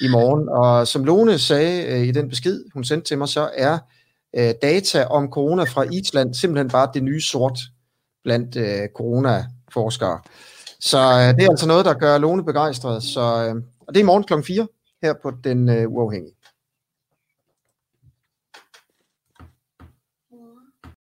i 0.02 0.08
morgen. 0.08 0.50
Og 0.50 0.88
som 0.88 1.04
Lone 1.04 1.40
sagde 1.40 1.86
øh, 1.88 2.08
i 2.08 2.12
den 2.12 2.30
besked, 2.30 2.64
hun 2.74 2.84
sendte 2.84 3.08
til 3.08 3.18
mig, 3.18 3.28
så 3.28 3.50
er 3.58 3.78
øh, 4.36 4.54
data 4.62 5.04
om 5.04 5.30
corona 5.30 5.64
fra 5.64 5.84
Island 5.84 6.34
simpelthen 6.34 6.70
bare 6.70 6.90
det 6.94 7.04
nye 7.04 7.22
sort 7.22 7.60
blandt 8.24 8.56
øh, 8.56 8.88
coronaforskere. 8.96 10.20
Så 10.80 10.98
øh, 10.98 11.36
det 11.36 11.46
er 11.46 11.50
altså 11.50 11.68
noget, 11.68 11.86
der 11.86 11.94
gør 11.94 12.18
Lone 12.18 12.46
begejstret. 12.46 13.04
Så, 13.04 13.22
øh, 13.22 13.56
og 13.88 13.94
det 13.94 13.98
er 13.98 14.04
i 14.04 14.06
morgen 14.06 14.24
kl. 14.24 14.34
4 14.48 14.68
her 15.04 15.14
på 15.24 15.32
Den 15.44 15.70
øh, 15.70 15.90
Uafhængige. 15.90 16.36